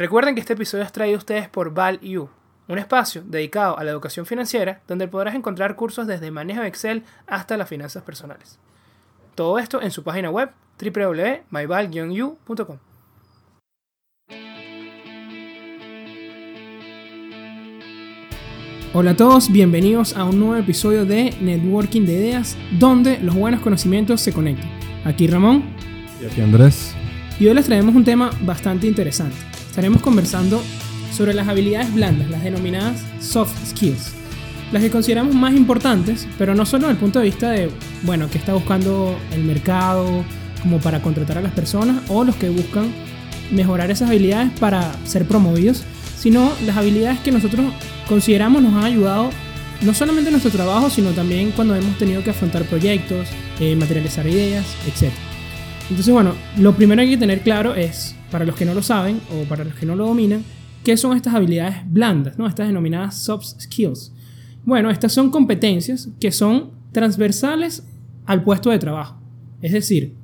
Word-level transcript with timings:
Recuerden 0.00 0.34
que 0.34 0.40
este 0.40 0.54
episodio 0.54 0.82
es 0.82 0.92
traído 0.92 1.16
a 1.16 1.18
ustedes 1.18 1.50
por 1.50 1.74
ValU, 1.74 2.30
un 2.68 2.78
espacio 2.78 3.22
dedicado 3.22 3.78
a 3.78 3.84
la 3.84 3.90
educación 3.90 4.24
financiera 4.24 4.80
donde 4.88 5.08
podrás 5.08 5.34
encontrar 5.34 5.76
cursos 5.76 6.06
desde 6.06 6.30
manejo 6.30 6.62
de 6.62 6.68
Excel 6.68 7.04
hasta 7.26 7.58
las 7.58 7.68
finanzas 7.68 8.02
personales. 8.02 8.58
Todo 9.34 9.58
esto 9.58 9.82
en 9.82 9.90
su 9.90 10.02
página 10.02 10.30
web 10.30 10.52
www.myval-u.com. 10.82 12.78
Hola 18.94 19.10
a 19.10 19.16
todos, 19.16 19.52
bienvenidos 19.52 20.16
a 20.16 20.24
un 20.24 20.38
nuevo 20.38 20.56
episodio 20.56 21.04
de 21.04 21.36
Networking 21.42 22.06
de 22.06 22.14
Ideas, 22.14 22.56
donde 22.78 23.18
los 23.18 23.34
buenos 23.34 23.60
conocimientos 23.60 24.22
se 24.22 24.32
conectan. 24.32 24.70
Aquí 25.04 25.26
Ramón. 25.26 25.62
Y 26.22 26.24
aquí 26.24 26.40
Andrés. 26.40 26.94
Y 27.38 27.48
hoy 27.48 27.54
les 27.54 27.66
traemos 27.66 27.94
un 27.94 28.04
tema 28.04 28.30
bastante 28.40 28.86
interesante. 28.86 29.49
Estaremos 29.70 30.02
conversando 30.02 30.60
sobre 31.16 31.32
las 31.32 31.46
habilidades 31.46 31.94
blandas, 31.94 32.28
las 32.28 32.42
denominadas 32.42 33.04
soft 33.20 33.54
skills. 33.64 34.10
Las 34.72 34.82
que 34.82 34.90
consideramos 34.90 35.32
más 35.32 35.54
importantes, 35.54 36.26
pero 36.38 36.56
no 36.56 36.66
solo 36.66 36.88
desde 36.88 36.94
el 36.94 36.98
punto 36.98 37.20
de 37.20 37.26
vista 37.26 37.52
de, 37.52 37.70
bueno, 38.02 38.28
qué 38.30 38.38
está 38.38 38.52
buscando 38.52 39.16
el 39.32 39.44
mercado 39.44 40.24
como 40.60 40.80
para 40.80 41.00
contratar 41.00 41.38
a 41.38 41.40
las 41.40 41.52
personas 41.52 42.02
o 42.08 42.24
los 42.24 42.34
que 42.34 42.48
buscan 42.48 42.92
mejorar 43.52 43.92
esas 43.92 44.08
habilidades 44.08 44.50
para 44.58 44.92
ser 45.04 45.24
promovidos, 45.24 45.84
sino 46.18 46.52
las 46.66 46.76
habilidades 46.76 47.20
que 47.20 47.30
nosotros 47.30 47.64
consideramos 48.08 48.62
nos 48.62 48.74
han 48.74 48.84
ayudado 48.84 49.30
no 49.82 49.94
solamente 49.94 50.30
en 50.30 50.32
nuestro 50.32 50.50
trabajo, 50.50 50.90
sino 50.90 51.10
también 51.12 51.52
cuando 51.52 51.76
hemos 51.76 51.96
tenido 51.96 52.24
que 52.24 52.30
afrontar 52.30 52.64
proyectos, 52.64 53.28
eh, 53.60 53.76
materializar 53.76 54.26
ideas, 54.26 54.66
etc. 54.84 55.12
Entonces, 55.88 56.12
bueno, 56.12 56.34
lo 56.58 56.74
primero 56.74 56.98
que 57.00 57.04
hay 57.04 57.10
que 57.10 57.18
tener 57.18 57.40
claro 57.42 57.76
es, 57.76 58.16
para 58.30 58.44
los 58.44 58.54
que 58.56 58.64
no 58.64 58.74
lo 58.74 58.82
saben 58.82 59.20
o 59.32 59.48
para 59.48 59.64
los 59.64 59.74
que 59.74 59.86
no 59.86 59.96
lo 59.96 60.06
dominan, 60.06 60.44
qué 60.84 60.96
son 60.96 61.16
estas 61.16 61.34
habilidades 61.34 61.76
blandas, 61.86 62.38
¿no? 62.38 62.46
estas 62.46 62.66
denominadas 62.66 63.16
soft 63.16 63.44
skills. 63.60 64.12
Bueno, 64.64 64.90
estas 64.90 65.12
son 65.12 65.30
competencias 65.30 66.08
que 66.20 66.32
son 66.32 66.70
transversales 66.92 67.82
al 68.26 68.44
puesto 68.44 68.70
de 68.70 68.78
trabajo. 68.78 69.20
Es 69.62 69.72
decir, 69.72 70.14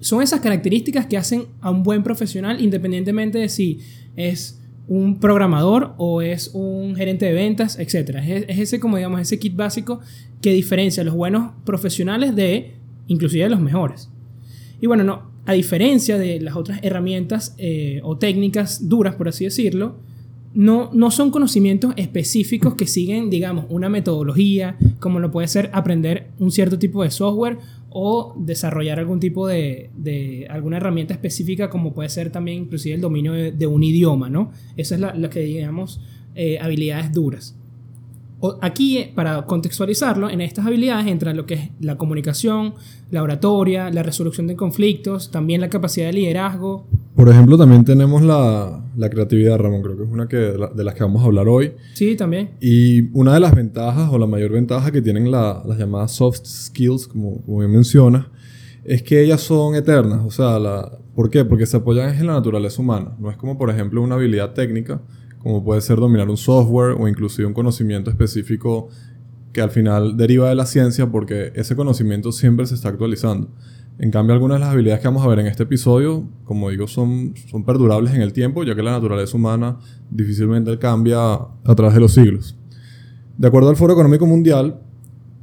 son 0.00 0.22
esas 0.22 0.40
características 0.40 1.06
que 1.06 1.16
hacen 1.16 1.46
a 1.60 1.70
un 1.70 1.82
buen 1.82 2.02
profesional 2.02 2.60
independientemente 2.60 3.38
de 3.38 3.48
si 3.48 3.80
es 4.16 4.60
un 4.88 5.18
programador 5.18 5.94
o 5.98 6.22
es 6.22 6.50
un 6.54 6.94
gerente 6.94 7.26
de 7.26 7.32
ventas, 7.32 7.78
etc. 7.78 8.18
Es, 8.24 8.44
ese, 8.48 8.80
como 8.80 8.96
digamos, 8.96 9.20
ese 9.20 9.38
kit 9.38 9.56
básico 9.56 10.00
que 10.40 10.52
diferencia 10.52 11.00
a 11.00 11.04
los 11.04 11.14
buenos 11.14 11.52
profesionales 11.64 12.36
de 12.36 12.74
inclusive 13.08 13.44
de 13.44 13.50
los 13.50 13.60
mejores. 13.60 14.08
Y 14.80 14.86
bueno, 14.86 15.02
no, 15.02 15.30
a 15.46 15.52
diferencia 15.52 16.18
de 16.18 16.40
las 16.40 16.56
otras 16.56 16.80
herramientas 16.82 17.54
eh, 17.56 18.00
o 18.02 18.18
técnicas 18.18 18.88
duras, 18.88 19.14
por 19.14 19.28
así 19.28 19.44
decirlo, 19.44 19.96
no, 20.54 20.90
no 20.92 21.10
son 21.10 21.30
conocimientos 21.30 21.92
específicos 21.96 22.74
que 22.74 22.86
siguen, 22.86 23.30
digamos, 23.30 23.66
una 23.68 23.88
metodología, 23.88 24.76
como 25.00 25.20
lo 25.20 25.30
puede 25.30 25.48
ser 25.48 25.70
aprender 25.72 26.28
un 26.38 26.50
cierto 26.50 26.78
tipo 26.78 27.02
de 27.02 27.10
software 27.10 27.58
o 27.90 28.34
desarrollar 28.38 28.98
algún 28.98 29.20
tipo 29.20 29.46
de, 29.46 29.90
de 29.96 30.46
alguna 30.50 30.78
herramienta 30.78 31.14
específica, 31.14 31.70
como 31.70 31.92
puede 31.92 32.08
ser 32.08 32.30
también 32.30 32.62
inclusive 32.64 32.94
el 32.94 33.00
dominio 33.00 33.32
de, 33.32 33.66
un 33.66 33.82
idioma, 33.82 34.30
¿no? 34.30 34.50
Esa 34.76 34.94
es 34.94 35.00
la, 35.00 35.30
que 35.30 35.52
llamamos 35.52 36.00
eh, 36.34 36.58
habilidades 36.58 37.12
duras. 37.12 37.54
Aquí, 38.60 38.98
eh, 38.98 39.12
para 39.14 39.46
contextualizarlo, 39.46 40.28
en 40.28 40.40
estas 40.40 40.66
habilidades 40.66 41.06
entra 41.06 41.32
lo 41.32 41.46
que 41.46 41.54
es 41.54 41.70
la 41.80 41.96
comunicación, 41.96 42.74
la 43.10 43.22
oratoria, 43.22 43.90
la 43.90 44.02
resolución 44.02 44.46
de 44.46 44.56
conflictos, 44.56 45.30
también 45.30 45.60
la 45.60 45.70
capacidad 45.70 46.06
de 46.06 46.12
liderazgo. 46.12 46.86
Por 47.14 47.30
ejemplo, 47.30 47.56
también 47.56 47.84
tenemos 47.84 48.22
la, 48.22 48.84
la 48.94 49.08
creatividad, 49.08 49.56
Ramón, 49.58 49.82
creo 49.82 49.96
que 49.96 50.02
es 50.02 50.10
una 50.10 50.28
que, 50.28 50.36
de, 50.36 50.84
las 50.84 50.94
que 50.94 51.02
vamos 51.02 51.22
a 51.22 51.26
hablar 51.26 51.48
hoy. 51.48 51.72
Sí, 51.94 52.14
también. 52.14 52.50
Y 52.60 53.08
una 53.18 53.32
de 53.32 53.40
las 53.40 53.54
ventajas 53.54 54.10
o 54.12 54.18
la 54.18 54.26
mayor 54.26 54.52
ventaja 54.52 54.92
que 54.92 55.00
tienen 55.00 55.30
las 55.30 55.78
llamadas 55.78 56.12
soft 56.12 56.44
skills, 56.44 57.06
como, 57.08 57.42
como 57.42 57.60
bien 57.60 57.72
mencionas, 57.72 58.26
es 58.84 59.02
que 59.02 59.22
ellas 59.22 59.40
son 59.40 59.74
eternas. 59.74 60.20
O 60.26 60.30
sea, 60.30 60.58
la, 60.58 60.98
¿por 61.14 61.30
qué? 61.30 61.44
Porque 61.46 61.64
se 61.64 61.78
apoyan 61.78 62.14
en 62.14 62.26
la 62.26 62.34
naturaleza 62.34 62.82
humana. 62.82 63.16
No 63.18 63.30
es 63.30 63.38
como, 63.38 63.56
por 63.56 63.70
ejemplo, 63.70 64.02
una 64.02 64.16
habilidad 64.16 64.52
técnica 64.52 65.00
como 65.46 65.62
puede 65.62 65.80
ser 65.80 65.98
dominar 65.98 66.28
un 66.28 66.36
software 66.36 66.96
o 66.98 67.06
inclusive 67.06 67.46
un 67.46 67.54
conocimiento 67.54 68.10
específico 68.10 68.88
que 69.52 69.60
al 69.60 69.70
final 69.70 70.16
deriva 70.16 70.48
de 70.48 70.56
la 70.56 70.66
ciencia 70.66 71.08
porque 71.08 71.52
ese 71.54 71.76
conocimiento 71.76 72.32
siempre 72.32 72.66
se 72.66 72.74
está 72.74 72.88
actualizando. 72.88 73.48
En 74.00 74.10
cambio, 74.10 74.34
algunas 74.34 74.56
de 74.56 74.64
las 74.64 74.70
habilidades 74.70 75.02
que 75.02 75.06
vamos 75.06 75.24
a 75.24 75.28
ver 75.28 75.38
en 75.38 75.46
este 75.46 75.62
episodio, 75.62 76.28
como 76.42 76.70
digo, 76.70 76.88
son, 76.88 77.34
son 77.48 77.64
perdurables 77.64 78.12
en 78.12 78.22
el 78.22 78.32
tiempo, 78.32 78.64
ya 78.64 78.74
que 78.74 78.82
la 78.82 78.90
naturaleza 78.90 79.36
humana 79.36 79.78
difícilmente 80.10 80.76
cambia 80.80 81.34
a 81.34 81.74
través 81.76 81.94
de 81.94 82.00
los 82.00 82.12
siglos. 82.12 82.58
De 83.38 83.46
acuerdo 83.46 83.70
al 83.70 83.76
Foro 83.76 83.92
Económico 83.92 84.26
Mundial, 84.26 84.80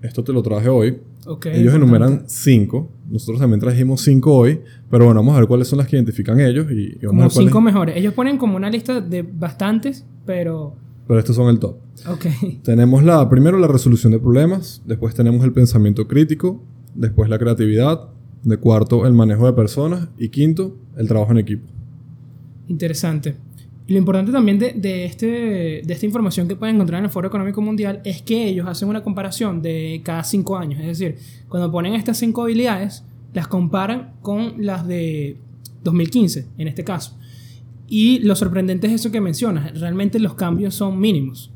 esto 0.02 0.22
te 0.22 0.34
lo 0.34 0.44
traje 0.44 0.68
hoy, 0.68 1.00
ellos 1.46 1.74
enumeran 1.74 2.24
cinco. 2.28 2.92
Nosotros 3.10 3.40
también 3.40 3.60
trajimos 3.60 4.02
cinco 4.02 4.36
hoy. 4.36 4.62
Pero 4.90 5.06
bueno, 5.06 5.22
vamos 5.22 5.36
a 5.36 5.40
ver 5.40 5.48
cuáles 5.48 5.68
son 5.68 5.80
las 5.80 5.88
que 5.88 5.96
identifican 5.96 6.40
ellos. 6.40 6.72
Y, 6.72 6.98
vamos 7.06 7.34
como 7.34 7.48
cinco 7.48 7.62
mejores. 7.62 7.96
Ellos 7.98 8.14
ponen 8.14 8.38
como 8.38 8.56
una 8.56 8.70
lista 8.70 9.02
de 9.02 9.24
bastantes, 9.24 10.06
pero... 10.26 10.76
Pero 11.08 11.20
estos 11.20 11.36
son 11.36 11.50
el 11.50 11.60
top. 11.60 11.78
Ok. 12.08 12.26
Tenemos 12.64 13.04
la, 13.04 13.30
primero 13.30 13.58
la 13.58 13.68
resolución 13.68 14.12
de 14.14 14.20
problemas. 14.20 14.82
Después 14.86 15.14
tenemos 15.14 15.44
el 15.44 15.52
pensamiento 15.52 16.08
crítico. 16.08 16.64
Después 16.96 17.30
la 17.30 17.38
creatividad. 17.40 18.10
De 18.44 18.58
cuarto, 18.58 19.06
el 19.06 19.14
manejo 19.14 19.46
de 19.46 19.54
personas. 19.54 20.10
Y 20.18 20.30
quinto, 20.30 20.78
el 20.98 21.08
trabajo 21.08 21.32
en 21.32 21.38
equipo. 21.40 21.68
Interesante. 22.68 23.36
Y 23.86 23.94
lo 23.94 24.00
importante 24.00 24.32
también 24.32 24.60
de, 24.60 25.06
este, 25.06 25.26
de 25.84 25.94
esta 25.94 26.06
información 26.06 26.48
que 26.48 26.56
pueden 26.56 26.76
encontrar 26.76 27.00
en 27.00 27.06
el 27.06 27.12
Foro 27.12 27.28
Económico 27.28 27.62
Mundial 27.62 28.02
es 28.06 28.22
que 28.22 28.48
ellos 28.48 28.66
hacen 28.68 28.88
una 28.88 29.04
comparación 29.04 29.62
de 29.62 30.02
cada 30.06 30.24
cinco 30.24 30.58
años. 30.58 30.80
Es 30.80 31.00
decir, 31.00 31.18
cuando 31.50 31.70
ponen 31.70 31.94
estas 31.94 32.18
cinco 32.18 32.44
habilidades, 32.44 33.04
las 33.34 33.48
comparan 33.48 34.14
con 34.22 34.66
las 34.66 34.88
de 34.88 35.38
2015, 35.84 36.48
en 36.58 36.68
este 36.70 36.86
caso. 36.86 37.18
Y 37.90 38.20
lo 38.20 38.38
sorprendente 38.38 38.88
es 38.88 38.94
eso 38.94 39.12
que 39.12 39.20
mencionas. 39.20 39.78
Realmente 39.78 40.18
los 40.18 40.36
cambios 40.36 40.76
son 40.76 40.98
mínimos. 41.00 41.52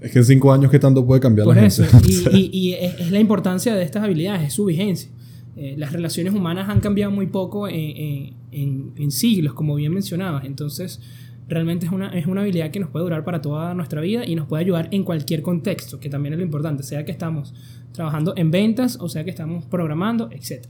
Es 0.00 0.12
que 0.12 0.20
en 0.20 0.24
cinco 0.24 0.52
años, 0.52 0.70
¿qué 0.70 0.78
tanto 0.78 1.04
puede 1.04 1.20
cambiar 1.20 1.44
Por 1.44 1.58
eso. 1.58 1.84
Y, 2.32 2.72
es, 2.72 3.10
la 3.10 3.20
importancia 3.20 3.74
de 3.74 3.82
estas 3.82 4.02
habilidades, 4.02 4.48
es 4.48 4.54
su 4.54 4.64
vigencia. 4.64 5.10
Eh, 5.56 5.74
las 5.76 5.92
relaciones 5.92 6.34
humanas 6.34 6.70
han 6.70 6.80
cambiado 6.80 7.12
muy 7.12 7.26
poco 7.26 7.68
en, 7.68 8.34
en, 8.50 8.92
en 8.96 9.10
siglos, 9.10 9.52
como 9.52 9.74
bien 9.74 9.92
mencionabas. 9.92 10.44
Entonces 10.44 11.00
realmente 11.48 11.86
es 11.86 11.92
una, 11.92 12.08
es 12.08 12.26
una 12.26 12.40
habilidad 12.40 12.70
que 12.70 12.80
nos 12.80 12.90
puede 12.90 13.04
durar 13.04 13.24
para 13.24 13.40
toda 13.40 13.74
nuestra 13.74 14.00
vida 14.00 14.26
y 14.26 14.34
nos 14.34 14.46
puede 14.46 14.64
ayudar 14.64 14.88
en 14.90 15.04
cualquier 15.04 15.42
contexto, 15.42 16.00
que 16.00 16.08
también 16.08 16.34
es 16.34 16.38
lo 16.38 16.44
importante, 16.44 16.82
sea 16.82 17.04
que 17.04 17.12
estamos 17.12 17.54
trabajando 17.92 18.34
en 18.36 18.50
ventas 18.50 18.98
o 19.00 19.08
sea 19.08 19.24
que 19.24 19.30
estamos 19.30 19.64
programando, 19.64 20.28
etc. 20.32 20.66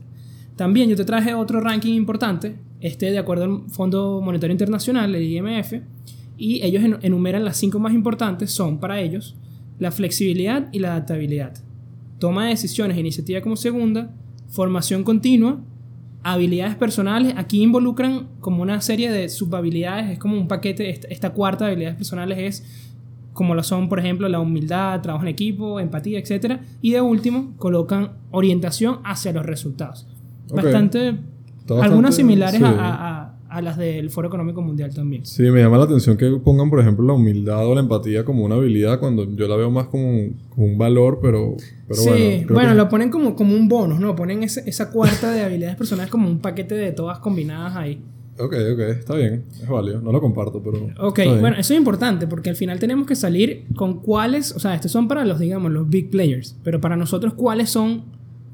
También 0.55 0.89
yo 0.89 0.95
te 0.95 1.05
traje 1.05 1.33
otro 1.33 1.59
ranking 1.61 1.93
importante, 1.93 2.55
este 2.79 3.11
de 3.11 3.17
acuerdo 3.17 3.43
al 3.43 3.69
Fondo 3.69 4.21
Monetario 4.23 4.51
Internacional, 4.51 5.13
el 5.13 5.23
IMF, 5.23 5.73
y 6.37 6.63
ellos 6.63 6.83
enumeran 7.01 7.43
las 7.43 7.57
cinco 7.57 7.79
más 7.79 7.93
importantes, 7.93 8.51
son 8.51 8.79
para 8.79 9.01
ellos 9.01 9.35
la 9.79 9.91
flexibilidad 9.91 10.69
y 10.71 10.79
la 10.79 10.93
adaptabilidad, 10.93 11.53
toma 12.19 12.45
de 12.45 12.49
decisiones 12.51 12.97
e 12.97 12.99
iniciativa 12.99 13.41
como 13.41 13.55
segunda, 13.55 14.11
formación 14.49 15.03
continua, 15.03 15.61
habilidades 16.33 16.75
personales, 16.75 17.33
aquí 17.37 17.61
involucran 17.61 18.27
como 18.39 18.61
una 18.61 18.81
serie 18.81 19.11
de 19.11 19.29
subhabilidades, 19.29 20.11
es 20.11 20.19
como 20.19 20.37
un 20.37 20.47
paquete, 20.47 20.89
esta, 20.89 21.29
cuarta 21.31 21.65
de 21.65 21.71
habilidades 21.71 21.97
personales 21.97 22.37
es 22.37 22.83
como 23.33 23.53
lo 23.53 23.61
son, 23.61 23.87
por 23.87 23.99
ejemplo, 23.99 24.27
la 24.27 24.39
humildad, 24.39 24.99
trabajo 25.01 25.23
en 25.23 25.29
equipo, 25.29 25.79
empatía, 25.79 26.17
etc. 26.19 26.59
Y 26.81 26.91
de 26.91 27.01
último, 27.01 27.53
colocan 27.57 28.13
orientación 28.31 28.99
hacia 29.03 29.31
los 29.31 29.45
resultados. 29.45 30.07
Bastante, 30.51 31.17
algunas 31.69 32.15
similares 32.15 32.61
a, 32.63 32.69
a 32.69 33.36
las 33.61 33.77
del 33.77 34.09
Foro 34.09 34.27
Económico 34.27 34.61
Mundial 34.61 34.93
también. 34.93 35.25
Sí, 35.25 35.43
me 35.43 35.61
llama 35.61 35.77
la 35.77 35.85
atención 35.85 36.17
que 36.17 36.29
pongan, 36.43 36.69
por 36.69 36.79
ejemplo, 36.79 37.05
la 37.05 37.13
humildad 37.13 37.65
o 37.65 37.73
la 37.73 37.81
empatía 37.81 38.25
como 38.25 38.43
una 38.43 38.55
habilidad 38.55 38.99
cuando 38.99 39.29
yo 39.35 39.47
la 39.47 39.55
veo 39.55 39.71
más 39.71 39.87
como 39.87 40.09
un, 40.09 40.37
como 40.49 40.67
un 40.67 40.77
valor, 40.77 41.19
pero, 41.21 41.55
pero 41.87 42.01
sí, 42.01 42.45
bueno. 42.49 42.73
lo 42.73 42.89
ponen 42.89 43.09
como, 43.09 43.35
como 43.35 43.55
un 43.55 43.67
bonus, 43.67 43.99
¿no? 43.99 44.15
Ponen 44.15 44.43
esa 44.43 44.91
cuarta 44.91 45.31
de 45.31 45.41
habilidades 45.43 45.77
personales 45.77 46.11
como 46.11 46.27
un 46.29 46.39
paquete 46.39 46.75
de 46.75 46.91
todas 46.91 47.19
combinadas 47.19 47.75
ahí. 47.75 48.01
Ok, 48.39 48.53
ok, 48.73 48.79
está 48.91 49.15
bien, 49.15 49.45
es 49.51 49.67
válido, 49.67 49.99
no 49.99 50.11
lo 50.11 50.21
comparto, 50.21 50.61
pero... 50.61 50.89
Ok, 50.99 51.21
bueno, 51.39 51.57
eso 51.57 51.73
es 51.73 51.77
importante 51.79 52.27
porque 52.27 52.51
al 52.51 52.55
final 52.55 52.77
tenemos 52.77 53.07
que 53.07 53.15
salir 53.15 53.65
con 53.75 54.01
cuáles, 54.01 54.51
o 54.51 54.59
sea, 54.59 54.75
estos 54.75 54.91
son 54.91 55.07
para 55.07 55.25
los, 55.25 55.39
digamos, 55.39 55.71
los 55.71 55.89
big 55.89 56.11
players, 56.11 56.55
pero 56.63 56.79
para 56.79 56.95
nosotros 56.95 57.33
cuáles 57.33 57.71
son 57.71 58.03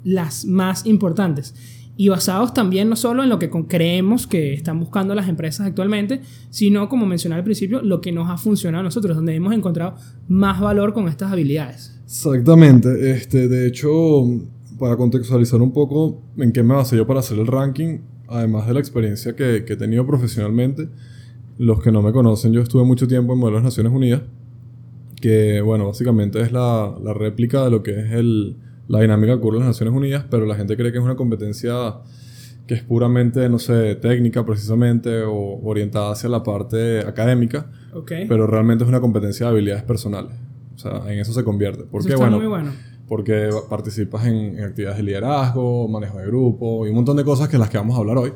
las 0.05 0.45
más 0.45 0.85
importantes 0.85 1.53
y 1.95 2.09
basados 2.09 2.53
también 2.53 2.89
no 2.89 2.95
solo 2.95 3.23
en 3.23 3.29
lo 3.29 3.37
que 3.37 3.49
creemos 3.67 4.25
que 4.25 4.53
están 4.53 4.79
buscando 4.79 5.13
las 5.13 5.29
empresas 5.29 5.67
actualmente, 5.67 6.21
sino 6.49 6.89
como 6.89 7.05
mencioné 7.05 7.35
al 7.35 7.43
principio, 7.43 7.81
lo 7.81 8.01
que 8.01 8.11
nos 8.11 8.29
ha 8.29 8.37
funcionado 8.37 8.81
a 8.81 8.83
nosotros, 8.83 9.15
donde 9.15 9.35
hemos 9.35 9.53
encontrado 9.53 9.95
más 10.27 10.59
valor 10.59 10.93
con 10.93 11.07
estas 11.07 11.31
habilidades. 11.31 11.99
Exactamente, 12.05 13.11
este, 13.11 13.47
de 13.47 13.67
hecho, 13.67 13.89
para 14.79 14.97
contextualizar 14.97 15.61
un 15.61 15.71
poco 15.71 16.21
en 16.37 16.51
qué 16.51 16.63
me 16.63 16.73
basé 16.73 16.97
yo 16.97 17.05
para 17.05 17.19
hacer 17.19 17.37
el 17.37 17.47
ranking, 17.47 17.99
además 18.27 18.67
de 18.67 18.73
la 18.73 18.79
experiencia 18.79 19.35
que, 19.35 19.63
que 19.65 19.73
he 19.73 19.77
tenido 19.77 20.05
profesionalmente, 20.05 20.89
Los 21.59 21.83
que 21.83 21.91
no 21.91 22.01
me 22.01 22.11
conocen, 22.11 22.51
yo 22.51 22.61
estuve 22.61 22.83
mucho 22.83 23.07
tiempo 23.07 23.33
en 23.33 23.39
Modelo 23.39 23.57
de 23.57 23.63
Naciones 23.65 23.93
Unidas, 23.93 24.23
que, 25.21 25.61
bueno, 25.61 25.85
básicamente 25.85 26.41
es 26.41 26.51
la, 26.51 26.95
la 27.01 27.13
réplica 27.13 27.63
de 27.63 27.69
lo 27.69 27.83
que 27.83 27.91
es 27.91 28.11
el, 28.11 28.57
la 28.87 28.99
dinámica 29.01 29.33
que 29.33 29.37
ocurre 29.39 29.57
en 29.57 29.61
las 29.65 29.69
Naciones 29.75 29.95
Unidas, 29.95 30.25
pero 30.29 30.45
la 30.45 30.55
gente 30.55 30.75
cree 30.75 30.91
que 30.91 30.97
es 30.97 31.03
una 31.03 31.15
competencia 31.15 31.73
que 32.67 32.75
es 32.75 32.83
puramente, 32.83 33.49
no 33.49 33.59
sé, 33.59 33.95
técnica 33.95 34.45
precisamente 34.45 35.21
o 35.23 35.59
orientada 35.63 36.11
hacia 36.13 36.29
la 36.29 36.43
parte 36.43 36.99
académica, 36.99 37.69
Ok. 37.93 38.11
pero 38.29 38.47
realmente 38.47 38.83
es 38.85 38.87
una 38.89 39.01
competencia 39.01 39.45
de 39.47 39.51
habilidades 39.51 39.83
personales. 39.83 40.31
O 40.75 40.77
sea, 40.79 41.01
en 41.11 41.19
eso 41.19 41.33
se 41.33 41.43
convierte. 41.43 41.81
Eso 41.81 41.89
Porque, 41.91 42.09
está 42.09 42.21
bueno, 42.23 42.37
muy 42.37 42.47
bueno. 42.47 42.71
porque 43.07 43.49
participas 43.69 44.25
en, 44.27 44.57
en 44.57 44.63
actividades 44.63 44.97
de 44.97 45.03
liderazgo, 45.03 45.87
manejo 45.89 46.17
de 46.19 46.25
grupo 46.27 46.85
y 46.85 46.89
un 46.89 46.95
montón 46.95 47.17
de 47.17 47.23
cosas 47.25 47.49
que 47.49 47.57
las 47.57 47.69
que 47.69 47.77
vamos 47.77 47.95
a 47.97 47.99
hablar 47.99 48.17
hoy. 48.17 48.33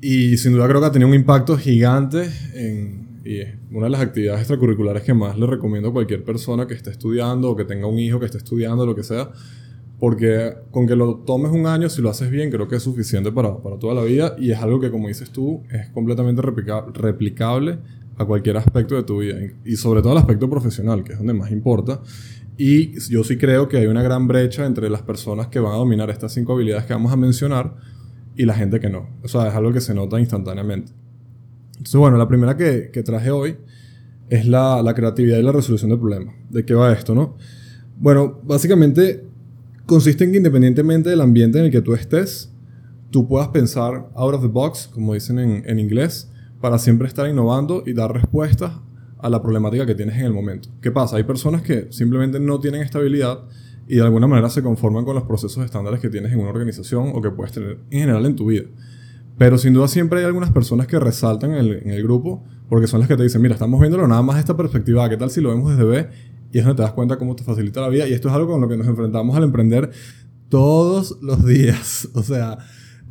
Y 0.00 0.36
sin 0.36 0.52
duda 0.52 0.68
creo 0.68 0.80
que 0.80 0.86
ha 0.86 0.92
tenido 0.92 1.08
un 1.08 1.14
impacto 1.14 1.56
gigante 1.56 2.28
en, 2.54 3.03
y 3.24 3.40
es 3.40 3.54
una 3.70 3.86
de 3.86 3.90
las 3.90 4.00
actividades 4.02 4.40
extracurriculares 4.40 5.02
que 5.02 5.14
más 5.14 5.38
le 5.38 5.46
recomiendo 5.46 5.88
a 5.88 5.92
cualquier 5.92 6.22
persona 6.24 6.66
que 6.66 6.74
esté 6.74 6.90
estudiando 6.90 7.50
o 7.50 7.56
que 7.56 7.64
tenga 7.64 7.86
un 7.86 7.98
hijo 7.98 8.20
que 8.20 8.26
esté 8.26 8.38
estudiando, 8.38 8.84
lo 8.84 8.94
que 8.94 9.02
sea. 9.02 9.30
Porque 9.98 10.52
con 10.70 10.86
que 10.86 10.96
lo 10.96 11.16
tomes 11.16 11.50
un 11.52 11.66
año, 11.66 11.88
si 11.88 12.02
lo 12.02 12.10
haces 12.10 12.30
bien, 12.30 12.50
creo 12.50 12.68
que 12.68 12.76
es 12.76 12.82
suficiente 12.82 13.32
para, 13.32 13.56
para 13.62 13.78
toda 13.78 13.94
la 13.94 14.02
vida. 14.02 14.36
Y 14.38 14.50
es 14.50 14.58
algo 14.58 14.78
que, 14.80 14.90
como 14.90 15.08
dices 15.08 15.30
tú, 15.30 15.62
es 15.70 15.88
completamente 15.90 16.42
replica- 16.42 16.84
replicable 16.92 17.78
a 18.16 18.24
cualquier 18.26 18.58
aspecto 18.58 18.96
de 18.96 19.04
tu 19.04 19.20
vida. 19.20 19.36
Y 19.64 19.76
sobre 19.76 20.02
todo 20.02 20.12
al 20.12 20.18
aspecto 20.18 20.50
profesional, 20.50 21.02
que 21.04 21.12
es 21.12 21.18
donde 21.18 21.32
más 21.32 21.50
importa. 21.50 22.02
Y 22.58 23.00
yo 23.08 23.24
sí 23.24 23.38
creo 23.38 23.68
que 23.68 23.78
hay 23.78 23.86
una 23.86 24.02
gran 24.02 24.28
brecha 24.28 24.66
entre 24.66 24.90
las 24.90 25.02
personas 25.02 25.46
que 25.46 25.60
van 25.60 25.72
a 25.72 25.76
dominar 25.76 26.10
estas 26.10 26.32
cinco 26.32 26.52
habilidades 26.52 26.84
que 26.84 26.92
vamos 26.92 27.12
a 27.12 27.16
mencionar 27.16 27.74
y 28.36 28.44
la 28.44 28.54
gente 28.54 28.80
que 28.80 28.90
no. 28.90 29.08
O 29.22 29.28
sea, 29.28 29.48
es 29.48 29.54
algo 29.54 29.72
que 29.72 29.80
se 29.80 29.94
nota 29.94 30.20
instantáneamente. 30.20 30.92
Entonces, 31.84 32.00
bueno, 32.00 32.16
la 32.16 32.26
primera 32.26 32.56
que, 32.56 32.88
que 32.90 33.02
traje 33.02 33.30
hoy 33.30 33.58
es 34.30 34.46
la, 34.46 34.80
la 34.82 34.94
creatividad 34.94 35.36
y 35.36 35.42
la 35.42 35.52
resolución 35.52 35.90
de 35.90 35.98
problemas. 35.98 36.34
¿De 36.48 36.64
qué 36.64 36.72
va 36.72 36.90
esto, 36.90 37.14
no? 37.14 37.36
Bueno, 37.98 38.40
básicamente 38.42 39.22
consiste 39.84 40.24
en 40.24 40.32
que 40.32 40.38
independientemente 40.38 41.10
del 41.10 41.20
ambiente 41.20 41.58
en 41.58 41.66
el 41.66 41.70
que 41.70 41.82
tú 41.82 41.92
estés, 41.92 42.50
tú 43.10 43.28
puedas 43.28 43.48
pensar 43.48 44.08
out 44.14 44.34
of 44.34 44.40
the 44.40 44.48
box, 44.48 44.88
como 44.90 45.12
dicen 45.12 45.38
en, 45.38 45.62
en 45.66 45.78
inglés, 45.78 46.32
para 46.58 46.78
siempre 46.78 47.06
estar 47.06 47.28
innovando 47.28 47.82
y 47.84 47.92
dar 47.92 48.10
respuestas 48.14 48.72
a 49.18 49.28
la 49.28 49.42
problemática 49.42 49.84
que 49.84 49.94
tienes 49.94 50.16
en 50.16 50.24
el 50.24 50.32
momento. 50.32 50.70
¿Qué 50.80 50.90
pasa? 50.90 51.18
Hay 51.18 51.24
personas 51.24 51.60
que 51.60 51.88
simplemente 51.90 52.40
no 52.40 52.60
tienen 52.60 52.80
estabilidad 52.80 53.40
y 53.86 53.96
de 53.96 54.02
alguna 54.02 54.26
manera 54.26 54.48
se 54.48 54.62
conforman 54.62 55.04
con 55.04 55.14
los 55.16 55.24
procesos 55.24 55.62
estándares 55.62 56.00
que 56.00 56.08
tienes 56.08 56.32
en 56.32 56.40
una 56.40 56.48
organización 56.48 57.12
o 57.14 57.20
que 57.20 57.30
puedes 57.30 57.52
tener 57.52 57.78
en 57.90 58.00
general 58.00 58.24
en 58.24 58.36
tu 58.36 58.46
vida. 58.46 58.64
Pero 59.36 59.58
sin 59.58 59.72
duda 59.72 59.88
siempre 59.88 60.20
hay 60.20 60.26
algunas 60.26 60.50
personas 60.50 60.86
que 60.86 60.98
resaltan 60.98 61.52
en 61.52 61.58
el, 61.58 61.72
en 61.82 61.90
el 61.90 62.02
grupo 62.02 62.44
porque 62.68 62.86
son 62.86 63.00
las 63.00 63.08
que 63.08 63.16
te 63.16 63.22
dicen, 63.22 63.42
mira, 63.42 63.54
estamos 63.54 63.80
viéndolo 63.80 64.08
nada 64.08 64.22
más 64.22 64.38
esta 64.38 64.56
perspectiva, 64.56 65.08
¿qué 65.08 65.16
tal 65.16 65.30
si 65.30 65.40
lo 65.40 65.50
vemos 65.50 65.70
desde 65.70 65.84
B? 65.84 66.08
Y 66.52 66.58
es 66.58 66.64
donde 66.64 66.76
te 66.76 66.82
das 66.82 66.92
cuenta 66.92 67.18
cómo 67.18 67.36
te 67.36 67.44
facilita 67.44 67.80
la 67.80 67.88
vida. 67.88 68.08
Y 68.08 68.12
esto 68.12 68.28
es 68.28 68.34
algo 68.34 68.52
con 68.52 68.60
lo 68.60 68.68
que 68.68 68.76
nos 68.76 68.86
enfrentamos 68.86 69.36
al 69.36 69.44
emprender 69.44 69.90
todos 70.48 71.18
los 71.20 71.44
días. 71.44 72.08
O 72.14 72.22
sea, 72.22 72.58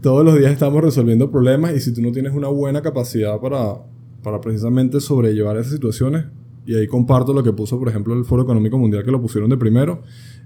todos 0.02 0.26
los 0.26 0.38
días 0.38 0.52
estamos 0.52 0.82
resolviendo 0.82 1.30
problemas 1.30 1.74
y 1.76 1.80
si 1.80 1.94
tú 1.94 2.02
no 2.02 2.12
tienes 2.12 2.34
una 2.34 2.48
buena 2.48 2.82
capacidad 2.82 3.40
para, 3.40 3.76
para 4.22 4.42
precisamente 4.42 5.00
sobrellevar 5.00 5.58
esas 5.58 5.74
situaciones, 5.74 6.26
y 6.66 6.76
ahí 6.76 6.88
comparto 6.88 7.34
lo 7.34 7.44
que 7.44 7.54
puso, 7.54 7.78
por 7.78 7.90
ejemplo, 7.90 8.14
el 8.14 8.26
Foro 8.26 8.44
Económico 8.44 8.78
Mundial 8.78 9.04
que 9.04 9.12
lo 9.12 9.22
pusieron 9.22 9.50
de 9.50 9.58
primero, 9.58 10.02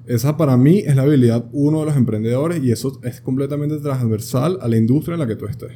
esa 0.05 0.37
para 0.37 0.57
mí 0.57 0.79
es 0.79 0.95
la 0.95 1.03
habilidad 1.03 1.45
uno 1.51 1.81
de 1.81 1.87
los 1.87 1.97
emprendedores 1.97 2.63
y 2.63 2.71
eso 2.71 2.99
es 3.03 3.21
completamente 3.21 3.77
transversal 3.77 4.57
a 4.61 4.67
la 4.67 4.77
industria 4.77 5.15
en 5.15 5.19
la 5.19 5.27
que 5.27 5.35
tú 5.35 5.45
estés. 5.45 5.73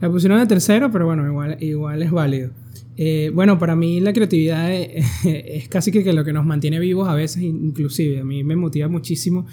La 0.00 0.10
pusieron 0.10 0.38
de 0.38 0.46
tercero, 0.46 0.90
pero 0.90 1.06
bueno, 1.06 1.26
igual, 1.26 1.56
igual 1.60 2.02
es 2.02 2.10
válido. 2.10 2.50
Eh, 2.96 3.30
bueno, 3.34 3.58
para 3.58 3.76
mí 3.76 4.00
la 4.00 4.12
creatividad 4.12 4.72
es, 4.72 5.68
casi 5.68 5.92
que, 5.92 6.02
que 6.02 6.12
lo 6.12 6.24
que 6.24 6.32
nos 6.32 6.44
mantiene 6.44 6.78
vivos 6.78 7.08
a 7.08 7.14
veces, 7.14 7.42
inclusive. 7.42 8.20
A 8.20 8.24
mí 8.24 8.44
me 8.44 8.56
motiva 8.56 8.88
muchísimo 8.88 9.46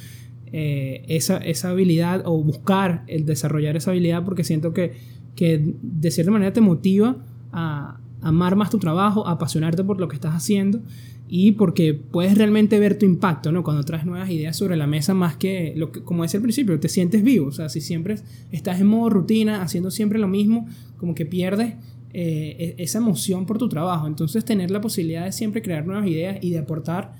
eh, 0.52 1.04
esa, 1.08 1.38
esa 1.38 1.70
habilidad 1.70 2.24
o 2.26 2.42
buscar 2.44 3.04
el 3.08 3.26
desarrollar 3.26 3.76
esa 3.76 3.92
habilidad 3.92 4.24
porque 4.24 4.44
siento 4.44 4.74
que, 4.74 4.94
que 5.36 5.74
de 5.82 6.12
cierta 6.12 6.32
manera 6.32 6.54
te 6.54 6.62
motiva 6.62 7.18
a 7.52 8.00
amar 8.24 8.56
más 8.56 8.70
tu 8.70 8.80
trabajo, 8.80 9.28
apasionarte 9.28 9.84
por 9.84 10.00
lo 10.00 10.08
que 10.08 10.16
estás 10.16 10.34
haciendo 10.34 10.82
y 11.28 11.54
porque 11.54 11.94
puedes 11.94 12.38
realmente 12.38 12.80
ver 12.80 12.98
tu 12.98 13.06
impacto, 13.06 13.52
¿no? 13.52 13.64
Cuando 13.64 13.84
traes 13.84 14.06
nuevas 14.06 14.30
ideas 14.30 14.56
sobre 14.56 14.76
la 14.76 14.88
mesa, 14.88 15.14
más 15.14 15.36
que, 15.36 15.74
lo 15.76 15.92
que 15.92 16.02
como 16.02 16.24
decía 16.24 16.38
al 16.38 16.44
principio, 16.44 16.80
te 16.80 16.90
sientes 16.90 17.24
vivo. 17.24 17.48
O 17.48 17.52
sea, 17.52 17.70
si 17.70 17.82
siempre 17.82 18.18
estás 18.52 18.80
en 18.80 18.88
modo 18.88 19.10
rutina, 19.10 19.62
haciendo 19.62 19.90
siempre 19.90 20.20
lo 20.20 20.28
mismo, 20.28 20.68
como 20.98 21.16
que 21.16 21.26
pierdes 21.26 21.76
eh, 22.14 22.76
esa 22.78 23.00
emoción 23.00 23.46
por 23.46 23.58
tu 23.58 23.70
trabajo. 23.70 24.06
Entonces, 24.06 24.46
tener 24.46 24.70
la 24.70 24.82
posibilidad 24.82 25.26
de 25.26 25.32
siempre 25.32 25.62
crear 25.62 25.86
nuevas 25.86 26.08
ideas 26.08 26.38
y 26.42 26.52
de 26.52 26.60
aportar 26.60 27.14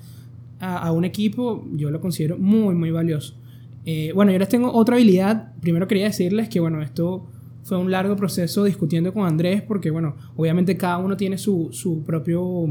a, 0.60 0.78
a 0.78 0.92
un 0.92 1.04
equipo, 1.04 1.66
yo 1.72 1.90
lo 1.90 2.00
considero 2.00 2.38
muy, 2.38 2.74
muy 2.74 2.90
valioso. 2.90 3.34
Eh, 3.86 4.12
bueno, 4.14 4.32
yo 4.32 4.38
les 4.38 4.48
tengo 4.48 4.72
otra 4.72 4.96
habilidad. 4.96 5.52
Primero 5.60 5.86
quería 5.88 6.04
decirles 6.04 6.48
que, 6.48 6.60
bueno, 6.60 6.82
esto 6.82 7.26
fue 7.64 7.76
un 7.78 7.90
largo 7.90 8.14
proceso 8.14 8.62
discutiendo 8.62 9.12
con 9.12 9.26
Andrés, 9.26 9.62
porque, 9.62 9.90
bueno, 9.90 10.14
obviamente 10.36 10.76
cada 10.76 10.98
uno 10.98 11.16
tiene 11.16 11.36
su, 11.38 11.70
su 11.72 12.04
propio 12.04 12.68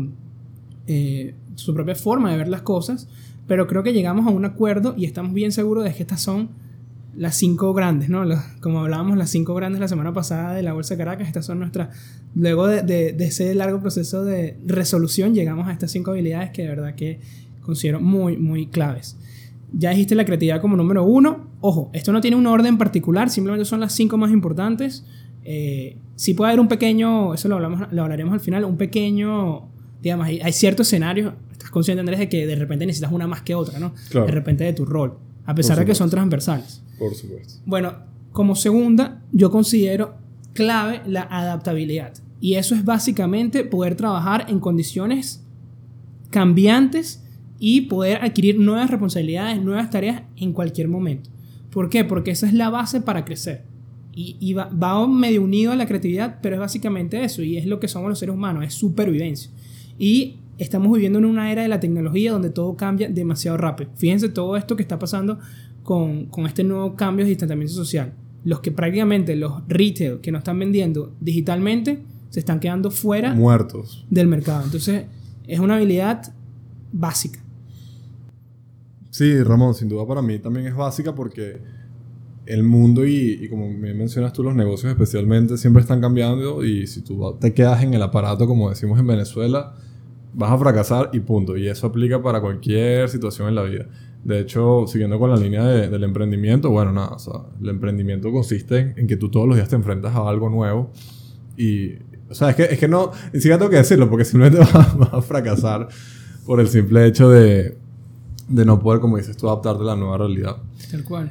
eh, 0.87 1.35
su 1.55 1.73
propia 1.73 1.95
forma 1.95 2.31
de 2.31 2.37
ver 2.37 2.47
las 2.47 2.61
cosas, 2.61 3.07
pero 3.47 3.67
creo 3.67 3.83
que 3.83 3.91
llegamos 3.93 4.25
a 4.25 4.29
un 4.29 4.45
acuerdo 4.45 4.93
y 4.97 5.05
estamos 5.05 5.33
bien 5.33 5.51
seguros 5.51 5.83
de 5.83 5.93
que 5.93 6.03
estas 6.03 6.21
son 6.21 6.49
las 7.15 7.35
cinco 7.35 7.73
grandes, 7.75 8.09
¿no? 8.09 8.23
Como 8.59 8.79
hablábamos, 8.79 9.17
las 9.17 9.29
cinco 9.29 9.53
grandes 9.53 9.79
la 9.79 9.87
semana 9.87 10.13
pasada 10.13 10.55
de 10.55 10.63
la 10.63 10.73
Bolsa 10.73 10.95
de 10.95 10.97
Caracas, 10.97 11.27
estas 11.27 11.45
son 11.45 11.59
nuestras... 11.59 11.89
Luego 12.35 12.65
de, 12.65 12.81
de- 12.81 13.13
de 13.13 13.25
ese 13.25 13.53
largo 13.53 13.79
proceso 13.81 14.25
de 14.25 14.57
resolución, 14.65 15.35
llegamos 15.35 15.67
a 15.67 15.73
estas 15.73 15.91
cinco 15.91 16.09
habilidades 16.11 16.49
que 16.49 16.63
de 16.63 16.69
verdad 16.69 16.95
que 16.95 17.19
considero 17.61 17.99
muy, 18.01 18.37
muy 18.37 18.65
claves. 18.65 19.15
Ya 19.71 19.91
dijiste 19.91 20.15
la 20.15 20.25
creatividad 20.25 20.59
como 20.59 20.75
número 20.75 21.03
uno. 21.03 21.47
Ojo, 21.65 21.89
esto 21.93 22.11
no 22.11 22.19
tiene 22.19 22.35
un 22.35 22.45
orden 22.45 22.77
particular, 22.77 23.29
simplemente 23.29 23.63
son 23.63 23.79
las 23.79 23.93
cinco 23.93 24.17
más 24.17 24.31
importantes. 24.31 25.05
Eh, 25.45 25.95
sí 26.17 26.33
puede 26.33 26.51
haber 26.51 26.59
un 26.59 26.67
pequeño, 26.67 27.33
eso 27.33 27.47
lo, 27.47 27.55
hablamos, 27.55 27.87
lo 27.89 28.03
hablaremos 28.03 28.33
al 28.33 28.41
final, 28.41 28.65
un 28.65 28.75
pequeño, 28.75 29.69
digamos, 30.01 30.27
hay, 30.27 30.41
hay 30.41 30.51
ciertos 30.51 30.87
escenarios, 30.87 31.33
estás 31.53 31.69
consciente 31.69 32.01
Andrés 32.01 32.19
de 32.19 32.27
que 32.27 32.45
de 32.45 32.55
repente 32.57 32.85
necesitas 32.85 33.13
una 33.13 33.27
más 33.27 33.43
que 33.43 33.55
otra, 33.55 33.79
¿no? 33.79 33.93
Claro. 34.09 34.25
De 34.25 34.33
repente 34.33 34.65
de 34.65 34.73
tu 34.73 34.83
rol, 34.83 35.17
a 35.45 35.55
pesar 35.55 35.79
de 35.79 35.85
que 35.85 35.95
son 35.95 36.09
transversales. 36.09 36.83
Por 36.99 37.15
supuesto. 37.15 37.61
Bueno, 37.65 37.93
como 38.33 38.57
segunda, 38.57 39.21
yo 39.31 39.49
considero 39.49 40.15
clave 40.51 41.01
la 41.05 41.21
adaptabilidad. 41.21 42.11
Y 42.41 42.55
eso 42.55 42.75
es 42.75 42.83
básicamente 42.83 43.63
poder 43.63 43.95
trabajar 43.95 44.47
en 44.49 44.59
condiciones 44.59 45.45
cambiantes 46.29 47.23
y 47.57 47.81
poder 47.81 48.21
adquirir 48.21 48.59
nuevas 48.59 48.89
responsabilidades, 48.89 49.61
nuevas 49.61 49.89
tareas 49.89 50.23
en 50.35 50.51
cualquier 50.51 50.89
momento. 50.89 51.29
¿Por 51.73 51.89
qué? 51.89 52.05
Porque 52.05 52.31
esa 52.31 52.47
es 52.47 52.53
la 52.53 52.69
base 52.69 53.01
para 53.01 53.25
crecer. 53.25 53.63
Y, 54.15 54.37
y 54.39 54.53
va, 54.53 54.69
va 54.69 55.07
medio 55.07 55.41
unido 55.41 55.71
a 55.71 55.75
la 55.75 55.87
creatividad, 55.87 56.39
pero 56.41 56.55
es 56.55 56.61
básicamente 56.61 57.23
eso. 57.23 57.41
Y 57.41 57.57
es 57.57 57.65
lo 57.65 57.79
que 57.79 57.87
somos 57.87 58.09
los 58.09 58.19
seres 58.19 58.35
humanos, 58.35 58.63
es 58.63 58.75
supervivencia. 58.75 59.49
Y 59.97 60.37
estamos 60.57 60.93
viviendo 60.93 61.19
en 61.19 61.25
una 61.25 61.51
era 61.51 61.63
de 61.63 61.67
la 61.67 61.79
tecnología 61.79 62.31
donde 62.31 62.51
todo 62.51 62.75
cambia 62.75 63.09
demasiado 63.09 63.57
rápido. 63.57 63.89
Fíjense 63.95 64.29
todo 64.29 64.55
esto 64.55 64.75
que 64.75 64.83
está 64.83 64.99
pasando 64.99 65.39
con, 65.83 66.25
con 66.27 66.45
este 66.45 66.63
nuevo 66.63 66.95
cambio 66.95 67.25
de 67.25 67.29
distanciamiento 67.29 67.73
social. 67.73 68.13
Los 68.43 68.59
que 68.59 68.71
prácticamente, 68.71 69.35
los 69.35 69.63
retail 69.67 70.19
que 70.19 70.31
no 70.31 70.37
están 70.37 70.59
vendiendo 70.59 71.13
digitalmente, 71.21 72.03
se 72.29 72.39
están 72.39 72.59
quedando 72.59 72.91
fuera 72.91 73.33
Muertos. 73.33 74.05
del 74.09 74.27
mercado. 74.27 74.63
Entonces, 74.63 75.05
es 75.47 75.59
una 75.59 75.75
habilidad 75.75 76.33
básica. 76.91 77.42
Sí, 79.13 79.43
Ramón, 79.43 79.75
sin 79.75 79.89
duda 79.89 80.07
para 80.07 80.23
mí 80.23 80.39
también 80.39 80.65
es 80.65 80.75
básica 80.75 81.13
porque 81.13 81.61
el 82.47 82.63
mundo 82.63 83.05
y, 83.05 83.47
como 83.47 83.69
me 83.69 83.93
mencionas 83.93 84.33
tú, 84.33 84.41
los 84.41 84.55
negocios 84.55 84.91
especialmente 84.91 85.55
siempre 85.55 85.81
están 85.81 86.01
cambiando 86.01 86.63
y 86.65 86.87
si 86.87 87.01
tú 87.03 87.37
te 87.39 87.53
quedas 87.53 87.83
en 87.83 87.93
el 87.93 88.01
aparato, 88.01 88.47
como 88.47 88.71
decimos 88.71 88.99
en 88.99 89.05
Venezuela, 89.05 89.75
vas 90.33 90.51
a 90.51 90.57
fracasar 90.57 91.11
y 91.13 91.19
punto. 91.19 91.55
Y 91.55 91.67
eso 91.67 91.85
aplica 91.85 92.23
para 92.23 92.41
cualquier 92.41 93.07
situación 93.07 93.49
en 93.49 93.53
la 93.55 93.61
vida. 93.61 93.85
De 94.23 94.39
hecho, 94.39 94.85
siguiendo 94.87 95.19
con 95.19 95.29
la 95.29 95.37
línea 95.37 95.63
de- 95.63 95.89
del 95.89 96.03
emprendimiento, 96.03 96.71
bueno, 96.71 96.91
nada, 96.91 97.09
o 97.09 97.19
sea, 97.19 97.33
el 97.61 97.69
emprendimiento 97.69 98.31
consiste 98.31 98.95
en 98.97 99.05
que 99.05 99.15
tú 99.15 99.29
todos 99.29 99.47
los 99.47 99.57
días 99.57 99.69
te 99.69 99.75
enfrentas 99.75 100.15
a 100.15 100.27
algo 100.27 100.49
nuevo 100.49 100.91
y, 101.55 101.93
o 102.31 102.33
sea, 102.33 102.49
es 102.49 102.55
que, 102.55 102.63
es 102.63 102.79
que 102.79 102.87
no, 102.87 103.11
ni 103.31 103.39
siquiera 103.39 103.59
tengo 103.59 103.69
que 103.69 103.77
decirlo 103.77 104.09
porque 104.09 104.25
simplemente 104.25 104.59
vas, 104.73 104.97
vas 104.97 105.13
a 105.13 105.21
fracasar 105.21 105.87
por 106.47 106.59
el 106.59 106.67
simple 106.67 107.05
hecho 107.05 107.29
de, 107.29 107.77
de 108.53 108.65
no 108.65 108.79
poder, 108.79 109.01
como 109.01 109.17
dices 109.17 109.35
tú, 109.35 109.47
adaptarte 109.47 109.81
a 109.81 109.85
la 109.85 109.95
nueva 109.95 110.17
realidad. 110.17 110.57
Tal 110.91 111.03
cual. 111.03 111.29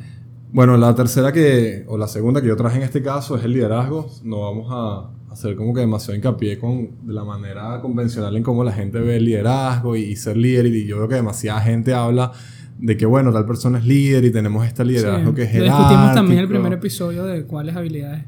Bueno, 0.52 0.76
la 0.76 0.94
tercera 0.94 1.32
que, 1.32 1.84
o 1.86 1.96
la 1.96 2.08
segunda 2.08 2.42
que 2.42 2.48
yo 2.48 2.56
traje 2.56 2.76
en 2.76 2.82
este 2.82 3.02
caso 3.02 3.36
es 3.36 3.44
el 3.44 3.52
liderazgo. 3.52 4.10
No 4.22 4.40
vamos 4.42 4.68
a 4.70 5.32
hacer 5.32 5.56
como 5.56 5.72
que 5.72 5.80
demasiado 5.80 6.14
hincapié 6.14 6.58
con 6.58 7.06
de 7.06 7.12
la 7.14 7.24
manera 7.24 7.80
convencional 7.80 8.36
en 8.36 8.42
cómo 8.42 8.62
la 8.64 8.72
gente 8.72 8.98
ve 8.98 9.16
el 9.16 9.24
liderazgo 9.24 9.96
y, 9.96 10.02
y 10.02 10.16
ser 10.16 10.36
líder. 10.36 10.66
Y 10.66 10.86
yo 10.86 10.98
veo 10.98 11.08
que 11.08 11.14
demasiada 11.14 11.60
gente 11.60 11.94
habla 11.94 12.32
de 12.78 12.96
que, 12.96 13.06
bueno, 13.06 13.32
tal 13.32 13.46
persona 13.46 13.78
es 13.78 13.86
líder 13.86 14.24
y 14.24 14.32
tenemos 14.32 14.66
este 14.66 14.84
liderazgo 14.84 15.30
Sí, 15.30 15.36
que 15.36 15.42
es 15.44 15.54
lo 15.54 15.64
discutimos 15.64 16.14
también 16.14 16.38
en 16.38 16.42
el 16.44 16.48
primer 16.48 16.72
episodio 16.72 17.24
de 17.24 17.44
cuáles 17.44 17.76
habilidades 17.76 18.24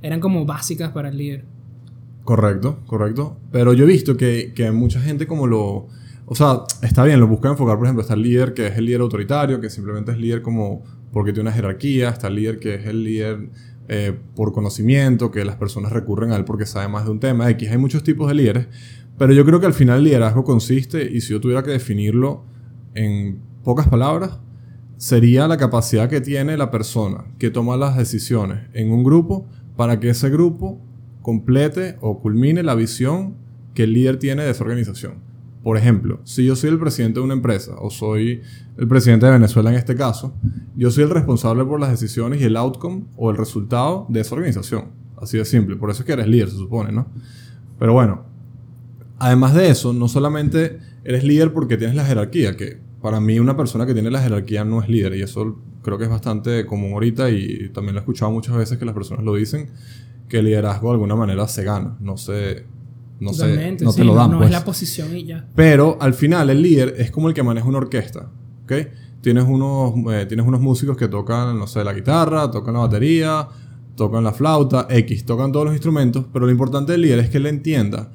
eran 0.00 0.20
como 0.20 0.46
básicas 0.46 0.92
para 0.92 1.08
el 1.08 1.16
líder. 1.18 1.44
Correcto, 2.24 2.78
correcto. 2.86 3.36
Pero 3.50 3.72
yo 3.72 3.84
he 3.84 3.88
visto 3.88 4.16
que, 4.16 4.52
que 4.54 4.70
mucha 4.70 5.00
gente 5.00 5.26
como 5.26 5.46
lo... 5.46 5.88
O 6.28 6.34
sea, 6.34 6.64
está 6.82 7.04
bien, 7.04 7.20
lo 7.20 7.28
busca 7.28 7.48
enfocar, 7.48 7.76
por 7.76 7.86
ejemplo, 7.86 8.02
está 8.02 8.14
el 8.14 8.22
líder 8.22 8.52
que 8.52 8.66
es 8.66 8.76
el 8.76 8.86
líder 8.86 9.00
autoritario, 9.00 9.60
que 9.60 9.70
simplemente 9.70 10.10
es 10.10 10.18
líder 10.18 10.42
como 10.42 10.82
porque 11.12 11.32
tiene 11.32 11.48
una 11.48 11.56
jerarquía, 11.56 12.08
está 12.08 12.26
el 12.26 12.34
líder 12.34 12.58
que 12.58 12.74
es 12.74 12.86
el 12.86 13.04
líder 13.04 13.48
eh, 13.88 14.12
por 14.34 14.52
conocimiento, 14.52 15.30
que 15.30 15.44
las 15.44 15.54
personas 15.54 15.92
recurren 15.92 16.32
a 16.32 16.36
él 16.36 16.44
porque 16.44 16.66
sabe 16.66 16.88
más 16.88 17.04
de 17.04 17.12
un 17.12 17.20
tema. 17.20 17.48
X, 17.50 17.70
hay 17.70 17.78
muchos 17.78 18.02
tipos 18.02 18.26
de 18.26 18.34
líderes, 18.34 18.66
pero 19.16 19.32
yo 19.32 19.44
creo 19.44 19.60
que 19.60 19.66
al 19.66 19.72
final 19.72 19.98
el 19.98 20.04
liderazgo 20.04 20.42
consiste, 20.42 21.08
y 21.10 21.20
si 21.20 21.32
yo 21.32 21.40
tuviera 21.40 21.62
que 21.62 21.70
definirlo 21.70 22.44
en 22.94 23.40
pocas 23.62 23.86
palabras, 23.86 24.40
sería 24.96 25.46
la 25.46 25.56
capacidad 25.56 26.08
que 26.08 26.20
tiene 26.20 26.56
la 26.56 26.72
persona 26.72 27.26
que 27.38 27.50
toma 27.50 27.76
las 27.76 27.96
decisiones 27.96 28.62
en 28.72 28.90
un 28.90 29.04
grupo 29.04 29.46
para 29.76 30.00
que 30.00 30.08
ese 30.08 30.28
grupo 30.30 30.80
complete 31.22 31.96
o 32.00 32.20
culmine 32.20 32.64
la 32.64 32.74
visión 32.74 33.36
que 33.74 33.84
el 33.84 33.92
líder 33.92 34.18
tiene 34.18 34.42
de 34.42 34.50
esa 34.50 34.64
organización. 34.64 35.25
Por 35.66 35.76
ejemplo, 35.76 36.20
si 36.22 36.44
yo 36.44 36.54
soy 36.54 36.70
el 36.70 36.78
presidente 36.78 37.18
de 37.18 37.24
una 37.24 37.34
empresa 37.34 37.74
o 37.80 37.90
soy 37.90 38.40
el 38.78 38.86
presidente 38.86 39.26
de 39.26 39.32
Venezuela 39.32 39.68
en 39.68 39.74
este 39.74 39.96
caso, 39.96 40.32
yo 40.76 40.92
soy 40.92 41.02
el 41.02 41.10
responsable 41.10 41.64
por 41.64 41.80
las 41.80 41.90
decisiones 41.90 42.40
y 42.40 42.44
el 42.44 42.56
outcome 42.56 43.02
o 43.16 43.32
el 43.32 43.36
resultado 43.36 44.06
de 44.08 44.20
esa 44.20 44.36
organización. 44.36 44.92
Así 45.20 45.38
de 45.38 45.44
simple. 45.44 45.74
Por 45.74 45.90
eso 45.90 46.02
es 46.02 46.06
que 46.06 46.12
eres 46.12 46.28
líder, 46.28 46.50
se 46.50 46.56
supone, 46.56 46.92
¿no? 46.92 47.08
Pero 47.80 47.94
bueno, 47.94 48.26
además 49.18 49.54
de 49.54 49.68
eso, 49.68 49.92
no 49.92 50.06
solamente 50.06 50.78
eres 51.02 51.24
líder 51.24 51.52
porque 51.52 51.76
tienes 51.76 51.96
la 51.96 52.04
jerarquía, 52.04 52.56
que 52.56 52.78
para 53.02 53.18
mí 53.18 53.40
una 53.40 53.56
persona 53.56 53.86
que 53.86 53.92
tiene 53.92 54.12
la 54.12 54.22
jerarquía 54.22 54.64
no 54.64 54.80
es 54.80 54.88
líder 54.88 55.16
y 55.16 55.22
eso 55.22 55.58
creo 55.82 55.98
que 55.98 56.04
es 56.04 56.10
bastante 56.10 56.64
común 56.64 56.92
ahorita 56.92 57.28
y 57.30 57.70
también 57.70 57.96
lo 57.96 58.02
he 58.02 58.02
escuchado 58.02 58.30
muchas 58.30 58.56
veces 58.56 58.78
que 58.78 58.84
las 58.84 58.94
personas 58.94 59.24
lo 59.24 59.34
dicen, 59.34 59.70
que 60.28 60.38
el 60.38 60.44
liderazgo 60.44 60.90
de 60.90 60.92
alguna 60.92 61.16
manera 61.16 61.48
se 61.48 61.64
gana, 61.64 61.96
no 61.98 62.16
se 62.16 62.66
no 63.20 63.32
sé, 63.32 63.76
no 63.80 63.92
te 63.92 64.04
lo 64.04 64.14
dan. 64.14 64.30
No, 64.30 64.38
pues. 64.38 64.50
es 64.50 64.52
la 64.52 64.64
posición 64.64 65.16
y 65.16 65.24
ya. 65.24 65.48
Pero 65.54 65.96
al 66.00 66.14
final 66.14 66.50
el 66.50 66.62
líder 66.62 66.94
es 66.98 67.10
como 67.10 67.28
el 67.28 67.34
que 67.34 67.42
maneja 67.42 67.66
una 67.66 67.78
orquesta, 67.78 68.30
¿ok? 68.64 68.72
Tienes 69.20 69.44
unos, 69.44 69.94
eh, 70.12 70.26
tienes 70.26 70.46
unos 70.46 70.60
músicos 70.60 70.96
que 70.96 71.08
tocan, 71.08 71.58
no 71.58 71.66
sé, 71.66 71.82
la 71.82 71.92
guitarra, 71.92 72.50
tocan 72.50 72.74
la 72.74 72.80
batería, 72.80 73.48
tocan 73.96 74.22
la 74.22 74.32
flauta, 74.32 74.86
X, 74.90 75.24
tocan 75.24 75.50
todos 75.50 75.66
los 75.66 75.74
instrumentos, 75.74 76.26
pero 76.32 76.44
lo 76.44 76.52
importante 76.52 76.92
del 76.92 77.02
líder 77.02 77.20
es 77.20 77.30
que 77.30 77.38
él 77.38 77.46
entienda 77.46 78.12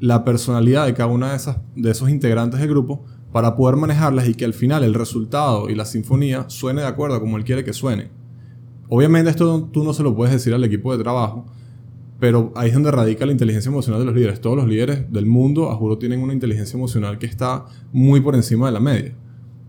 la 0.00 0.24
personalidad 0.24 0.86
de 0.86 0.94
cada 0.94 1.08
una 1.08 1.30
de, 1.30 1.36
esas, 1.36 1.58
de 1.74 1.90
esos 1.90 2.08
integrantes 2.08 2.60
del 2.60 2.68
grupo 2.68 3.04
para 3.32 3.56
poder 3.56 3.76
manejarlas 3.76 4.28
y 4.28 4.34
que 4.34 4.44
al 4.44 4.54
final 4.54 4.84
el 4.84 4.94
resultado 4.94 5.68
y 5.68 5.74
la 5.74 5.84
sinfonía 5.84 6.44
suene 6.48 6.82
de 6.82 6.86
acuerdo 6.86 7.16
a 7.16 7.20
como 7.20 7.36
él 7.36 7.44
quiere 7.44 7.64
que 7.64 7.72
suene. 7.72 8.10
Obviamente 8.88 9.30
esto 9.30 9.68
tú 9.72 9.82
no 9.82 9.92
se 9.92 10.02
lo 10.02 10.14
puedes 10.14 10.32
decir 10.32 10.54
al 10.54 10.62
equipo 10.62 10.96
de 10.96 11.02
trabajo, 11.02 11.46
pero 12.20 12.52
ahí 12.54 12.68
es 12.68 12.74
donde 12.74 12.90
radica 12.90 13.26
la 13.26 13.32
inteligencia 13.32 13.68
emocional 13.68 14.00
de 14.00 14.06
los 14.06 14.14
líderes. 14.14 14.40
Todos 14.40 14.56
los 14.56 14.68
líderes 14.68 15.12
del 15.12 15.26
mundo, 15.26 15.70
a 15.70 15.76
juro, 15.76 15.98
tienen 15.98 16.20
una 16.20 16.32
inteligencia 16.32 16.76
emocional 16.76 17.18
que 17.18 17.26
está 17.26 17.66
muy 17.92 18.20
por 18.20 18.34
encima 18.34 18.66
de 18.66 18.72
la 18.72 18.80
media. 18.80 19.14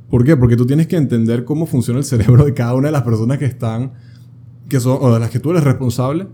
¿Por 0.10 0.24
qué? 0.24 0.38
Porque 0.38 0.56
tú 0.56 0.66
tienes 0.66 0.88
que 0.88 0.96
entender 0.96 1.44
cómo 1.44 1.66
funciona 1.66 2.00
el 2.00 2.06
cerebro 2.06 2.46
de 2.46 2.54
cada 2.54 2.76
una 2.76 2.90
de 2.90 2.92
las 2.92 3.02
personas 3.02 3.40
que 3.40 3.46
están, 3.46 3.94
que 4.70 4.80
son, 4.80 4.98
o 5.02 5.14
de 5.14 5.20
las 5.20 5.30
que 5.30 5.40
tú 5.40 5.52
eres 5.52 5.64
responsable, 5.64 6.28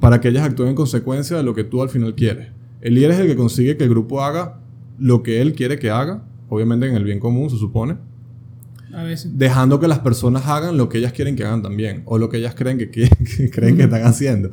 para 0.00 0.20
que 0.20 0.28
ellas 0.28 0.44
actúen 0.44 0.70
en 0.70 0.74
consecuencia 0.76 1.36
de 1.36 1.42
lo 1.42 1.54
que 1.54 1.64
tú 1.64 1.82
al 1.82 1.88
final 1.88 2.14
quieres. 2.14 2.48
El 2.80 2.94
líder 2.94 3.10
es 3.10 3.18
el 3.18 3.26
que 3.26 3.36
consigue 3.36 3.76
que 3.76 3.84
el 3.84 3.90
grupo 3.90 4.22
haga 4.22 4.60
lo 4.98 5.22
que 5.22 5.40
él 5.40 5.54
quiere 5.54 5.78
que 5.78 5.90
haga, 5.90 6.24
obviamente 6.48 6.86
en 6.86 6.94
el 6.94 7.04
bien 7.04 7.18
común, 7.18 7.50
se 7.50 7.56
supone. 7.56 7.96
A 8.94 9.02
veces. 9.02 9.36
Dejando 9.36 9.80
que 9.80 9.88
las 9.88 9.98
personas 9.98 10.46
hagan 10.46 10.76
lo 10.76 10.88
que 10.88 10.98
ellas 10.98 11.12
quieren 11.12 11.36
que 11.36 11.44
hagan 11.44 11.62
también, 11.62 12.02
o 12.06 12.18
lo 12.18 12.28
que 12.28 12.38
ellas 12.38 12.54
creen 12.54 12.78
que, 12.78 12.90
que 12.90 13.10
creen 13.52 13.76
que 13.76 13.82
están 13.84 14.04
haciendo. 14.04 14.50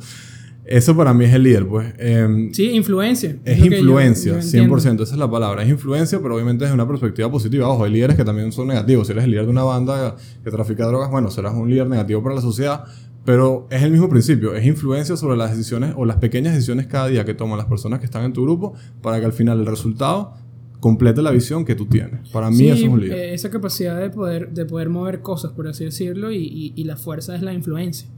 Eso 0.66 0.96
para 0.96 1.14
mí 1.14 1.24
es 1.24 1.32
el 1.32 1.44
líder, 1.44 1.64
pues. 1.64 1.94
Em, 1.96 2.52
sí, 2.52 2.70
influencia. 2.70 3.36
Es, 3.44 3.64
influencia, 3.64 4.38
100%, 4.40 5.02
esa 5.02 5.14
es 5.14 5.18
la 5.18 5.30
palabra. 5.30 5.62
Es 5.62 5.68
influencia, 5.68 6.18
pero 6.20 6.34
obviamente 6.34 6.64
desde 6.64 6.74
una 6.74 6.88
perspectiva 6.88 7.30
positiva. 7.30 7.68
Ojo, 7.68 7.84
hay 7.84 7.92
líderes 7.92 8.16
que 8.16 8.24
también 8.24 8.50
son 8.50 8.66
negativos. 8.66 9.06
Si 9.06 9.12
eres 9.12 9.24
el 9.24 9.30
líder 9.30 9.44
de 9.44 9.50
una 9.52 9.62
banda 9.62 10.16
que 10.42 10.50
trafica 10.50 10.84
drogas, 10.86 11.08
bueno, 11.08 11.30
serás 11.30 11.54
un 11.54 11.70
líder 11.70 11.86
negativo 11.86 12.20
para 12.20 12.34
la 12.34 12.40
sociedad. 12.40 12.84
Pero 13.24 13.68
es 13.70 13.82
el 13.82 13.92
mismo 13.92 14.08
principio, 14.08 14.54
es 14.54 14.64
influencia 14.66 15.16
sobre 15.16 15.36
las 15.36 15.50
decisiones 15.50 15.94
o 15.96 16.04
las 16.04 16.16
pequeñas 16.16 16.54
decisiones 16.54 16.86
cada 16.86 17.08
día 17.08 17.24
que 17.24 17.34
toman 17.34 17.58
las 17.58 17.66
personas 17.66 18.00
que 18.00 18.06
están 18.06 18.24
en 18.24 18.32
tu 18.32 18.42
grupo 18.42 18.74
para 19.02 19.20
que 19.20 19.26
al 19.26 19.32
final 19.32 19.60
el 19.60 19.66
resultado 19.66 20.34
complete 20.80 21.22
la 21.22 21.30
visión 21.30 21.64
que 21.64 21.74
tú 21.76 21.86
tienes. 21.86 22.28
Para 22.30 22.50
mí 22.50 22.68
eso 22.68 22.86
es 22.86 22.90
un 22.90 23.00
líder. 23.00 23.18
Eh, 23.18 23.34
esa 23.34 23.50
capacidad 23.50 24.00
de 24.00 24.10
poder, 24.10 24.52
de 24.52 24.64
poder 24.64 24.88
mover 24.88 25.22
cosas, 25.22 25.52
por 25.52 25.66
así 25.68 25.84
decirlo, 25.84 26.32
y, 26.32 26.72
y 26.74 26.84
la 26.84 26.96
fuerza 26.96 27.34
es 27.34 27.42
la 27.42 27.52
influencia. 27.52 28.08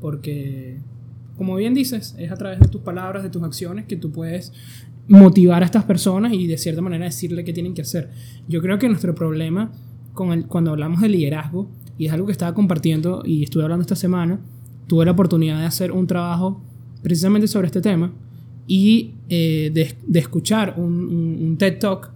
Porque 0.00 0.78
como 1.38 1.54
bien 1.54 1.72
dices, 1.72 2.14
es 2.18 2.30
a 2.30 2.36
través 2.36 2.58
de 2.60 2.66
tus 2.66 2.82
palabras, 2.82 3.22
de 3.22 3.30
tus 3.30 3.42
acciones, 3.42 3.86
que 3.86 3.96
tú 3.96 4.10
puedes 4.10 4.52
motivar 5.06 5.62
a 5.62 5.64
estas 5.64 5.84
personas 5.84 6.34
y 6.34 6.46
de 6.46 6.58
cierta 6.58 6.82
manera 6.82 7.06
decirle 7.06 7.44
qué 7.44 7.52
tienen 7.52 7.72
que 7.72 7.82
hacer. 7.82 8.10
Yo 8.48 8.60
creo 8.60 8.78
que 8.78 8.88
nuestro 8.88 9.14
problema 9.14 9.72
con 10.12 10.32
el, 10.32 10.46
cuando 10.46 10.72
hablamos 10.72 11.00
de 11.00 11.08
liderazgo, 11.08 11.70
y 11.96 12.06
es 12.06 12.12
algo 12.12 12.26
que 12.26 12.32
estaba 12.32 12.54
compartiendo 12.54 13.22
y 13.24 13.44
estuve 13.44 13.62
hablando 13.62 13.82
esta 13.82 13.96
semana, 13.96 14.40
tuve 14.88 15.04
la 15.04 15.12
oportunidad 15.12 15.60
de 15.60 15.66
hacer 15.66 15.92
un 15.92 16.06
trabajo 16.06 16.60
precisamente 17.02 17.46
sobre 17.46 17.66
este 17.66 17.80
tema 17.80 18.12
y 18.66 19.14
eh, 19.28 19.70
de, 19.72 20.18
escuchar 20.18 20.74
un, 20.76 21.56
TED 21.58 21.78
Talk 21.78 22.10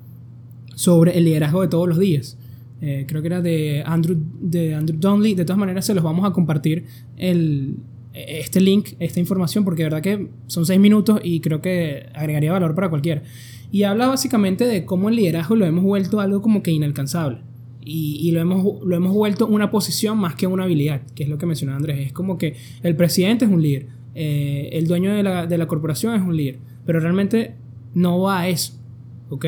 sobre 0.74 1.16
el 1.16 1.24
liderazgo 1.24 1.62
de 1.62 1.68
todos 1.68 1.88
los 1.88 1.98
días. 1.98 2.36
Eh, 2.80 3.04
creo 3.06 3.22
que 3.22 3.28
era 3.28 3.40
de 3.40 3.82
Andrew, 3.86 4.18
de 4.40 4.74
Andrew. 4.74 4.98
De 5.36 5.44
todas 5.44 5.58
maneras, 5.58 5.86
se 5.86 5.94
los 5.94 6.02
vamos 6.02 6.28
a 6.28 6.32
compartir 6.32 6.84
el, 7.16 7.76
este 8.14 8.60
link, 8.60 8.90
esta 8.98 9.20
información, 9.20 9.64
porque 9.64 9.82
de 9.82 9.90
verdad 9.90 10.02
que 10.02 10.28
son 10.46 10.66
seis 10.66 10.78
minutos 10.78 11.20
y 11.22 11.40
creo 11.40 11.60
que 11.60 12.06
agregaría 12.14 12.52
valor 12.52 12.74
para 12.74 12.90
cualquiera. 12.90 13.22
Y 13.70 13.84
habla 13.84 14.06
básicamente 14.06 14.66
de 14.66 14.84
cómo 14.84 15.08
el 15.08 15.16
liderazgo 15.16 15.56
lo 15.56 15.64
hemos 15.64 15.82
vuelto 15.82 16.20
algo 16.20 16.42
como 16.42 16.62
que 16.62 16.70
inalcanzable. 16.70 17.38
Y, 17.84 18.30
lo, 18.30 18.40
hemos, 18.40 18.84
lo 18.84 18.94
hemos 18.94 19.12
vuelto 19.12 19.46
una 19.48 19.72
posición 19.72 20.16
más 20.16 20.36
que 20.36 20.46
una 20.46 20.64
habilidad, 20.64 21.02
que 21.16 21.24
es 21.24 21.28
lo 21.28 21.36
que 21.36 21.46
mencionaba 21.46 21.78
Andrés. 21.78 22.06
Es 22.06 22.12
como 22.12 22.38
que 22.38 22.54
el 22.82 22.94
presidente 22.94 23.44
es 23.44 23.50
un 23.50 23.60
líder, 23.60 23.88
eh, 24.14 24.68
el 24.72 24.86
dueño 24.86 25.12
de 25.12 25.22
la, 25.24 25.46
de 25.46 25.58
la 25.58 25.66
corporación 25.66 26.14
es 26.14 26.22
un 26.22 26.36
líder, 26.36 26.58
pero 26.86 27.00
realmente 27.00 27.54
no 27.94 28.20
va 28.20 28.40
a 28.40 28.48
eso. 28.48 28.74
¿Ok? 29.30 29.46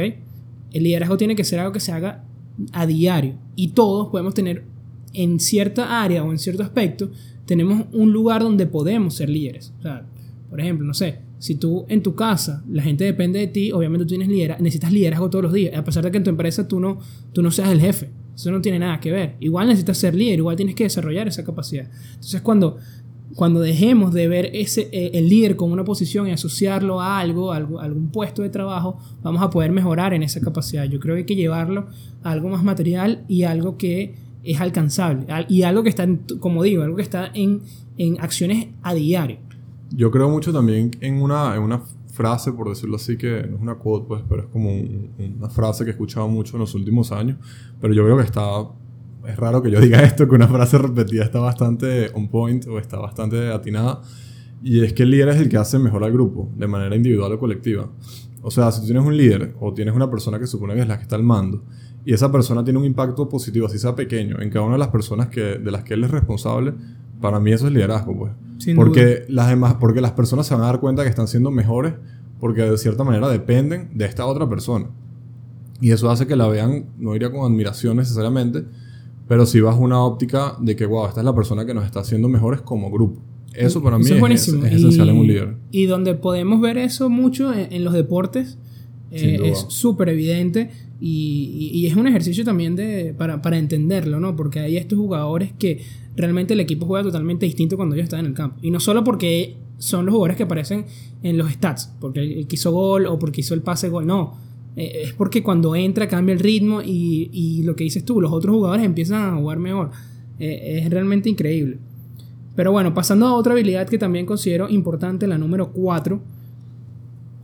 El 0.72 0.82
liderazgo 0.82 1.16
tiene 1.16 1.36
que 1.36 1.44
ser 1.44 1.60
algo 1.60 1.72
que 1.72 1.80
se 1.80 1.92
haga 1.92 2.24
a 2.72 2.86
diario. 2.86 3.34
Y 3.54 3.68
todos 3.68 4.08
podemos 4.08 4.34
tener 4.34 4.64
en 5.12 5.38
cierta 5.38 6.02
área 6.02 6.24
o 6.24 6.32
en 6.32 6.38
cierto 6.38 6.62
aspecto 6.62 7.10
tenemos 7.46 7.86
un 7.92 8.12
lugar 8.12 8.42
donde 8.42 8.66
podemos 8.66 9.14
ser 9.14 9.28
líderes. 9.28 9.72
O 9.78 9.82
sea, 9.82 10.06
por 10.50 10.60
ejemplo, 10.60 10.86
no 10.86 10.94
sé, 10.94 11.18
si 11.38 11.56
tú 11.56 11.84
en 11.88 12.02
tu 12.02 12.14
casa 12.14 12.64
la 12.70 12.82
gente 12.82 13.04
depende 13.04 13.38
de 13.38 13.48
ti, 13.48 13.72
obviamente 13.72 14.06
tú 14.06 14.16
tienes 14.16 14.28
necesitas 14.60 14.92
liderazgo 14.92 15.28
todos 15.28 15.44
los 15.44 15.52
días, 15.52 15.76
a 15.76 15.84
pesar 15.84 16.04
de 16.04 16.10
que 16.10 16.16
en 16.16 16.24
tu 16.24 16.30
empresa 16.30 16.66
tú 16.68 16.80
no, 16.80 17.00
tú 17.32 17.42
no 17.42 17.50
seas 17.50 17.70
el 17.70 17.80
jefe. 17.80 18.10
Eso 18.34 18.50
no 18.50 18.60
tiene 18.60 18.78
nada 18.78 18.98
que 18.98 19.12
ver. 19.12 19.36
Igual 19.40 19.68
necesitas 19.68 19.98
ser 19.98 20.14
líder, 20.14 20.38
igual 20.38 20.56
tienes 20.56 20.74
que 20.74 20.84
desarrollar 20.84 21.28
esa 21.28 21.44
capacidad. 21.44 21.88
Entonces, 22.14 22.40
cuando, 22.40 22.78
cuando 23.34 23.60
dejemos 23.60 24.12
de 24.12 24.26
ver 24.26 24.50
ese, 24.54 24.88
eh, 24.92 25.12
el 25.14 25.28
líder 25.28 25.56
como 25.56 25.72
una 25.72 25.84
posición 25.84 26.28
y 26.28 26.32
asociarlo 26.32 27.00
a 27.00 27.18
algo, 27.18 27.52
a 27.52 27.56
algún 27.56 28.08
puesto 28.10 28.42
de 28.42 28.48
trabajo, 28.48 28.98
vamos 29.22 29.42
a 29.42 29.50
poder 29.50 29.70
mejorar 29.70 30.14
en 30.14 30.22
esa 30.22 30.40
capacidad. 30.40 30.84
Yo 30.84 30.98
creo 30.98 31.14
que 31.14 31.20
hay 31.20 31.26
que 31.26 31.36
llevarlo 31.36 31.88
a 32.22 32.32
algo 32.32 32.48
más 32.48 32.64
material 32.64 33.24
y 33.28 33.44
algo 33.44 33.76
que 33.76 34.14
es 34.44 34.60
alcanzable. 34.60 35.26
Y 35.48 35.62
algo 35.62 35.82
que 35.82 35.88
está, 35.88 36.06
como 36.38 36.62
digo, 36.62 36.82
algo 36.82 36.96
que 36.96 37.02
está 37.02 37.30
en, 37.34 37.62
en 37.96 38.20
acciones 38.20 38.68
a 38.82 38.94
diario. 38.94 39.38
Yo 39.90 40.10
creo 40.10 40.28
mucho 40.28 40.52
también 40.52 40.90
en 41.00 41.22
una, 41.22 41.54
en 41.56 41.62
una 41.62 41.82
frase, 42.12 42.52
por 42.52 42.68
decirlo 42.68 42.96
así, 42.96 43.16
que 43.16 43.46
no 43.48 43.56
es 43.56 43.62
una 43.62 43.74
quote, 43.76 44.06
pues, 44.06 44.22
pero 44.28 44.42
es 44.42 44.48
como 44.48 44.70
una 44.70 45.50
frase 45.50 45.84
que 45.84 45.90
he 45.90 45.92
escuchado 45.92 46.28
mucho 46.28 46.56
en 46.56 46.60
los 46.60 46.74
últimos 46.74 47.10
años. 47.12 47.38
Pero 47.80 47.94
yo 47.94 48.04
creo 48.04 48.16
que 48.16 48.24
está. 48.24 48.42
Es 49.26 49.36
raro 49.36 49.62
que 49.62 49.70
yo 49.70 49.80
diga 49.80 50.02
esto, 50.02 50.28
que 50.28 50.34
una 50.34 50.48
frase 50.48 50.78
repetida 50.78 51.24
está 51.24 51.40
bastante 51.40 52.10
on 52.14 52.28
point 52.28 52.66
o 52.66 52.78
está 52.78 52.98
bastante 52.98 53.50
atinada. 53.50 54.02
Y 54.62 54.82
es 54.82 54.92
que 54.94 55.02
el 55.02 55.10
líder 55.10 55.28
es 55.28 55.36
el 55.36 55.48
que 55.48 55.58
hace 55.58 55.78
mejor 55.78 56.04
al 56.04 56.12
grupo, 56.12 56.50
de 56.56 56.66
manera 56.66 56.96
individual 56.96 57.32
o 57.32 57.38
colectiva. 57.38 57.90
O 58.42 58.50
sea, 58.50 58.70
si 58.70 58.80
tú 58.80 58.86
tienes 58.86 59.04
un 59.04 59.16
líder 59.16 59.54
o 59.60 59.72
tienes 59.72 59.94
una 59.94 60.10
persona 60.10 60.38
que 60.38 60.46
supone 60.46 60.74
que 60.74 60.80
es 60.80 60.88
la 60.88 60.96
que 60.96 61.02
está 61.02 61.16
al 61.16 61.22
mando 61.22 61.64
y 62.04 62.12
esa 62.12 62.30
persona 62.30 62.62
tiene 62.64 62.78
un 62.78 62.84
impacto 62.84 63.28
positivo, 63.28 63.66
así 63.66 63.78
sea 63.78 63.94
pequeño, 63.94 64.40
en 64.40 64.50
cada 64.50 64.64
una 64.64 64.74
de 64.74 64.80
las 64.80 64.88
personas 64.88 65.28
que, 65.28 65.40
de 65.40 65.70
las 65.70 65.84
que 65.84 65.94
él 65.94 66.04
es 66.04 66.10
responsable, 66.10 66.74
para 67.20 67.40
mí 67.40 67.52
eso 67.52 67.66
es 67.66 67.72
liderazgo, 67.72 68.16
pues. 68.16 68.32
porque 68.76 69.24
las 69.28 69.48
demás, 69.48 69.74
porque 69.80 70.00
las 70.00 70.12
personas 70.12 70.46
se 70.46 70.54
van 70.54 70.64
a 70.64 70.66
dar 70.66 70.80
cuenta 70.80 71.02
que 71.02 71.08
están 71.08 71.28
siendo 71.28 71.50
mejores 71.50 71.94
porque 72.44 72.62
de 72.62 72.76
cierta 72.76 73.04
manera 73.04 73.28
dependen 73.28 73.88
de 73.94 74.04
esta 74.04 74.26
otra 74.26 74.46
persona. 74.48 74.86
Y 75.80 75.92
eso 75.92 76.10
hace 76.10 76.26
que 76.26 76.36
la 76.36 76.46
vean, 76.46 76.86
no 76.98 77.16
iría 77.16 77.30
con 77.30 77.50
admiración 77.50 77.96
necesariamente, 77.96 78.64
pero 79.26 79.46
si 79.46 79.60
vas 79.60 79.76
una 79.78 80.00
óptica 80.00 80.56
de 80.60 80.76
que, 80.76 80.86
wow, 80.86 81.06
esta 81.06 81.20
es 81.20 81.24
la 81.24 81.34
persona 81.34 81.64
que 81.64 81.72
nos 81.72 81.84
está 81.84 82.00
haciendo 82.00 82.28
mejores 82.28 82.60
como 82.60 82.90
grupo. 82.90 83.20
Eso 83.54 83.82
para 83.82 83.98
mí 83.98 84.04
es, 84.04 84.10
es, 84.10 84.48
esencial 84.48 85.08
en 85.08 85.16
un 85.16 85.26
líder. 85.26 85.56
Y 85.70 85.86
donde 85.86 86.14
podemos 86.14 86.60
ver 86.60 86.76
eso 86.76 87.08
mucho 87.08 87.52
en, 87.54 87.84
los 87.84 87.94
deportes, 87.94 88.58
eh, 89.10 89.38
es 89.44 89.66
súper 89.68 90.08
evidente 90.08 90.70
y, 91.00 91.86
es 91.86 91.96
un 91.96 92.06
ejercicio 92.06 92.44
también 92.44 92.76
de, 92.76 93.14
para, 93.16 93.42
para, 93.42 93.58
entenderlo, 93.58 94.20
¿no? 94.20 94.34
Porque 94.36 94.60
hay 94.60 94.76
estos 94.76 94.98
jugadores 94.98 95.52
que 95.58 95.82
realmente 96.16 96.54
el 96.54 96.60
equipo 96.60 96.86
juega 96.86 97.04
totalmente 97.04 97.46
distinto 97.46 97.76
cuando 97.76 97.94
ellos 97.94 98.04
están 98.04 98.20
en 98.20 98.26
el 98.26 98.34
campo. 98.34 98.58
Y 98.62 98.70
no 98.70 98.80
solo 98.80 99.04
porque 99.04 99.56
son 99.78 100.06
los 100.06 100.14
jugadores 100.14 100.36
que 100.36 100.44
aparecen 100.44 100.86
en 101.22 101.36
los 101.36 101.50
stats, 101.52 101.92
porque 102.00 102.20
el 102.20 102.46
que 102.46 102.56
hizo 102.56 102.72
gol 102.72 103.06
o 103.06 103.18
porque 103.18 103.42
hizo 103.42 103.54
el 103.54 103.62
pase 103.62 103.88
gol, 103.88 104.06
no. 104.06 104.38
Eh, 104.76 105.02
es 105.04 105.12
porque 105.12 105.42
cuando 105.42 105.76
entra 105.76 106.08
cambia 106.08 106.32
el 106.32 106.40
ritmo 106.40 106.80
y, 106.82 107.28
y, 107.32 107.62
lo 107.62 107.76
que 107.76 107.84
dices 107.84 108.04
tú, 108.04 108.20
los 108.20 108.32
otros 108.32 108.54
jugadores 108.54 108.84
empiezan 108.84 109.22
a 109.22 109.36
jugar 109.36 109.58
mejor. 109.58 109.90
Eh, 110.38 110.80
es 110.82 110.90
realmente 110.90 111.28
increíble. 111.28 111.78
Pero 112.56 112.72
bueno, 112.72 112.94
pasando 112.94 113.26
a 113.26 113.34
otra 113.34 113.52
habilidad 113.52 113.88
que 113.88 113.98
también 113.98 114.26
considero 114.26 114.68
importante, 114.68 115.26
la 115.26 115.38
número 115.38 115.72
4, 115.72 116.20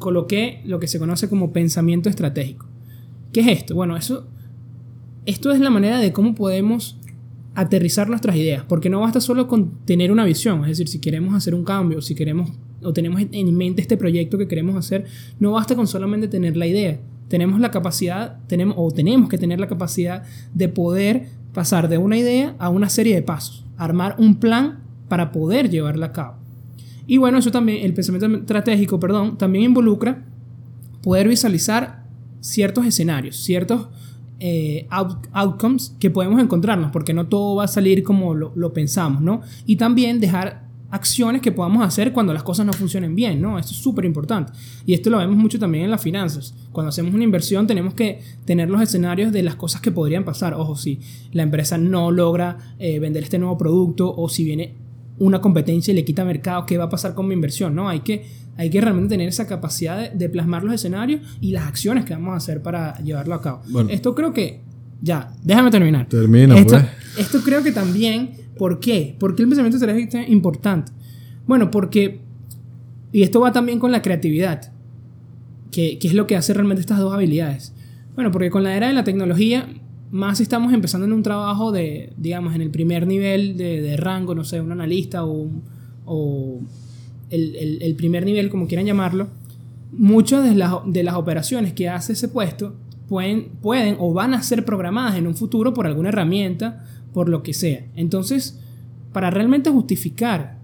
coloqué 0.00 0.62
lo 0.64 0.80
que 0.80 0.88
se 0.88 0.98
conoce 0.98 1.28
como 1.28 1.52
pensamiento 1.52 2.08
estratégico. 2.08 2.66
¿Qué 3.32 3.40
es 3.42 3.46
esto? 3.46 3.76
Bueno, 3.76 3.96
eso, 3.96 4.26
esto 5.26 5.52
es 5.52 5.60
la 5.60 5.70
manera 5.70 6.00
de 6.00 6.12
cómo 6.12 6.34
podemos 6.34 6.98
aterrizar 7.54 8.08
nuestras 8.08 8.34
ideas, 8.34 8.64
porque 8.66 8.90
no 8.90 9.00
basta 9.00 9.20
solo 9.20 9.46
con 9.46 9.70
tener 9.84 10.10
una 10.10 10.24
visión, 10.24 10.62
es 10.62 10.70
decir, 10.70 10.88
si 10.88 10.98
queremos 11.00 11.34
hacer 11.34 11.54
un 11.54 11.64
cambio, 11.64 12.00
si 12.00 12.14
queremos 12.14 12.50
o 12.82 12.92
tenemos 12.92 13.20
en 13.30 13.56
mente 13.56 13.82
este 13.82 13.96
proyecto 13.96 14.38
que 14.38 14.48
queremos 14.48 14.74
hacer, 14.74 15.04
no 15.38 15.52
basta 15.52 15.76
con 15.76 15.86
solamente 15.86 16.28
tener 16.28 16.56
la 16.56 16.66
idea, 16.66 16.98
tenemos 17.28 17.60
la 17.60 17.70
capacidad, 17.70 18.38
tenemos 18.46 18.76
o 18.78 18.90
tenemos 18.90 19.28
que 19.28 19.38
tener 19.38 19.60
la 19.60 19.68
capacidad 19.68 20.22
de 20.54 20.68
poder 20.68 21.26
pasar 21.52 21.88
de 21.88 21.98
una 21.98 22.16
idea 22.16 22.56
a 22.58 22.70
una 22.70 22.88
serie 22.88 23.14
de 23.14 23.22
pasos, 23.22 23.64
armar 23.76 24.16
un 24.18 24.36
plan 24.36 24.80
para 25.08 25.30
poder 25.30 25.68
llevarla 25.68 26.06
a 26.06 26.12
cabo. 26.12 26.39
Y 27.10 27.18
bueno, 27.18 27.38
eso 27.38 27.50
también, 27.50 27.84
el 27.84 27.92
pensamiento 27.92 28.32
estratégico, 28.36 29.00
perdón, 29.00 29.36
también 29.36 29.64
involucra 29.64 30.22
poder 31.02 31.26
visualizar 31.26 32.04
ciertos 32.38 32.86
escenarios, 32.86 33.34
ciertos 33.34 33.88
eh, 34.38 34.86
outcomes 35.32 35.96
que 35.98 36.08
podemos 36.08 36.40
encontrarnos, 36.40 36.92
porque 36.92 37.12
no 37.12 37.26
todo 37.26 37.56
va 37.56 37.64
a 37.64 37.66
salir 37.66 38.04
como 38.04 38.36
lo, 38.36 38.72
pensamos, 38.72 39.22
¿no? 39.22 39.40
Y 39.66 39.74
también 39.74 40.20
dejar 40.20 40.68
acciones 40.88 41.42
que 41.42 41.50
podamos 41.50 41.84
hacer 41.84 42.12
cuando 42.12 42.32
las 42.32 42.44
cosas 42.44 42.64
no 42.64 42.72
funcionen 42.72 43.16
bien, 43.16 43.42
¿no? 43.42 43.58
Esto 43.58 43.72
es 43.72 43.78
súper 43.78 44.04
importante. 44.04 44.52
Y 44.86 44.94
esto 44.94 45.10
lo 45.10 45.18
vemos 45.18 45.36
mucho 45.36 45.58
también 45.58 45.86
en 45.86 45.90
las 45.90 46.02
finanzas. 46.02 46.54
Cuando 46.70 46.90
hacemos 46.90 47.12
una 47.12 47.24
inversión 47.24 47.66
tenemos 47.66 47.94
que 47.94 48.20
tener 48.44 48.70
los 48.70 48.80
escenarios 48.80 49.32
de 49.32 49.42
las 49.42 49.56
cosas 49.56 49.80
que 49.80 49.90
podrían 49.90 50.24
pasar. 50.24 50.54
Ojo, 50.54 50.76
si 50.76 51.00
la 51.32 51.42
empresa 51.42 51.76
no 51.76 52.12
logra 52.12 52.76
eh, 52.78 53.00
vender 53.00 53.24
este 53.24 53.40
nuevo 53.40 53.58
producto 53.58 54.14
o 54.16 54.28
si 54.28 54.44
viene 54.44 54.76
una 55.20 55.40
competencia 55.40 55.92
y 55.92 55.94
le 55.94 56.04
quita 56.04 56.24
mercado, 56.24 56.64
¿qué 56.66 56.78
va 56.78 56.84
a 56.84 56.88
pasar 56.88 57.14
con 57.14 57.28
mi 57.28 57.34
inversión? 57.34 57.74
¿no? 57.74 57.88
Hay, 57.88 58.00
que, 58.00 58.24
hay 58.56 58.70
que 58.70 58.80
realmente 58.80 59.10
tener 59.10 59.28
esa 59.28 59.46
capacidad 59.46 60.10
de, 60.10 60.28
plasmar 60.30 60.64
los 60.64 60.74
escenarios 60.74 61.20
y 61.40 61.52
las 61.52 61.66
acciones 61.66 62.06
que 62.06 62.14
vamos 62.14 62.32
a 62.32 62.36
hacer 62.38 62.62
para 62.62 62.96
llevarlo 63.02 63.34
a 63.34 63.42
cabo. 63.42 63.62
Esto 63.88 64.14
creo 64.14 64.32
que... 64.32 64.60
Ya, 65.02 65.32
déjame 65.42 65.70
terminar. 65.70 66.08
Termina, 66.08 66.58
esto, 66.58 66.74
pues. 66.74 66.86
Esto 67.18 67.40
creo 67.42 67.62
que 67.62 67.70
también... 67.70 68.32
¿Por 68.58 68.80
qué? 68.80 69.16
¿Por 69.18 69.34
qué 69.34 69.42
el 69.42 69.48
pensamiento 69.48 69.76
estratégico 69.76 70.18
es 70.18 70.28
importante? 70.28 70.92
Bueno, 71.46 71.70
porque... 71.70 72.20
Y 73.12 73.22
esto 73.22 73.40
va 73.40 73.52
también 73.52 73.78
con 73.78 73.92
la 73.92 74.02
creatividad, 74.02 74.72
que, 75.70 75.98
que 75.98 76.08
es 76.08 76.14
lo 76.14 76.26
que 76.26 76.36
hace 76.36 76.54
realmente 76.54 76.80
estas 76.80 76.98
dos 76.98 77.12
habilidades. 77.12 77.72
Bueno, 78.14 78.30
porque 78.30 78.50
con 78.50 78.62
la 78.62 78.76
era 78.76 78.88
de 78.88 78.92
la 78.94 79.04
tecnología 79.04 79.66
más 80.10 80.38
si 80.38 80.42
estamos 80.42 80.72
empezando 80.72 81.06
en 81.06 81.12
un 81.12 81.22
trabajo 81.22 81.72
de, 81.72 82.12
digamos, 82.16 82.54
en 82.54 82.62
el 82.62 82.70
primer 82.70 83.06
nivel 83.06 83.56
de, 83.56 83.80
de 83.80 83.96
rango, 83.96 84.34
no 84.34 84.44
sé, 84.44 84.60
un 84.60 84.72
analista 84.72 85.24
o, 85.24 85.48
o 86.04 86.60
el, 87.30 87.78
el, 87.80 87.94
primer 87.94 88.24
nivel, 88.24 88.50
como 88.50 88.66
quieran 88.66 88.86
llamarlo, 88.86 89.28
muchas 89.92 90.44
de 90.44 90.54
las, 90.54 90.74
de 90.86 91.02
las 91.04 91.14
operaciones 91.14 91.72
que 91.72 91.88
hace 91.88 92.14
ese 92.14 92.28
puesto 92.28 92.74
pueden, 93.08 93.50
pueden 93.62 93.96
o 93.98 94.12
van 94.12 94.34
a 94.34 94.42
ser 94.42 94.64
programadas 94.64 95.16
en 95.16 95.26
un 95.26 95.36
futuro 95.36 95.74
por 95.74 95.86
alguna 95.86 96.08
herramienta, 96.08 96.84
por 97.12 97.28
lo 97.28 97.42
que 97.42 97.54
sea. 97.54 97.84
Entonces, 97.94 98.58
para 99.12 99.30
realmente 99.30 99.70
justificar 99.70 100.58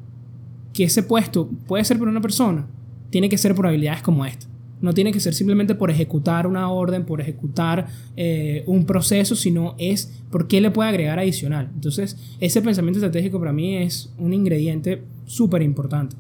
que 0.73 0.85
ese 0.85 1.03
puesto 1.03 1.49
puede 1.67 1.85
ser 1.85 1.99
por 1.99 2.09
una 2.09 2.21
persona, 2.21 2.67
tiene 3.11 3.29
que 3.29 3.39
ser 3.39 3.55
por 3.55 3.67
habilidades 3.67 4.03
como 4.03 4.27
esta. 4.27 4.47
No 4.81 4.93
tiene 4.93 5.11
que 5.11 5.21
ser 5.21 5.33
simplemente 5.35 5.75
por 5.75 5.91
ejecutar 5.91 6.47
una 6.47 6.71
orden, 6.71 7.05
por 7.05 7.21
ejecutar 7.21 7.87
eh, 8.17 8.63
un 8.67 8.85
proceso, 8.85 9.35
sino 9.35 9.75
es 9.79 10.23
por 10.31 10.49
qué 10.49 10.61
le 10.61 10.71
puede 10.71 10.91
agregar 10.91 11.19
adicional. 11.19 11.71
Entonces, 11.75 12.17
ese 12.41 12.61
pensamiento 12.61 12.99
estratégico 12.99 13.39
para 13.39 13.53
mí 13.53 13.77
es 13.77 14.13
un 14.19 14.35
ingrediente 14.35 15.03
súper 15.25 15.63
importante. 15.63 16.17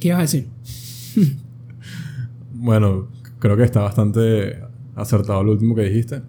¿Qué 0.00 0.08
ibas 0.08 0.18
a 0.18 0.22
decir? 0.22 0.48
bueno, 2.54 3.08
creo 3.38 3.56
que 3.56 3.64
está 3.64 3.80
bastante 3.80 4.58
acertado 4.94 5.42
lo 5.44 5.52
último 5.52 5.74
que 5.74 5.82
dijiste. 5.82 6.22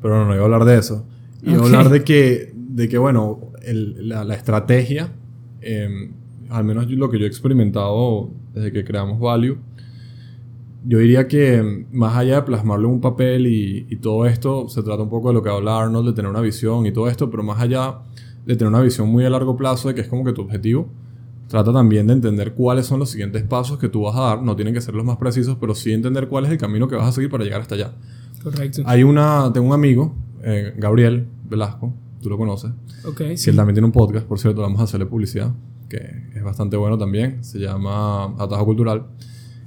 Pero 0.00 0.16
no, 0.16 0.26
no 0.26 0.34
iba 0.34 0.42
a 0.42 0.44
hablar 0.46 0.64
de 0.64 0.78
eso. 0.78 1.06
Iba 1.42 1.62
a 1.62 1.66
hablar 1.66 1.90
de 1.90 2.02
que, 2.02 2.52
de 2.54 2.88
que 2.88 2.98
bueno, 2.98 3.52
el, 3.62 4.08
la, 4.08 4.24
la, 4.24 4.34
estrategia, 4.34 5.12
eh, 5.60 6.10
al 6.48 6.64
menos 6.64 6.90
lo 6.90 7.10
que 7.10 7.18
yo 7.18 7.24
he 7.24 7.28
experimentado 7.28 8.30
desde 8.54 8.72
que 8.72 8.84
creamos 8.84 9.20
Value, 9.20 9.58
yo 10.84 10.98
diría 10.98 11.28
que 11.28 11.86
más 11.92 12.16
allá 12.16 12.36
de 12.36 12.42
plasmarlo 12.42 12.88
en 12.88 12.94
un 12.94 13.00
papel 13.00 13.46
y, 13.46 13.86
y, 13.90 13.96
todo 13.96 14.26
esto, 14.26 14.68
se 14.68 14.82
trata 14.82 15.02
un 15.02 15.10
poco 15.10 15.28
de 15.28 15.34
lo 15.34 15.42
que 15.42 15.50
habla 15.50 15.80
Arnold, 15.80 16.08
de 16.08 16.12
tener 16.14 16.30
una 16.30 16.40
visión 16.40 16.86
y 16.86 16.92
todo 16.92 17.08
esto, 17.08 17.30
pero 17.30 17.42
más 17.42 17.60
allá 17.60 17.98
de 18.46 18.56
tener 18.56 18.68
una 18.68 18.80
visión 18.80 19.08
muy 19.08 19.24
a 19.24 19.30
largo 19.30 19.56
plazo, 19.56 19.88
de 19.88 19.94
que 19.94 20.00
es 20.00 20.08
como 20.08 20.24
que 20.24 20.32
tu 20.32 20.42
objetivo, 20.42 20.88
trata 21.48 21.72
también 21.72 22.06
de 22.06 22.14
entender 22.14 22.54
cuáles 22.54 22.86
son 22.86 23.00
los 23.00 23.10
siguientes 23.10 23.42
pasos 23.42 23.78
que 23.78 23.88
tú 23.88 24.02
vas 24.02 24.16
a 24.16 24.20
dar. 24.20 24.42
No 24.42 24.56
tienen 24.56 24.72
que 24.72 24.80
ser 24.80 24.94
los 24.94 25.04
más 25.04 25.16
precisos, 25.18 25.56
pero 25.60 25.74
sí 25.74 25.92
entender 25.92 26.28
cuál 26.28 26.46
es 26.46 26.50
el 26.52 26.58
camino 26.58 26.88
que 26.88 26.96
vas 26.96 27.08
a 27.08 27.12
seguir 27.12 27.28
para 27.30 27.44
llegar 27.44 27.60
hasta 27.60 27.74
allá. 27.74 27.92
Correcto. 28.42 28.82
Hay 28.86 29.02
una, 29.02 29.50
tengo 29.52 29.66
un 29.66 29.74
amigo, 29.74 30.14
eh, 30.42 30.72
Gabriel 30.76 31.26
Velasco, 31.48 31.92
tú 32.22 32.30
lo 32.30 32.38
conoces. 32.38 32.70
Ok, 33.04 33.16
que 33.16 33.36
sí. 33.36 33.50
él 33.50 33.56
también 33.56 33.74
tiene 33.74 33.86
un 33.86 33.92
podcast, 33.92 34.26
por 34.26 34.38
cierto, 34.38 34.62
vamos 34.62 34.80
a 34.80 34.84
hacerle 34.84 35.06
publicidad, 35.06 35.52
que 35.88 36.30
es 36.34 36.42
bastante 36.42 36.76
bueno 36.76 36.96
también. 36.96 37.42
Se 37.42 37.58
llama 37.58 38.26
Atajo 38.38 38.64
Cultural. 38.64 39.06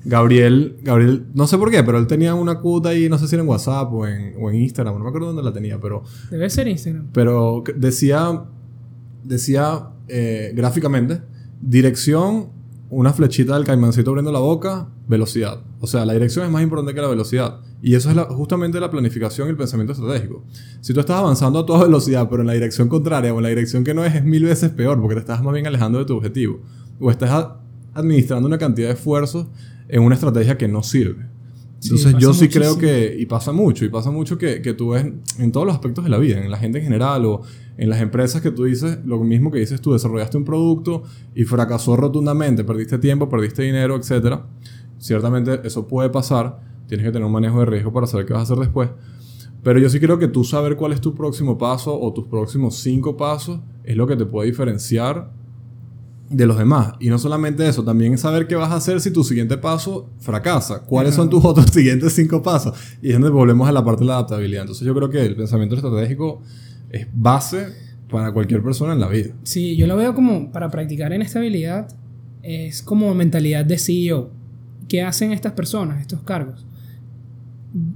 Gabriel, 0.06 0.78
Gabriel, 0.82 1.28
no 1.34 1.48
sé 1.48 1.58
por 1.58 1.72
qué, 1.72 1.84
pero 1.84 1.98
él 1.98 2.08
tenía 2.08 2.36
una 2.36 2.60
cuota 2.60 2.90
ahí, 2.90 3.08
no 3.08 3.18
sé 3.18 3.28
si 3.28 3.36
era 3.36 3.44
en 3.44 3.50
WhatsApp 3.50 3.92
o 3.94 4.06
en, 4.06 4.34
o 4.40 4.50
en 4.50 4.58
Instagram, 4.58 4.98
no 4.98 5.04
me 5.04 5.10
acuerdo 5.10 5.28
dónde 5.28 5.44
la 5.44 5.54
tenía, 5.54 5.80
pero... 5.80 6.04
Debe 6.30 6.50
ser 6.50 6.68
Instagram. 6.68 7.08
Pero 7.14 7.64
decía, 7.76 8.44
decía 9.24 9.90
eh, 10.10 10.52
gráficamente, 10.56 11.22
dirección, 11.62 12.50
una 12.90 13.14
flechita 13.14 13.56
del 13.56 13.64
caimancito 13.64 14.10
abriendo 14.12 14.32
la 14.32 14.40
boca, 14.40 14.90
velocidad. 15.08 15.62
O 15.80 15.88
sea, 15.88 16.06
la 16.06 16.14
dirección 16.14 16.46
es 16.46 16.52
más 16.52 16.62
importante 16.62 16.94
que 16.94 17.02
la 17.02 17.08
velocidad. 17.08 17.62
Y 17.82 17.96
eso 17.96 18.10
es 18.10 18.16
la, 18.16 18.26
justamente 18.26 18.80
la 18.80 18.92
planificación 18.92 19.48
y 19.48 19.52
el 19.52 19.58
pensamiento 19.58 19.94
estratégico. 19.94 20.44
Si 20.82 20.94
tú 20.94 21.00
estás 21.00 21.18
avanzando 21.18 21.60
a 21.60 21.66
toda 21.66 21.86
velocidad, 21.86 22.30
pero 22.30 22.42
en 22.42 22.48
la 22.48 22.54
dirección 22.54 22.88
contraria 22.88 23.34
o 23.34 23.38
en 23.38 23.44
la 23.44 23.50
dirección 23.50 23.84
que 23.84 23.94
no 23.94 24.06
es, 24.06 24.16
es 24.16 24.24
mil 24.24 24.44
veces 24.44 24.70
peor, 24.72 25.02
porque 25.02 25.16
te 25.16 25.22
estás 25.22 25.42
más 25.42 25.54
bien 25.54 25.66
alejando 25.66 26.00
de 26.00 26.06
tu 26.06 26.16
objetivo. 26.16 26.62
O 27.00 27.10
estás 27.10 27.48
administrando 27.94 28.48
una 28.48 28.58
cantidad 28.58 28.88
de 28.88 28.94
esfuerzos 28.94 29.48
en 29.88 30.02
una 30.02 30.16
estrategia 30.16 30.58
que 30.58 30.68
no 30.68 30.84
sirve. 30.84 31.28
Entonces 31.84 32.12
Sí, 32.14 32.18
yo 32.18 32.34
sí 32.34 32.48
creo 32.48 32.78
que, 32.78 33.16
y 33.18 33.26
pasa 33.26 33.52
mucho, 33.52 33.84
y 33.84 33.90
pasa 33.90 34.10
mucho 34.10 34.38
que, 34.38 34.62
que 34.62 34.74
tú 34.74 34.90
ves 34.92 35.06
en 35.38 35.52
todos 35.52 35.66
los 35.66 35.76
aspectos 35.76 36.04
de 36.04 36.10
la 36.10 36.18
vida, 36.18 36.42
en 36.42 36.50
la 36.50 36.58
gente 36.58 36.78
en 36.78 36.86
general 36.86 37.26
o 37.26 37.42
en 37.78 37.90
las 37.90 38.02
empresas 38.02 38.42
que 38.42 38.52
tú 38.52 38.64
dices, 38.64 39.00
lo 39.06 39.20
mismo 39.20 39.52
que 39.52 39.60
dices 39.60 39.82
tú, 39.82 39.94
desarrollaste 39.94 40.38
un 40.38 40.46
producto 40.46 41.04
y 41.36 41.44
fracasó 41.44 41.98
rotundamente, 41.98 42.64
perdiste 42.64 43.00
tiempo, 43.00 43.28
perdiste 43.28 43.64
dinero, 43.64 43.98
etc. 43.98 44.42
Ciertamente 44.98 45.60
eso 45.66 45.88
puede 45.88 46.10
pasar, 46.10 46.62
tienes 46.88 47.06
que 47.06 47.12
tener 47.12 47.26
un 47.26 47.34
manejo 47.34 47.60
de 47.60 47.66
riesgo 47.66 47.92
para 47.92 48.08
saber 48.08 48.26
qué 48.26 48.34
vas 48.34 48.42
a 48.42 48.54
hacer 48.54 48.58
después. 48.58 48.90
Pero 49.62 49.80
yo 49.80 49.90
sí 49.90 50.00
creo 50.00 50.20
que 50.20 50.28
tú 50.28 50.44
saber 50.44 50.76
cuál 50.76 50.94
es 50.94 51.02
tu 51.02 51.16
próximo 51.16 51.58
paso 51.58 52.00
o 52.00 52.14
tus 52.14 52.28
próximos 52.28 52.76
cinco 52.76 53.18
pasos 53.18 53.60
es 53.84 53.96
lo 53.96 54.08
que 54.08 54.16
te 54.16 54.26
puede 54.26 54.50
diferenciar 54.50 55.32
de 56.34 56.46
los 56.48 56.58
demás. 56.58 56.94
Y 57.00 57.10
no 57.10 57.20
solamente 57.20 57.68
eso, 57.68 57.84
también 57.84 58.18
saber 58.18 58.48
qué 58.48 58.56
vas 58.56 58.72
a 58.72 58.76
hacer 58.76 59.00
si 59.00 59.12
tu 59.12 59.24
siguiente 59.24 59.58
paso 59.58 60.10
fracasa. 60.20 60.82
¿Cuáles 60.82 61.16
son 61.16 61.30
tus 61.30 61.46
otros 61.46 61.68
siguientes 61.72 62.14
cinco 62.14 62.42
pasos? 62.42 62.78
Y 63.02 63.10
es 63.10 63.14
donde 63.14 63.30
volvemos 63.30 63.70
a 63.70 63.72
la 63.72 63.86
parte 63.86 64.02
de 64.02 64.08
la 64.08 64.16
adaptabilidad. 64.16 64.64
Entonces 64.64 64.86
yo 64.86 64.96
creo 64.96 65.10
que 65.10 65.24
el 65.24 65.36
pensamiento 65.36 65.76
estratégico 65.76 66.42
es 66.90 67.08
base 67.14 67.68
para 68.10 68.32
cualquier 68.32 68.64
persona 68.64 68.94
en 68.94 69.00
la 69.00 69.08
vida. 69.08 69.34
Sí, 69.44 69.76
yo 69.76 69.88
lo 69.88 69.96
veo 69.96 70.14
como 70.14 70.52
para 70.52 70.70
practicar 70.70 71.14
en 71.14 71.22
esta 71.22 71.40
habilidad, 71.40 71.88
es 72.42 72.82
como 72.82 73.14
mentalidad 73.14 73.66
de 73.66 73.78
CEO. 73.78 74.32
¿Qué 74.88 75.02
hacen 75.02 75.32
estas 75.32 75.54
personas, 75.54 76.02
estos 76.02 76.22
cargos? 76.22 76.66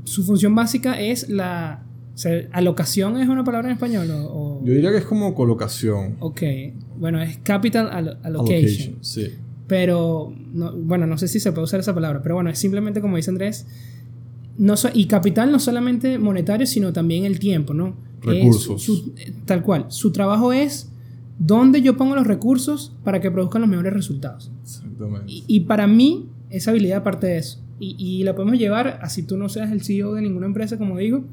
Su 0.04 0.24
función 0.24 0.56
básica 0.56 1.00
es 1.00 1.30
la... 1.30 1.84
o 2.18 2.20
sea, 2.20 2.48
alocación 2.52 3.22
es 3.22 3.30
una 3.30 3.44
palabra 3.44 3.68
en 3.70 3.74
español 3.76 4.10
o... 4.10 4.24
o- 4.26 4.66
Yo 4.66 4.74
diría 4.74 4.90
que 4.90 4.98
es 4.98 5.06
como 5.06 5.36
colocación. 5.36 6.16
ok, 6.20 6.42
bueno, 6.98 7.22
es 7.22 7.38
capital 7.44 7.90
allo- 7.92 8.18
allocation. 8.24 8.96
Sí. 9.02 9.34
Pero, 9.68 10.34
no- 10.52 10.74
bueno, 10.76 11.06
no 11.06 11.20
sé 11.20 11.28
si 11.28 11.40
se 11.40 11.52
puede 11.52 11.66
usar 11.66 11.80
esa 11.80 11.94
palabra, 11.94 12.22
pero 12.24 12.34
bueno, 12.34 12.50
es 12.50 12.58
simplemente 12.58 13.02
como 13.02 13.18
dice 13.18 13.30
Andrés, 13.30 13.68
no 14.58 14.76
so- 14.78 14.90
y 14.92 15.06
capital 15.06 15.52
no 15.52 15.60
solamente 15.60 16.18
monetario, 16.18 16.66
sino 16.66 16.92
también 16.92 17.24
el 17.26 17.38
tiempo, 17.38 17.76
¿no? 17.76 17.96
Es 18.24 18.26
Recursos. 18.26 18.82
su- 18.82 19.14
tal 19.46 19.62
cual, 19.62 19.86
su 19.90 20.12
trabajo 20.12 20.52
es 20.54 20.90
dónde 21.38 21.84
yo 21.84 21.98
pongo 21.98 22.16
los 22.16 22.26
recursos 22.26 22.96
para 23.04 23.22
que 23.22 23.30
produzcan 23.30 23.62
los 23.62 23.70
mejores 23.70 23.94
resultados. 23.94 24.52
Exactamente. 24.64 25.26
Y, 25.32 25.44
y 25.48 25.60
para 25.62 25.86
mí, 25.86 26.30
esa 26.50 26.72
habilidad 26.72 27.04
parte 27.04 27.28
de 27.28 27.38
eso. 27.38 27.60
Y, 27.80 27.96
y 28.00 28.24
la 28.24 28.34
podemos 28.34 28.58
llevar, 28.58 28.98
así 29.04 29.22
tú 29.22 29.38
no 29.38 29.50
seas 29.50 29.72
el 29.72 29.84
CEO 29.84 30.16
de 30.16 30.24
ninguna 30.24 30.48
empresa, 30.48 30.80
como 30.80 30.98
digo, 30.98 31.24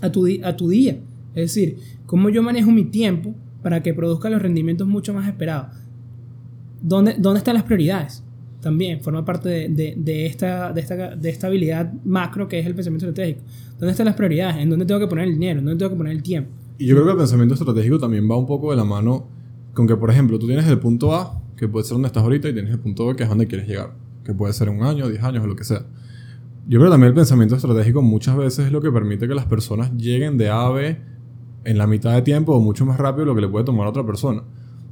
a 0.00 0.10
tu, 0.10 0.26
a 0.42 0.56
tu 0.56 0.68
día. 0.68 0.98
Es 1.34 1.54
decir, 1.54 1.78
cómo 2.06 2.30
yo 2.30 2.42
manejo 2.42 2.70
mi 2.70 2.84
tiempo 2.84 3.34
para 3.62 3.82
que 3.82 3.94
produzca 3.94 4.30
los 4.30 4.40
rendimientos 4.40 4.86
mucho 4.86 5.12
más 5.14 5.26
esperados. 5.28 5.76
¿Dónde, 6.80 7.16
dónde 7.18 7.38
están 7.38 7.54
las 7.54 7.64
prioridades? 7.64 8.22
También 8.60 9.00
forma 9.00 9.24
parte 9.24 9.48
de, 9.68 9.94
de, 9.96 10.26
esta, 10.26 10.72
de, 10.72 10.80
esta, 10.80 11.16
de 11.16 11.28
esta 11.28 11.46
habilidad 11.46 11.92
macro 12.04 12.48
que 12.48 12.58
es 12.58 12.66
el 12.66 12.74
pensamiento 12.74 13.06
estratégico. 13.08 13.42
¿Dónde 13.78 13.92
están 13.92 14.06
las 14.06 14.16
prioridades? 14.16 14.56
¿En 14.56 14.70
dónde 14.70 14.84
tengo 14.84 15.00
que 15.00 15.06
poner 15.06 15.26
el 15.26 15.34
dinero? 15.34 15.60
¿En 15.60 15.64
dónde 15.64 15.78
tengo 15.78 15.90
que 15.90 15.96
poner 15.96 16.12
el 16.12 16.22
tiempo? 16.22 16.50
Y 16.78 16.86
yo 16.86 16.94
creo 16.94 17.06
que 17.06 17.12
el 17.12 17.18
pensamiento 17.18 17.54
estratégico 17.54 17.98
también 17.98 18.28
va 18.30 18.36
un 18.36 18.46
poco 18.46 18.70
de 18.70 18.76
la 18.76 18.84
mano 18.84 19.28
con 19.74 19.86
que, 19.86 19.96
por 19.96 20.10
ejemplo, 20.10 20.38
tú 20.38 20.46
tienes 20.46 20.66
el 20.66 20.78
punto 20.78 21.14
A, 21.14 21.40
que 21.56 21.68
puede 21.68 21.84
ser 21.84 21.94
donde 21.94 22.08
estás 22.08 22.22
ahorita, 22.22 22.48
y 22.48 22.52
tienes 22.52 22.72
el 22.72 22.80
punto 22.80 23.06
B, 23.06 23.16
que 23.16 23.22
es 23.22 23.28
donde 23.28 23.46
quieres 23.46 23.68
llegar, 23.68 23.92
que 24.24 24.34
puede 24.34 24.52
ser 24.52 24.68
un 24.68 24.82
año, 24.82 25.08
diez 25.08 25.22
años 25.22 25.44
o 25.44 25.46
lo 25.46 25.54
que 25.54 25.64
sea. 25.64 25.84
Yo 26.68 26.78
creo 26.78 26.90
que 26.90 26.92
también 26.92 27.08
el 27.08 27.14
pensamiento 27.14 27.56
estratégico 27.56 28.02
muchas 28.02 28.36
veces 28.36 28.66
es 28.66 28.72
lo 28.72 28.82
que 28.82 28.92
permite 28.92 29.26
que 29.26 29.34
las 29.34 29.46
personas 29.46 29.90
lleguen 29.96 30.36
de 30.36 30.50
A 30.50 30.66
a 30.66 30.70
B 30.70 31.00
en 31.64 31.78
la 31.78 31.86
mitad 31.86 32.12
de 32.12 32.20
tiempo 32.20 32.54
o 32.54 32.60
mucho 32.60 32.84
más 32.84 32.98
rápido 32.98 33.24
de 33.24 33.26
lo 33.30 33.34
que 33.34 33.40
le 33.40 33.48
puede 33.48 33.64
tomar 33.64 33.86
a 33.86 33.90
otra 33.90 34.04
persona. 34.04 34.42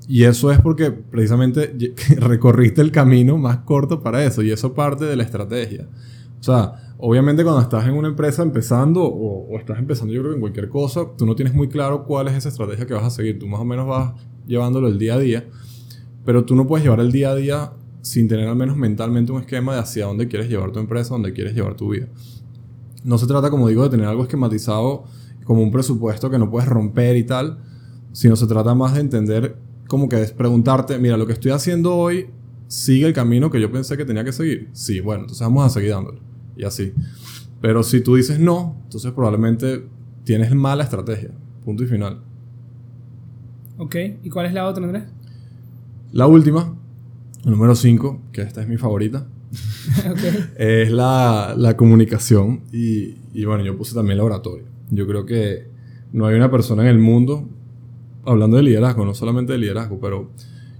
Y 0.09 0.25
eso 0.25 0.51
es 0.51 0.59
porque 0.59 0.91
precisamente 0.91 1.77
recorriste 2.17 2.81
el 2.81 2.91
camino 2.91 3.37
más 3.37 3.59
corto 3.59 4.03
para 4.03 4.25
eso 4.25 4.43
y 4.43 4.51
eso 4.51 4.73
parte 4.73 5.05
de 5.05 5.17
la 5.17 5.25
estrategia. 5.25 5.87
O 6.41 6.43
sea, 6.43 6.95
obviamente 6.97 7.45
cuando 7.45 7.61
estás 7.61 7.87
en 7.87 7.93
una 7.93 8.09
empresa 8.09 8.43
empezando 8.43 9.05
o, 9.05 9.59
estás 9.59 9.79
empezando 9.79 10.15
yo 10.15 10.21
creo 10.21 10.33
que 10.33 10.37
en 10.37 10.41
cualquier 10.41 10.71
cosa, 10.71 11.05
tú 11.19 11.27
no 11.27 11.35
tienes 11.35 11.55
muy 11.55 11.69
claro 11.69 12.05
cuál 12.05 12.29
es 12.29 12.35
esa 12.37 12.49
estrategia 12.49 12.87
que 12.87 12.95
vas 12.95 13.05
a 13.05 13.11
seguir. 13.11 13.39
Tú 13.39 13.47
más 13.49 13.61
o 13.61 13.67
menos 13.67 13.87
vas 13.87 14.15
llevándolo 14.47 14.89
el 14.89 14.99
día 14.99 15.17
a 15.17 15.19
día, 15.19 15.45
pero 16.25 16.47
tú 16.47 16.57
no 16.57 16.67
puedes 16.67 16.85
llevar 16.85 17.01
el 17.01 17.13
día 17.13 17.33
a 17.33 17.35
día 17.35 17.73
sin 18.07 18.29
tener 18.29 18.49
al 18.49 18.55
menos 18.55 18.77
mentalmente 18.77 19.33
un 19.33 19.41
esquema 19.41 19.75
de 19.75 19.81
hacia 19.81 20.07
dónde 20.07 20.29
quieres 20.29 20.49
llevar 20.49 20.71
tu 20.71 20.79
empresa, 20.79 21.15
dónde 21.15 21.33
quieres 21.33 21.57
llevar 21.57 21.75
tu 21.75 21.91
vida. 21.91 22.07
No 23.03 23.19
se 23.19 23.27
trata, 23.27 23.51
como 23.51 23.67
digo, 23.67 23.83
de 23.83 23.89
tener 23.89 24.07
algo 24.07 24.23
esquematizado 24.23 25.03
como 25.43 25.61
un 25.61 25.73
presupuesto 25.73 26.31
que 26.31 26.39
no 26.39 26.49
puedes 26.49 26.69
romper 26.69 27.17
y 27.17 27.25
tal, 27.25 27.59
sino 28.13 28.37
se 28.37 28.47
trata 28.47 28.77
más 28.77 28.95
de 28.95 29.01
entender 29.01 29.57
como 29.89 30.09
que 30.09 30.23
es 30.23 30.31
preguntarte, 30.31 31.01
mira, 31.01 31.17
lo 31.17 31.27
que 31.27 31.33
estoy 31.33 31.51
haciendo 31.51 31.97
hoy 31.97 32.29
sigue 32.69 33.07
el 33.07 33.13
camino 33.13 33.51
que 33.51 33.61
yo 33.61 33.73
pensé 33.73 33.97
que 33.97 34.05
tenía 34.05 34.23
que 34.23 34.33
seguir. 34.33 34.69
Sí, 34.73 35.01
bueno, 35.01 35.23
entonces 35.23 35.45
vamos 35.45 35.67
a 35.67 35.71
seguir 35.71 35.91
dándolo. 35.91 36.21
Y 36.57 36.63
así. 36.63 36.93
Pero 37.61 37.83
si 37.83 38.03
tú 38.03 38.15
dices 38.15 38.39
no, 38.39 38.77
entonces 38.85 39.11
probablemente 39.11 39.85
tienes 40.23 40.55
mala 40.55 40.85
estrategia. 40.85 41.33
Punto 41.65 41.83
y 41.83 41.89
final. 41.89 42.21
Ok, 43.79 43.97
¿y 44.23 44.31
cuál 44.31 44.47
es 44.47 44.53
la 44.53 44.69
otra, 44.69 44.85
Andrés? 44.85 45.05
La 46.13 46.29
última, 46.29 46.77
número 47.51 47.75
5, 47.75 48.21
que 48.33 48.43
esta 48.43 48.63
es 48.63 48.69
mi 48.69 48.77
favorita. 48.77 49.27
okay. 50.11 50.51
Es 50.57 50.91
la, 50.91 51.55
la 51.57 51.77
comunicación. 51.77 52.63
Y, 52.73 53.15
y 53.33 53.45
bueno, 53.45 53.65
yo 53.65 53.77
puse 53.77 53.95
también 53.95 54.19
la 54.19 54.25
oratoria. 54.25 54.67
Yo 54.91 55.07
creo 55.07 55.25
que 55.25 55.69
no 56.13 56.27
hay 56.27 56.37
una 56.37 56.51
persona 56.51 56.83
en 56.83 56.89
el 56.89 56.99
mundo 56.99 57.49
hablando 58.25 58.57
de 58.57 58.65
liderazgo, 58.65 59.05
no 59.05 59.15
solamente 59.15 59.53
de 59.53 59.59
liderazgo, 59.59 60.01
pero 60.01 60.31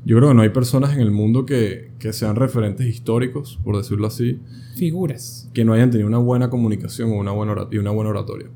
yo 0.05 0.17
creo 0.17 0.29
que 0.31 0.35
no 0.35 0.43
hay 0.43 0.51
personas 0.51 0.95
en 0.95 1.01
el 1.01 1.11
mundo 1.11 1.47
que, 1.47 1.91
que, 1.99 2.13
sean 2.13 2.37
referentes 2.37 2.87
históricos, 2.87 3.59
por 3.65 3.77
decirlo 3.77 4.07
así. 4.07 4.41
Figuras. 4.77 5.51
Que 5.55 5.65
no 5.65 5.73
hayan 5.73 5.91
tenido 5.91 6.09
una 6.09 6.19
buena 6.19 6.51
comunicación 6.51 7.11
o 7.11 7.15
una 7.15 7.33
buena 7.33 7.69
y 7.71 7.79
una 7.79 7.91
buena 7.91 8.11
oratoria. 8.11 8.49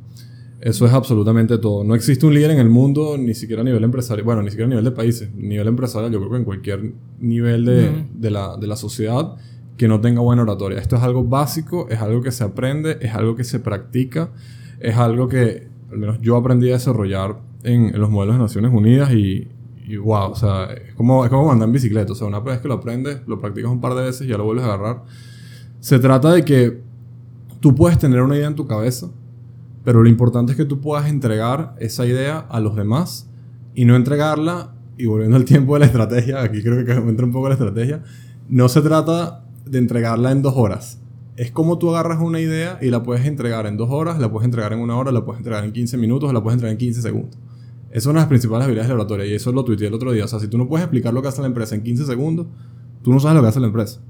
Eso 0.61 0.85
es 0.85 0.93
absolutamente 0.93 1.57
todo. 1.57 1.85
No 1.85 1.95
existe 1.95 2.27
un 2.27 2.35
líder 2.35 2.51
en 2.51 2.59
el 2.59 2.69
mundo, 2.69 3.17
ni 3.17 3.35
siquiera 3.35 3.63
a 3.63 3.65
nivel 3.65 3.83
empresarial, 3.83 4.25
bueno, 4.25 4.43
ni 4.43 4.51
siquiera 4.51 4.67
a 4.67 4.69
nivel 4.69 4.85
de 4.85 4.91
países, 4.91 5.35
nivel 5.35 5.69
empresarial, 5.69 6.13
yo 6.13 6.19
creo 6.19 6.31
que 6.31 6.37
en 6.37 6.45
cualquier 6.45 6.93
nivel 7.19 7.65
de, 7.65 7.89
uh 7.89 8.21
de, 8.21 8.31
la, 8.31 8.57
de 8.59 8.67
la 8.67 8.77
sociedad 8.77 9.37
que 9.79 9.89
no 9.89 10.03
tenga 10.03 10.21
buena 10.21 10.43
oratoria. 10.43 10.79
Esto 10.79 10.97
es 10.97 11.03
algo 11.03 11.25
básico, 11.25 11.89
es 11.89 12.01
algo 12.01 12.21
que 12.21 12.31
se 12.31 12.45
aprende, 12.45 12.99
es 13.01 13.15
algo 13.15 13.35
que 13.35 13.45
se 13.45 13.59
practica, 13.61 14.33
es 14.79 14.97
algo 14.97 15.29
que 15.29 15.69
al 15.91 15.97
menos 15.97 16.21
yo 16.21 16.37
aprendí 16.37 16.69
a 16.69 16.75
desarrollar 16.75 17.41
en, 17.63 17.87
en 17.95 17.99
los 17.99 18.11
modelos 18.11 18.37
de 18.37 18.43
Naciones 18.43 18.73
Unidas 18.75 19.11
y, 19.13 19.49
y, 19.87 19.97
wow, 19.97 20.33
o 20.33 20.37
sea, 20.37 20.73
es 20.73 20.95
como, 20.95 21.25
es 21.25 21.31
como 21.31 21.51
andar 21.51 21.69
en 21.69 21.73
bicicleta. 21.73 22.13
O 22.13 22.15
sea, 22.15 22.27
una 22.27 22.41
vez 22.41 22.59
que 22.59 22.69
lo 22.69 22.75
aprendes, 22.75 23.23
lo 23.27 23.41
practicas 23.41 23.71
un 23.71 23.81
par 23.81 23.95
de 23.95 24.03
veces 24.03 24.27
y 24.27 24.31
ya 24.31 24.37
lo 24.37 24.45
vuelves 24.45 24.65
a 24.65 24.75
agarrar. 24.75 25.05
Se 25.81 25.99
trata 25.99 26.31
de 26.33 26.45
que 26.45 26.81
tú 27.61 27.75
puedes 27.75 27.99
tener 27.99 28.21
una 28.21 28.37
idea 28.37 28.49
en 28.49 28.55
tu 28.55 28.67
cabeza, 28.67 29.09
pero 29.85 30.03
lo 30.03 30.09
importante 30.09 30.53
es 30.53 30.59
que 30.59 30.65
tú 30.65 30.81
puedas 30.81 31.09
entregar 31.09 31.75
esa 31.79 32.07
idea 32.07 32.39
a 32.39 32.61
los 32.61 32.77
demás 32.77 33.29
y 33.75 33.85
no 33.85 33.97
entregarla, 33.97 34.75
y 34.99 35.07
volviendo 35.07 35.37
al 35.37 35.45
tiempo 35.45 35.75
de 35.75 35.81
la 35.81 35.87
estrategia, 35.87 36.43
aquí 36.43 36.63
creo 36.63 36.85
que 36.85 36.93
entra 37.09 37.25
un 37.25 37.33
poco 37.33 37.49
la 37.49 37.55
estrategia, 37.55 38.03
no 38.49 38.69
se 38.69 38.83
trata 38.83 39.45
de 39.65 39.79
entregarla 39.79 40.33
en 40.33 40.43
dos 40.43 40.55
horas. 40.57 40.99
Es 41.37 41.51
como 41.51 41.79
tú 41.79 41.95
agarras 41.95 42.21
una 42.21 42.41
idea 42.41 42.79
y 42.83 42.91
la 42.91 43.03
puedes 43.03 43.25
entregar 43.25 43.67
en 43.67 43.77
dos 43.77 43.89
horas, 43.91 44.19
la 44.19 44.31
puedes 44.31 44.45
entregar 44.45 44.73
en 44.73 44.81
una 44.81 44.97
hora, 44.97 45.11
la 45.13 45.25
puedes 45.25 45.39
entregar 45.39 45.65
en 45.65 45.73
15 45.73 45.97
minutos, 45.97 46.33
la 46.35 46.43
puedes 46.43 46.57
entregar 46.57 46.73
en 46.73 46.79
15 46.79 47.01
segundos. 47.01 47.39
Esa 47.91 47.99
es 47.99 48.07
una 48.07 48.15
de 48.15 48.21
las 48.21 48.29
principales 48.29 48.65
habilidades 48.65 48.89
de 48.89 48.95
la 48.95 49.01
oratoria 49.01 49.27
y 49.27 49.35
eso 49.35 49.51
lo 49.51 49.65
tuiteé 49.65 49.89
el 49.89 49.95
otro 49.95 50.13
día. 50.13 50.25
O 50.25 50.29
sea, 50.29 50.39
si 50.39 50.49
tú 50.49 50.59
no 50.59 50.69
puedes 50.69 50.85
explicar 50.85 51.15
lo 51.15 51.23
que 51.23 51.29
hace 51.29 51.41
la 51.41 51.47
empresa 51.47 51.75
en 51.75 51.83
15 51.83 52.05
segundos, 52.05 52.47
tú 53.03 53.13
no 53.13 53.19
sabes 53.21 53.37
lo 53.37 53.43
que 53.43 53.49
hace 53.49 53.61
la 53.61 53.69
empresa. 53.69 54.01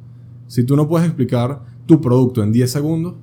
Si 0.49 0.65
tú 0.65 0.77
no 0.77 0.89
puedes 0.89 1.07
explicar 1.07 1.63
tu 1.87 2.01
producto 2.01 2.43
en 2.43 2.53
10 2.53 2.71
segundos, 2.71 3.15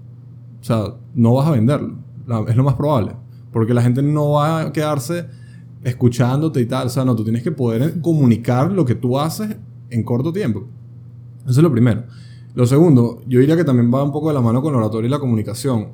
o 0.62 0.64
sea, 0.64 0.96
no 1.14 1.34
vas 1.34 1.48
a 1.48 1.52
venderlo. 1.52 1.96
Es 2.48 2.56
lo 2.56 2.64
más 2.64 2.76
probable. 2.76 3.14
Porque 3.52 3.74
la 3.74 3.82
gente 3.82 4.02
no 4.02 4.32
va 4.32 4.62
a 4.62 4.74
quedarse 4.74 5.26
escuchándote 5.84 6.62
y 6.62 6.66
tal. 6.66 6.88
O 6.88 6.90
sea, 6.90 7.06
no, 7.06 7.16
tú 7.16 7.24
tienes 7.24 7.44
que 7.44 7.52
poder 7.52 8.02
comunicar 8.02 8.72
lo 8.72 8.86
que 8.86 8.96
tú 8.96 9.18
haces 9.20 9.56
en 9.90 10.04
corto 10.04 10.34
tiempo. 10.34 10.68
Eso 11.44 11.60
es 11.60 11.64
lo 11.64 11.72
primero. 11.72 12.04
Lo 12.54 12.66
segundo, 12.66 13.22
yo 13.28 13.40
diría 13.40 13.56
que 13.56 13.64
también 13.64 13.94
va 13.94 14.04
un 14.04 14.12
poco 14.12 14.30
de 14.30 14.34
la 14.34 14.42
mano 14.42 14.62
con 14.62 14.74
la 14.74 14.80
oratoria 14.80 15.08
y 15.08 15.12
la 15.12 15.20
comunicación, 15.20 15.90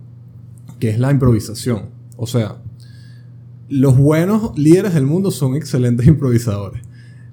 que 0.79 0.89
es 0.89 0.99
la 0.99 1.11
improvisación. 1.11 1.89
O 2.17 2.25
sea, 2.25 2.57
los 3.69 3.97
buenos 3.97 4.57
líderes 4.57 4.93
del 4.93 5.05
mundo 5.05 5.29
son 5.29 5.55
excelentes 5.55 6.07
improvisadores. 6.07 6.81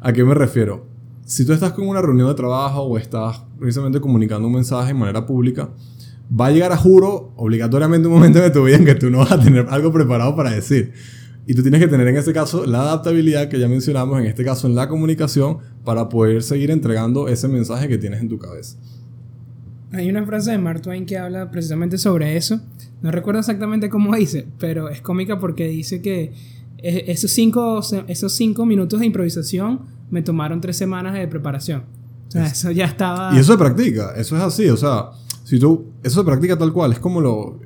¿A 0.00 0.12
qué 0.12 0.24
me 0.24 0.34
refiero? 0.34 0.86
Si 1.24 1.44
tú 1.44 1.52
estás 1.52 1.72
con 1.72 1.86
una 1.86 2.02
reunión 2.02 2.28
de 2.28 2.34
trabajo 2.34 2.82
o 2.82 2.98
estás 2.98 3.42
precisamente 3.58 4.00
comunicando 4.00 4.48
un 4.48 4.54
mensaje 4.54 4.88
de 4.88 4.98
manera 4.98 5.24
pública, 5.26 5.70
va 6.38 6.46
a 6.46 6.50
llegar 6.50 6.72
a 6.72 6.76
juro 6.76 7.32
obligatoriamente 7.36 8.08
un 8.08 8.14
momento 8.14 8.40
de 8.40 8.50
tu 8.50 8.64
vida 8.64 8.76
en 8.76 8.84
que 8.84 8.94
tú 8.94 9.10
no 9.10 9.18
vas 9.18 9.32
a 9.32 9.40
tener 9.40 9.66
algo 9.70 9.92
preparado 9.92 10.36
para 10.36 10.50
decir. 10.50 10.92
Y 11.46 11.54
tú 11.54 11.62
tienes 11.62 11.80
que 11.80 11.88
tener 11.88 12.06
en 12.06 12.16
ese 12.16 12.32
caso 12.32 12.64
la 12.66 12.82
adaptabilidad 12.82 13.48
que 13.48 13.58
ya 13.58 13.66
mencionamos, 13.66 14.20
en 14.20 14.26
este 14.26 14.44
caso 14.44 14.68
en 14.68 14.74
la 14.74 14.88
comunicación, 14.88 15.58
para 15.84 16.08
poder 16.08 16.42
seguir 16.42 16.70
entregando 16.70 17.28
ese 17.28 17.48
mensaje 17.48 17.88
que 17.88 17.98
tienes 17.98 18.20
en 18.20 18.28
tu 18.28 18.38
cabeza. 18.38 18.76
Hay 19.92 20.08
una 20.08 20.24
frase 20.24 20.52
de 20.52 20.58
Mark 20.58 20.82
Twain 20.82 21.04
que 21.06 21.18
habla 21.18 21.50
precisamente 21.50 21.98
sobre 21.98 22.36
eso. 22.36 22.60
No 23.02 23.10
recuerdo 23.10 23.40
exactamente 23.40 23.88
cómo 23.88 24.14
dice, 24.14 24.46
pero 24.58 24.88
es 24.88 25.00
cómica 25.00 25.40
porque 25.40 25.66
dice 25.66 26.00
que 26.00 26.32
esos 26.78 27.32
cinco, 27.32 27.80
esos 28.06 28.32
cinco 28.32 28.64
minutos 28.64 29.00
de 29.00 29.06
improvisación 29.06 29.80
me 30.10 30.22
tomaron 30.22 30.60
tres 30.60 30.76
semanas 30.76 31.14
de 31.14 31.26
preparación. 31.26 31.82
O 32.28 32.30
sea, 32.30 32.46
eso 32.46 32.70
ya 32.70 32.84
estaba... 32.84 33.34
Y 33.34 33.40
eso 33.40 33.52
se 33.52 33.58
practica, 33.58 34.14
eso 34.16 34.36
es 34.36 34.42
así, 34.42 34.68
o 34.68 34.76
sea, 34.76 35.10
si 35.50 35.58
tú, 35.58 35.86
eso 36.04 36.20
se 36.20 36.24
practica 36.24 36.56
tal 36.56 36.72
cual, 36.72 36.92
es 36.92 37.00
como 37.00 37.20
lo... 37.20 37.58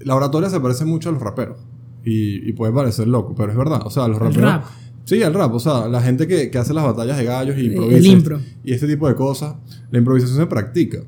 La 0.00 0.14
oratoria 0.14 0.50
se 0.50 0.60
parece 0.60 0.84
mucho 0.84 1.08
a 1.08 1.12
los 1.12 1.22
raperos 1.22 1.56
y, 2.04 2.46
y 2.46 2.52
puede 2.52 2.70
parecer 2.70 3.08
loco, 3.08 3.34
pero 3.34 3.50
es 3.50 3.56
verdad, 3.56 3.80
o 3.82 3.88
sea, 3.88 4.06
los 4.08 4.18
raperos... 4.18 4.36
El 4.36 4.42
rap. 4.42 4.64
Sí, 5.04 5.22
el 5.22 5.32
rap, 5.32 5.54
o 5.54 5.58
sea, 5.58 5.88
la 5.88 6.02
gente 6.02 6.26
que, 6.26 6.50
que 6.50 6.58
hace 6.58 6.74
las 6.74 6.84
batallas 6.84 7.16
de 7.16 7.24
gallos 7.24 7.56
y 7.56 7.68
improvisa. 7.68 7.96
El 7.96 8.06
impro. 8.06 8.40
Y 8.62 8.74
este 8.74 8.86
tipo 8.86 9.08
de 9.08 9.14
cosas, 9.14 9.54
la 9.90 9.98
improvisación 9.98 10.36
se 10.36 10.46
practica. 10.46 10.98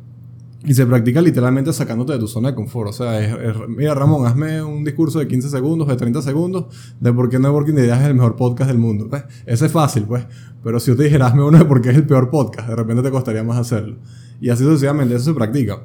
Y 0.64 0.72
se 0.72 0.86
practica 0.86 1.20
literalmente 1.20 1.70
sacándote 1.74 2.14
de 2.14 2.18
tu 2.18 2.28
zona 2.28 2.48
de 2.48 2.54
confort. 2.54 2.88
O 2.88 2.92
sea, 2.94 3.20
es, 3.20 3.34
es, 3.34 3.68
mira 3.68 3.94
Ramón, 3.94 4.26
hazme 4.26 4.62
un 4.62 4.84
discurso 4.84 5.18
de 5.18 5.28
15 5.28 5.50
segundos, 5.50 5.86
de 5.86 5.96
30 5.96 6.22
segundos, 6.22 6.64
de 6.98 7.12
por 7.12 7.28
qué 7.28 7.38
Networking 7.38 7.74
de 7.74 7.84
Ideas 7.84 8.00
es 8.00 8.06
el 8.06 8.14
mejor 8.14 8.36
podcast 8.36 8.70
del 8.70 8.78
mundo. 8.78 9.06
¿ves? 9.10 9.24
Ese 9.44 9.66
es 9.66 9.72
fácil, 9.72 10.04
pues. 10.04 10.26
Pero 10.64 10.80
si 10.80 10.92
yo 10.92 10.96
te 10.96 11.02
dijera, 11.04 11.26
hazme 11.26 11.42
uno 11.42 11.58
de 11.58 11.66
por 11.66 11.82
qué 11.82 11.90
es 11.90 11.96
el 11.96 12.06
peor 12.06 12.30
podcast, 12.30 12.70
de 12.70 12.74
repente 12.74 13.02
te 13.02 13.10
costaría 13.10 13.44
más 13.44 13.58
hacerlo. 13.58 13.98
Y 14.40 14.48
así 14.48 14.64
sucesivamente, 14.64 15.14
eso 15.14 15.24
se 15.24 15.34
practica. 15.34 15.82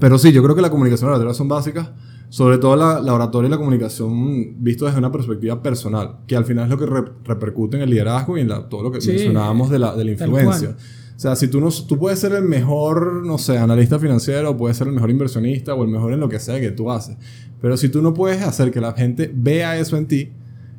Pero 0.00 0.18
sí, 0.18 0.32
yo 0.32 0.42
creo 0.42 0.54
que 0.54 0.62
la 0.62 0.70
comunicación 0.70 1.08
y 1.08 1.10
la 1.10 1.16
oratoria 1.16 1.34
son 1.34 1.48
básicas. 1.48 1.90
Sobre 2.28 2.58
todo 2.58 2.74
la, 2.74 3.00
la, 3.00 3.14
oratoria 3.14 3.46
y 3.46 3.50
la 3.50 3.58
comunicación 3.58 4.62
visto 4.62 4.86
desde 4.86 4.98
una 4.98 5.12
perspectiva 5.12 5.62
personal, 5.62 6.16
que 6.26 6.34
al 6.34 6.44
final 6.44 6.64
es 6.64 6.70
lo 6.70 6.78
que 6.78 6.86
re, 6.86 7.04
repercute 7.22 7.76
en 7.76 7.84
el 7.84 7.90
liderazgo 7.90 8.36
y 8.36 8.40
en 8.40 8.48
la, 8.48 8.68
todo 8.68 8.82
lo 8.82 8.90
que 8.90 9.00
sí, 9.00 9.10
mencionábamos 9.10 9.70
de 9.70 9.78
la, 9.78 9.94
de 9.94 10.04
la 10.04 10.10
influencia. 10.12 10.76
O 11.16 11.18
sea, 11.18 11.36
si 11.36 11.46
tú, 11.46 11.60
no, 11.60 11.68
tú 11.70 11.96
puedes 11.96 12.18
ser 12.18 12.32
el 12.32 12.42
mejor, 12.42 13.24
no 13.24 13.38
sé, 13.38 13.56
analista 13.56 14.00
financiero, 14.00 14.56
puedes 14.56 14.76
ser 14.76 14.88
el 14.88 14.94
mejor 14.94 15.10
inversionista 15.10 15.74
o 15.74 15.84
el 15.84 15.90
mejor 15.90 16.12
en 16.12 16.18
lo 16.18 16.28
que 16.28 16.40
sea 16.40 16.60
que 16.60 16.72
tú 16.72 16.90
haces. 16.90 17.16
Pero 17.60 17.76
si 17.76 17.88
tú 17.88 18.02
no 18.02 18.14
puedes 18.14 18.42
hacer 18.42 18.72
que 18.72 18.80
la 18.80 18.92
gente 18.94 19.30
vea 19.32 19.78
eso 19.78 19.96
en 19.96 20.06
ti, 20.06 20.32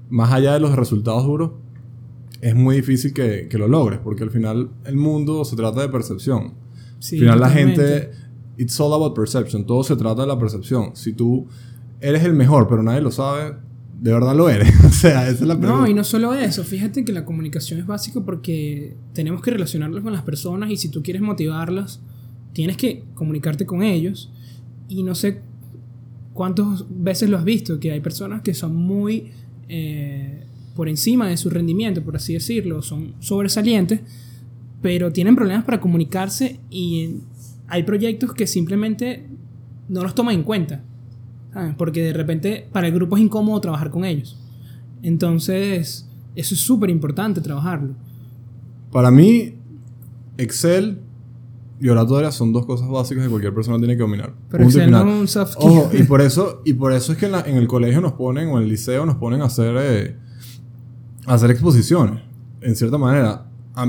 más 0.09 0.33
allá 0.33 0.53
de 0.53 0.59
los 0.59 0.75
resultados 0.75 1.23
duros, 1.23 1.51
es 2.41 2.53
muy 2.53 2.75
difícil 2.75 3.13
que, 3.13 3.47
que 3.49 3.57
lo 3.57 3.67
logres, 3.67 3.99
porque 4.03 4.23
al 4.23 4.29
final 4.29 4.71
el 4.83 4.97
mundo 4.97 5.45
se 5.45 5.55
trata 5.55 5.81
de 5.81 5.89
percepción. 5.89 6.53
Sí, 6.99 7.15
al 7.15 7.21
final 7.21 7.39
la 7.39 7.49
gente, 7.49 8.11
it's 8.57 8.79
all 8.79 8.93
about 8.93 9.15
perception, 9.15 9.65
todo 9.65 9.83
se 9.83 9.95
trata 9.95 10.21
de 10.21 10.27
la 10.27 10.39
percepción. 10.39 10.95
Si 10.95 11.13
tú 11.13 11.47
eres 12.01 12.23
el 12.23 12.33
mejor, 12.33 12.67
pero 12.67 12.83
nadie 12.83 13.01
lo 13.01 13.11
sabe, 13.11 13.55
de 13.99 14.11
verdad 14.11 14.35
lo 14.35 14.49
eres. 14.49 14.73
o 14.85 14.89
sea, 14.89 15.27
esa 15.29 15.41
es 15.43 15.47
la 15.47 15.57
pregunta. 15.57 15.81
No, 15.81 15.87
y 15.87 15.93
no 15.93 16.03
solo 16.03 16.33
eso. 16.33 16.63
Fíjate 16.63 17.05
que 17.05 17.13
la 17.13 17.25
comunicación 17.25 17.79
es 17.79 17.85
básica 17.85 18.21
porque 18.21 18.95
tenemos 19.13 19.41
que 19.41 19.51
relacionarnos 19.51 20.01
con 20.01 20.13
las 20.13 20.23
personas 20.23 20.69
y 20.69 20.77
si 20.77 20.89
tú 20.89 21.01
quieres 21.01 21.21
motivarlas, 21.21 22.01
tienes 22.53 22.77
que 22.77 23.03
comunicarte 23.13 23.65
con 23.65 23.83
ellos. 23.83 24.31
Y 24.87 25.03
no 25.03 25.15
sé 25.15 25.41
cuántas 26.33 26.85
veces 26.89 27.29
lo 27.29 27.37
has 27.37 27.43
visto, 27.43 27.79
que 27.79 27.91
hay 27.91 27.99
personas 27.99 28.41
que 28.41 28.53
son 28.53 28.75
muy... 28.75 29.31
Eh, 29.67 30.41
por 30.75 30.89
encima 30.89 31.29
de 31.29 31.37
su 31.37 31.49
rendimiento, 31.49 32.03
por 32.03 32.17
así 32.17 32.33
decirlo, 32.33 32.81
son 32.81 33.15
sobresalientes, 33.19 34.01
pero 34.81 35.11
tienen 35.11 35.35
problemas 35.35 35.63
para 35.63 35.79
comunicarse 35.79 36.59
y 36.69 37.21
hay 37.67 37.83
proyectos 37.83 38.33
que 38.33 38.47
simplemente 38.47 39.27
no 39.89 40.03
los 40.03 40.15
toman 40.15 40.35
en 40.35 40.43
cuenta, 40.43 40.83
porque 41.77 42.03
de 42.03 42.13
repente 42.13 42.67
para 42.71 42.87
el 42.87 42.93
grupo 42.93 43.17
es 43.17 43.23
incómodo 43.23 43.59
trabajar 43.61 43.89
con 43.89 44.05
ellos. 44.05 44.37
Entonces, 45.01 46.09
eso 46.35 46.53
es 46.55 46.59
súper 46.59 46.89
importante 46.89 47.41
trabajarlo. 47.41 47.93
Para 48.91 49.11
mí, 49.11 49.55
Excel 50.37 50.99
y 51.79 51.89
oratoria 51.89 52.31
son 52.31 52.53
dos 52.53 52.65
cosas 52.65 52.89
básicas 52.89 53.23
que 53.23 53.29
cualquier 53.29 53.53
persona 53.53 53.77
tiene 53.77 53.95
que 53.95 54.01
dominar. 54.01 54.33
Pero 54.49 54.63
Excel 54.63 54.91
no 54.91 54.99
es 54.99 55.21
un 55.21 55.27
soft 55.27 55.53
skill. 55.53 55.69
Ojo, 55.69 55.89
y 55.93 56.03
por 56.03 56.21
eso, 56.21 56.61
y 56.65 56.73
por 56.73 56.93
eso 56.93 57.11
es 57.11 57.17
que 57.17 57.27
en, 57.27 57.55
el 57.57 57.67
colegio 57.67 58.01
nos 58.01 58.13
ponen, 58.13 58.49
o 58.49 58.57
en 58.57 58.63
el 58.63 58.69
liceo 58.69 59.05
nos 59.05 59.17
ponen 59.17 59.41
a 59.41 59.45
hacer, 59.45 59.75
eh, 59.77 60.15
hacer 61.25 61.51
exposiciones. 61.51 62.21
En 62.61 62.75
cierta 62.75 62.97
manera. 62.97 63.45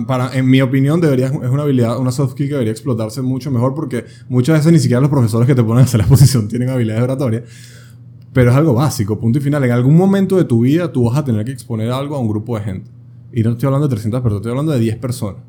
Para, 0.07 0.37
en 0.37 0.49
mi 0.49 0.61
opinión, 0.61 1.01
debería, 1.01 1.27
es 1.27 1.33
una 1.33 1.63
habilidad, 1.63 1.99
una 1.99 2.11
soft 2.11 2.33
skill 2.33 2.49
que 2.49 2.55
debería 2.55 2.73
explotarse 2.73 3.23
mucho 3.23 3.51
mejor 3.51 3.75
porque 3.75 4.05
muchas 4.29 4.59
veces 4.59 4.73
ni 4.73 4.79
siquiera 4.81 5.01
los 5.01 5.11
profesores 5.11 5.47
que 5.47 5.55
te 5.55 5.63
ponen 5.63 5.83
a 5.83 5.85
hacer 5.85 5.99
la 5.99 6.05
exposición 6.07 6.49
tienen 6.49 6.71
habilidades 6.71 7.01
de 7.01 7.05
oratoria. 7.05 7.45
Pero 8.33 8.51
es 8.51 8.57
algo 8.57 8.75
básico, 8.75 9.19
punto 9.19 9.39
y 9.39 9.43
final. 9.43 9.65
En 9.65 9.71
algún 9.71 9.97
momento 9.97 10.37
de 10.37 10.45
tu 10.45 10.61
vida 10.61 10.93
tú 10.93 11.05
vas 11.05 11.17
a 11.17 11.25
tener 11.25 11.45
que 11.45 11.53
exponer 11.53 11.91
algo 11.91 12.17
a 12.17 12.19
un 12.19 12.29
grupo 12.29 12.59
de 12.59 12.65
gente. 12.65 12.91
Y 13.33 13.43
no 13.43 13.53
estoy 13.53 13.67
hablando 13.67 13.89
de 13.89 13.93
300 13.93 14.21
personas, 14.21 14.41
estoy 14.41 14.51
hablando 14.51 14.73
de 14.73 14.81
10 14.81 14.97
personas. 14.97 15.43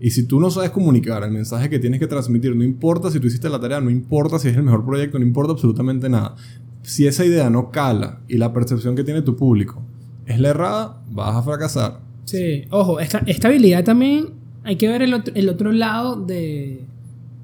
Y 0.00 0.10
si 0.10 0.24
tú 0.24 0.40
no 0.40 0.50
sabes 0.50 0.70
comunicar 0.70 1.22
el 1.22 1.30
mensaje 1.30 1.70
que 1.70 1.78
tienes 1.78 2.00
que 2.00 2.06
transmitir, 2.06 2.54
no 2.54 2.64
importa 2.64 3.10
si 3.10 3.20
tú 3.20 3.28
hiciste 3.28 3.48
la 3.48 3.60
tarea, 3.60 3.80
no 3.80 3.90
importa 3.90 4.38
si 4.38 4.48
es 4.48 4.56
el 4.56 4.62
mejor 4.62 4.84
proyecto, 4.84 5.18
no 5.18 5.24
importa 5.24 5.52
absolutamente 5.52 6.08
nada. 6.08 6.34
Si 6.82 7.06
esa 7.06 7.24
idea 7.24 7.48
no 7.48 7.70
cala 7.70 8.20
y 8.28 8.36
la 8.36 8.52
percepción 8.52 8.96
que 8.96 9.04
tiene 9.04 9.22
tu 9.22 9.36
público 9.36 9.82
es 10.26 10.38
la 10.38 10.50
errada, 10.50 11.02
vas 11.10 11.34
a 11.34 11.42
fracasar. 11.42 12.03
Sí, 12.24 12.64
ojo, 12.70 13.00
esta, 13.00 13.22
esta 13.26 13.48
habilidad 13.48 13.84
también 13.84 14.30
hay 14.62 14.76
que 14.76 14.88
ver 14.88 15.02
el 15.02 15.14
otro, 15.14 15.34
el 15.34 15.48
otro 15.48 15.72
lado 15.72 16.16
de, 16.16 16.84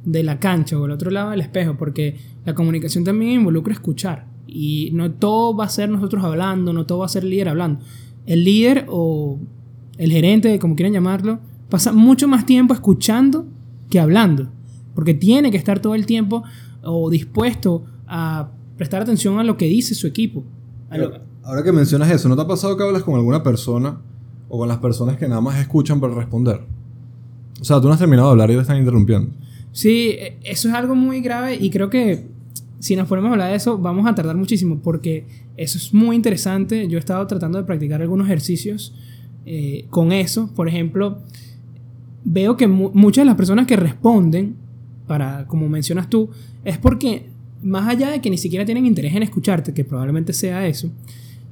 de 0.04 0.22
la 0.22 0.38
cancha 0.38 0.78
o 0.78 0.86
el 0.86 0.92
otro 0.92 1.10
lado 1.10 1.30
del 1.30 1.40
espejo, 1.40 1.76
porque 1.76 2.16
la 2.44 2.54
comunicación 2.54 3.04
también 3.04 3.32
involucra 3.32 3.72
escuchar. 3.72 4.26
Y 4.46 4.90
no 4.92 5.12
todo 5.12 5.54
va 5.54 5.66
a 5.66 5.68
ser 5.68 5.88
nosotros 5.90 6.24
hablando, 6.24 6.72
no 6.72 6.86
todo 6.86 7.00
va 7.00 7.06
a 7.06 7.08
ser 7.08 7.24
el 7.24 7.30
líder 7.30 7.50
hablando. 7.50 7.80
El 8.26 8.44
líder 8.44 8.86
o 8.88 9.38
el 9.98 10.10
gerente, 10.10 10.58
como 10.58 10.74
quieran 10.74 10.92
llamarlo, 10.92 11.38
pasa 11.68 11.92
mucho 11.92 12.26
más 12.26 12.46
tiempo 12.46 12.74
escuchando 12.74 13.46
que 13.90 14.00
hablando. 14.00 14.48
Porque 14.94 15.14
tiene 15.14 15.50
que 15.50 15.56
estar 15.56 15.80
todo 15.80 15.94
el 15.94 16.06
tiempo 16.06 16.42
o 16.82 17.10
dispuesto 17.10 17.84
a 18.06 18.50
prestar 18.76 19.02
atención 19.02 19.38
a 19.38 19.44
lo 19.44 19.56
que 19.56 19.66
dice 19.66 19.94
su 19.94 20.06
equipo. 20.06 20.42
Ahora 21.42 21.62
que 21.62 21.72
mencionas 21.72 22.10
eso, 22.10 22.28
¿no 22.28 22.36
te 22.36 22.42
ha 22.42 22.46
pasado 22.46 22.76
que 22.76 22.82
hablas 22.82 23.02
con 23.02 23.14
alguna 23.14 23.42
persona 23.42 24.00
o 24.50 24.58
con 24.58 24.68
las 24.68 24.78
personas 24.78 25.16
que 25.16 25.26
nada 25.26 25.40
más 25.40 25.58
escuchan 25.58 26.00
para 26.00 26.12
responder? 26.12 26.60
O 27.60 27.64
sea, 27.64 27.80
tú 27.80 27.86
no 27.86 27.94
has 27.94 27.98
terminado 27.98 28.28
de 28.28 28.32
hablar 28.32 28.50
y 28.50 28.54
te 28.54 28.60
están 28.60 28.76
interrumpiendo. 28.76 29.30
Sí, 29.72 30.10
e, 30.18 30.38
eso 30.42 30.68
es 30.68 30.74
algo 30.74 30.94
muy 30.94 31.22
grave 31.22 31.56
y 31.56 31.70
creo 31.70 31.88
que 31.88 32.26
si 32.78 32.96
nos 32.96 33.08
ponemos 33.08 33.30
a 33.30 33.32
hablar 33.32 33.50
de 33.50 33.56
eso 33.56 33.78
vamos 33.78 34.06
a 34.06 34.14
tardar 34.14 34.36
muchísimo 34.36 34.80
porque 34.82 35.24
eso 35.56 35.78
es 35.78 35.94
muy 35.94 36.16
interesante. 36.16 36.88
Yo 36.88 36.98
he 36.98 37.00
estado 37.00 37.26
tratando 37.26 37.58
de 37.58 37.64
practicar 37.64 38.02
algunos 38.02 38.26
ejercicios 38.26 38.94
eh, 39.46 39.86
con 39.90 40.12
eso. 40.12 40.50
Por 40.54 40.68
ejemplo, 40.68 41.18
veo 42.24 42.56
que 42.56 42.66
muchas 42.66 43.22
de 43.22 43.26
las 43.26 43.36
personas 43.36 43.66
que 43.66 43.76
responden, 43.76 44.56
para, 45.06 45.46
como 45.46 45.68
mencionas 45.68 46.08
tú, 46.08 46.30
es 46.64 46.78
porque 46.78 47.30
más 47.62 47.88
allá 47.88 48.10
de 48.10 48.20
que 48.20 48.30
ni 48.30 48.38
siquiera 48.38 48.64
tienen 48.64 48.86
interés 48.86 49.14
en 49.14 49.22
escucharte, 49.22 49.74
que 49.74 49.84
probablemente 49.84 50.32
sea 50.32 50.66
eso, 50.66 50.90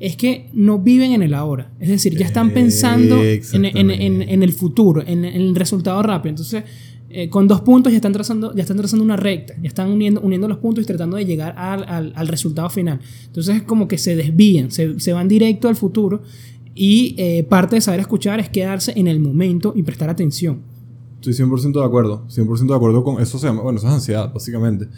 es 0.01 0.17
que 0.17 0.49
no 0.53 0.79
viven 0.79 1.13
en 1.13 1.23
el 1.23 1.35
ahora. 1.35 1.73
Es 1.81 1.89
decir, 1.89 2.17
ya 2.17 2.27
están 2.27 2.51
pensando 2.51 3.17
en, 3.23 4.43
el 4.43 4.53
futuro, 4.53 5.03
en, 5.07 5.25
el 5.25 5.55
resultado 5.55 6.03
rápido. 6.03 6.31
Entonces, 6.31 6.65
eh, 7.11 7.29
con 7.29 7.49
dos 7.49 7.63
puntos 7.63 7.91
ya 7.93 7.97
están, 7.97 8.13
trazando, 8.13 8.55
ya 8.55 8.63
están 8.63 8.77
trazando 8.77 9.05
una 9.05 9.17
recta, 9.17 9.55
ya 9.61 9.69
están 9.69 9.91
uniendo, 9.91 10.21
uniendo 10.21 10.47
los 10.47 10.59
puntos 10.59 10.85
y 10.85 10.87
tratando 10.87 11.17
de 11.17 11.25
llegar 11.25 11.55
al, 11.57 12.13
al, 12.15 12.29
resultado 12.29 12.69
final. 12.71 13.01
Entonces, 13.27 13.57
es 13.57 13.63
como 13.63 13.89
que 13.89 13.99
se 13.99 14.15
desvían, 14.15 14.71
se, 14.71 15.01
se 15.01 15.13
van 15.13 15.27
directo 15.27 15.69
al 15.69 15.77
futuro 15.77 16.23
y 16.75 17.17
eh, 17.19 17.43
parte 17.43 17.77
de 17.77 17.81
saber 17.81 17.99
escuchar 17.99 18.39
es 18.39 18.49
quedarse 18.49 18.93
en 18.95 19.09
el 19.09 19.19
momento 19.19 19.73
y 19.75 19.83
prestar 19.83 20.11
atención. 20.11 20.61
Estoy 21.21 21.33
100% 21.33 21.81
de 21.81 21.85
acuerdo. 21.85 22.25
100% 22.29 22.69
de 22.69 22.75
acuerdo 22.75 23.03
con 23.03 23.21
eso. 23.21 23.37
Se 23.39 23.49
llama, 23.49 23.63
bueno, 23.63 23.79
eso 23.79 23.89
es 23.89 23.95
ansiedad, 23.95 24.33
básicamente. 24.33 24.89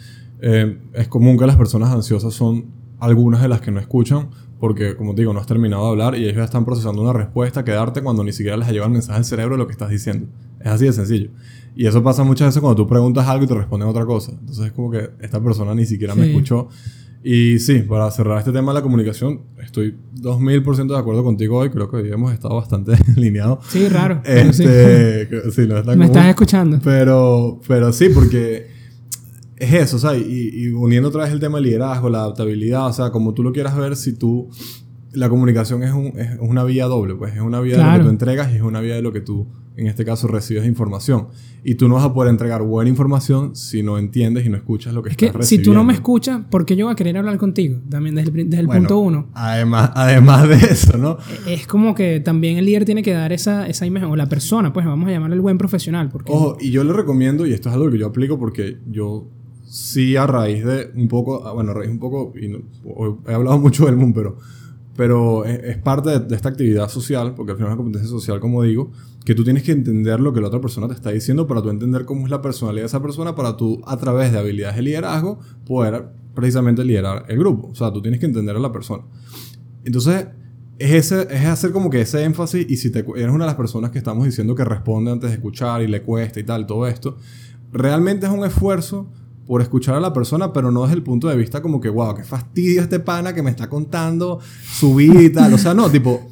Eh, 0.41 0.77
es 0.93 1.07
común 1.07 1.39
que 1.39 1.47
las 1.47 1.55
personas 1.55 1.89
ansiosas 1.89 2.35
son 2.35 2.65
algunas 2.99 3.41
de 3.41 3.47
las 3.47 3.61
que 3.61 3.71
no 3.71 3.79
escuchan 3.79 4.29
porque, 4.61 4.95
como 4.95 5.13
te 5.15 5.23
digo, 5.23 5.33
no 5.33 5.39
has 5.39 5.47
terminado 5.47 5.83
de 5.83 5.89
hablar 5.89 6.15
y 6.15 6.23
ellos 6.23 6.37
ya 6.37 6.43
están 6.43 6.63
procesando 6.63 7.01
una 7.01 7.11
respuesta 7.11 7.65
que 7.65 7.71
darte 7.71 8.01
cuando 8.01 8.23
ni 8.23 8.31
siquiera 8.31 8.55
les 8.55 8.67
ha 8.67 8.71
llegado 8.71 8.87
el 8.87 8.93
mensaje 8.93 9.17
al 9.17 9.25
cerebro 9.25 9.55
de 9.55 9.57
lo 9.57 9.65
que 9.65 9.73
estás 9.73 9.89
diciendo. 9.89 10.27
Es 10.59 10.67
así 10.67 10.85
de 10.85 10.93
sencillo. 10.93 11.31
Y 11.75 11.87
eso 11.87 12.03
pasa 12.03 12.23
muchas 12.23 12.49
veces 12.49 12.61
cuando 12.61 12.75
tú 12.75 12.87
preguntas 12.87 13.27
algo 13.27 13.43
y 13.43 13.47
te 13.47 13.55
responden 13.55 13.89
otra 13.89 14.05
cosa. 14.05 14.31
Entonces 14.31 14.67
es 14.67 14.71
como 14.71 14.91
que 14.91 15.09
esta 15.19 15.43
persona 15.43 15.73
ni 15.73 15.85
siquiera 15.85 16.15
me 16.15 16.27
escuchó 16.27 16.69
y 17.23 17.59
sí, 17.59 17.79
para 17.79 18.09
cerrar 18.09 18.39
este 18.39 18.51
tema 18.51 18.71
de 18.71 18.79
la 18.79 18.81
comunicación, 18.81 19.41
estoy 19.63 19.95
2000% 20.15 20.87
de 20.87 20.97
acuerdo 20.97 21.23
contigo 21.23 21.57
hoy. 21.57 21.69
Creo 21.69 21.89
que 21.89 21.97
hoy 21.97 22.11
hemos 22.11 22.33
estado 22.33 22.55
bastante 22.55 22.93
alineados. 23.17 23.65
Sí, 23.67 23.87
raro. 23.89 24.21
Este, 24.25 25.27
sí. 25.51 25.67
no 25.67 25.83
Me 25.95 26.05
estás 26.05 26.27
escuchando. 26.27 26.79
Pero, 26.83 27.59
pero 27.67 27.93
sí, 27.93 28.09
porque 28.09 28.67
es 29.61 29.73
eso, 29.73 29.97
o 29.97 29.99
sea, 29.99 30.17
y, 30.17 30.69
uniendo 30.69 31.09
otra 31.09 31.23
vez 31.23 31.31
el 31.31 31.39
tema 31.39 31.57
del 31.57 31.65
liderazgo, 31.65 32.09
la 32.09 32.19
adaptabilidad, 32.19 32.87
o 32.87 32.93
sea, 32.93 33.11
como 33.11 33.33
tú 33.33 33.43
lo 33.43 33.53
quieras 33.53 33.77
ver, 33.77 33.95
si 33.95 34.13
tú. 34.13 34.49
La 35.13 35.27
comunicación 35.27 35.83
es, 35.83 35.91
un, 35.91 36.17
es 36.17 36.37
una 36.39 36.63
vía 36.63 36.85
doble, 36.85 37.15
pues 37.15 37.33
es 37.35 37.41
una 37.41 37.59
vía 37.59 37.77
de 37.77 37.83
lo 37.83 37.97
que 37.97 38.03
tú 38.05 38.09
entregas 38.09 38.53
y 38.53 38.55
es 38.55 38.61
una 38.61 38.79
vía 38.79 38.95
de 38.95 39.01
lo 39.01 39.11
que 39.11 39.19
tú 39.19 39.45
en 39.75 39.87
este 39.87 40.05
caso 40.05 40.27
recibes 40.27 40.65
información. 40.65 41.27
Y 41.65 41.75
tú 41.75 41.89
no 41.89 41.95
vas 41.95 42.05
a 42.05 42.13
poder 42.13 42.29
entregar 42.29 42.63
buena 42.63 42.89
información 42.89 43.53
si 43.53 43.83
no 43.83 43.97
entiendes 43.97 44.45
y 44.45 44.49
no 44.49 44.55
escuchas 44.55 44.93
lo 44.93 45.03
que 45.03 45.09
es 45.09 45.13
estás 45.13 45.31
que 45.31 45.37
recibiendo. 45.37 45.63
Si 45.63 45.69
tú 45.69 45.73
no 45.73 45.83
me 45.83 45.93
escuchas, 45.93 46.41
¿por 46.49 46.65
qué 46.65 46.77
yo 46.77 46.85
voy 46.85 46.93
a 46.93 46.95
querer 46.95 47.17
hablar 47.17 47.37
contigo? 47.37 47.81
También 47.89 48.15
desde 48.15 48.29
el, 48.29 48.49
desde 48.49 48.61
el 48.61 48.67
punto 48.67 48.99
uno. 48.99 49.27
Además, 49.33 49.91
además 49.95 50.47
de 50.47 50.55
eso, 50.55 50.97
¿no? 50.97 51.17
E, 51.45 51.55
es 51.55 51.67
como 51.67 51.93
que 51.93 52.21
también 52.21 52.57
el 52.57 52.65
líder 52.65 52.85
tiene 52.85 53.03
que 53.03 53.11
dar 53.11 53.33
esa, 53.33 53.67
esa 53.67 53.85
imagen, 53.85 54.09
o 54.09 54.15
la 54.15 54.29
persona, 54.29 54.71
pues 54.71 54.85
vamos 54.85 55.09
a 55.09 55.11
llamarle 55.11 55.35
el 55.35 55.41
buen 55.41 55.57
profesional. 55.57 56.07
Porque... 56.09 56.31
Ojo, 56.31 56.57
y 56.61 56.71
yo 56.71 56.85
le 56.85 56.93
recomiendo, 56.93 57.45
y 57.45 57.51
esto 57.51 57.67
es 57.67 57.75
algo 57.75 57.91
que 57.91 57.97
yo 57.97 58.07
aplico 58.07 58.39
porque 58.39 58.77
yo 58.87 59.27
sí 59.71 60.17
a 60.17 60.27
raíz 60.27 60.65
de 60.65 60.91
un 60.95 61.07
poco, 61.07 61.47
ah, 61.47 61.53
bueno, 61.53 61.71
a 61.71 61.73
raíz 61.73 61.89
un 61.89 61.99
poco, 61.99 62.33
y 62.35 62.51
he 63.27 63.33
hablado 63.33 63.57
mucho 63.59 63.85
del 63.85 63.95
mundo, 63.95 64.13
pero 64.15 64.37
pero 64.95 65.45
es, 65.45 65.77
parte 65.77 66.19
de, 66.19 66.35
esta 66.35 66.49
actividad 66.49 66.89
social, 66.89 67.33
porque 67.33 67.53
al 67.53 67.57
final 67.57 67.71
es 67.71 67.73
una 67.75 67.83
competencia 67.83 68.09
social, 68.09 68.39
como 68.39 68.61
digo, 68.63 68.91
que 69.23 69.33
tú 69.33 69.43
tienes 69.43 69.63
que 69.63 69.71
entender 69.71 70.19
lo 70.19 70.33
que 70.33 70.41
la 70.41 70.47
otra 70.47 70.59
persona 70.59 70.87
te 70.87 70.93
está 70.93 71.11
diciendo 71.11 71.47
para 71.47 71.61
tú 71.61 71.69
entender 71.69 72.05
cómo 72.05 72.25
es 72.25 72.29
la 72.29 72.41
personalidad 72.41 72.83
de 72.83 72.87
esa 72.87 73.01
persona, 73.01 73.33
para 73.33 73.55
tú, 73.55 73.81
a 73.85 73.97
través 73.97 74.31
de 74.31 74.39
habilidades 74.39 74.75
de 74.75 74.81
liderazgo, 74.81 75.39
poder 75.65 76.09
precisamente 76.35 76.83
liderar 76.83 77.25
el 77.29 77.39
grupo. 77.39 77.69
O 77.69 77.75
sea, 77.75 77.91
tú 77.91 78.01
tienes 78.01 78.19
que 78.19 78.25
entender 78.25 78.55
a 78.55 78.59
la 78.59 78.71
persona. 78.71 79.03
Entonces, 79.85 80.27
es, 80.77 80.91
ese, 80.91 81.27
es 81.33 81.45
hacer 81.45 81.71
como 81.71 81.89
que 81.89 82.01
ese 82.01 82.23
énfasis, 82.23 82.69
y 82.69 82.75
si 82.75 82.89
eres 82.89 83.31
una 83.31 83.45
de 83.45 83.49
las 83.49 83.55
personas 83.55 83.91
que 83.91 83.97
estamos 83.97 84.25
diciendo 84.25 84.55
que 84.55 84.65
responde 84.65 85.11
antes 85.11 85.29
de 85.29 85.35
escuchar 85.37 85.81
y 85.81 85.87
le 85.87 86.01
cuesta 86.01 86.39
y 86.39 86.43
tal, 86.43 86.67
todo 86.67 86.85
esto, 86.85 87.17
realmente 87.71 88.25
es 88.25 88.31
un 88.31 88.43
esfuerzo 88.43 89.07
por 89.45 89.61
escuchar 89.61 89.95
a 89.95 89.99
la 89.99 90.13
persona, 90.13 90.53
pero 90.53 90.71
no 90.71 90.83
desde 90.83 90.95
el 90.95 91.03
punto 91.03 91.27
de 91.27 91.35
vista 91.35 91.61
como 91.61 91.81
que, 91.81 91.89
wow, 91.89 92.15
qué 92.15 92.23
fastidio 92.23 92.81
este 92.81 92.99
pana 92.99 93.33
que 93.33 93.41
me 93.41 93.49
está 93.49 93.69
contando 93.69 94.39
su 94.63 94.95
vida 94.95 95.21
y 95.21 95.29
tal. 95.29 95.53
O 95.53 95.57
sea, 95.57 95.73
no, 95.73 95.89
tipo, 95.91 96.29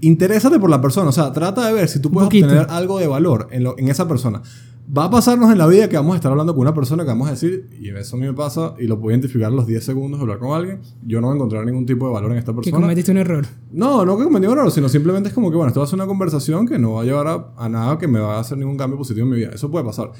interésate 0.00 0.58
por 0.58 0.70
la 0.70 0.80
persona. 0.80 1.08
O 1.08 1.12
sea, 1.12 1.32
trata 1.32 1.66
de 1.66 1.72
ver 1.72 1.88
si 1.88 2.00
tú 2.00 2.10
puedes 2.10 2.26
obtener 2.26 2.66
algo 2.70 2.98
de 2.98 3.06
valor 3.06 3.48
en, 3.50 3.66
en 3.76 3.88
esa 3.88 4.06
persona. 4.06 4.42
Va 4.94 5.04
a 5.04 5.10
pasarnos 5.10 5.50
en 5.50 5.58
la 5.58 5.66
vida 5.68 5.88
que 5.88 5.96
vamos 5.96 6.12
a 6.14 6.16
estar 6.16 6.30
hablando 6.30 6.54
con 6.54 6.62
una 6.62 6.74
persona 6.74 7.04
que 7.04 7.08
vamos 7.08 7.28
a 7.28 7.30
decir, 7.30 7.70
y 7.80 7.90
eso 7.90 8.16
a 8.16 8.18
mí 8.18 8.26
me 8.26 8.34
pasa, 8.34 8.74
y 8.78 8.86
lo 8.86 9.00
puedo 9.00 9.12
identificar 9.12 9.48
en 9.48 9.56
los 9.56 9.66
10 9.66 9.82
segundos 9.82 10.18
de 10.18 10.22
hablar 10.22 10.38
con 10.38 10.56
alguien, 10.56 10.80
yo 11.06 11.20
no 11.20 11.28
voy 11.28 11.34
a 11.34 11.36
encontrar 11.36 11.64
ningún 11.64 11.86
tipo 11.86 12.06
de 12.08 12.12
valor 12.12 12.32
en 12.32 12.38
esta 12.38 12.52
persona. 12.52 12.76
Que 12.76 12.82
cometiste 12.82 13.12
un 13.12 13.18
error. 13.18 13.46
No, 13.70 14.04
no 14.04 14.18
que 14.18 14.24
cometí 14.24 14.46
un 14.46 14.52
error, 14.52 14.70
sino 14.72 14.88
simplemente 14.88 15.28
es 15.28 15.34
como 15.34 15.50
que, 15.50 15.56
bueno, 15.56 15.68
esto 15.68 15.80
va 15.80 15.84
a 15.84 15.88
ser 15.88 15.96
una 15.96 16.06
conversación 16.06 16.66
que 16.66 16.78
no 16.78 16.94
va 16.94 17.02
a 17.02 17.04
llevar 17.04 17.28
a, 17.28 17.52
a 17.56 17.68
nada 17.68 17.96
que 17.96 18.08
me 18.08 18.18
va 18.18 18.36
a 18.36 18.40
hacer 18.40 18.58
ningún 18.58 18.76
cambio 18.76 18.98
positivo 18.98 19.24
en 19.24 19.30
mi 19.30 19.36
vida. 19.36 19.50
Eso 19.54 19.70
puede 19.70 19.84
pasar. 19.84 20.10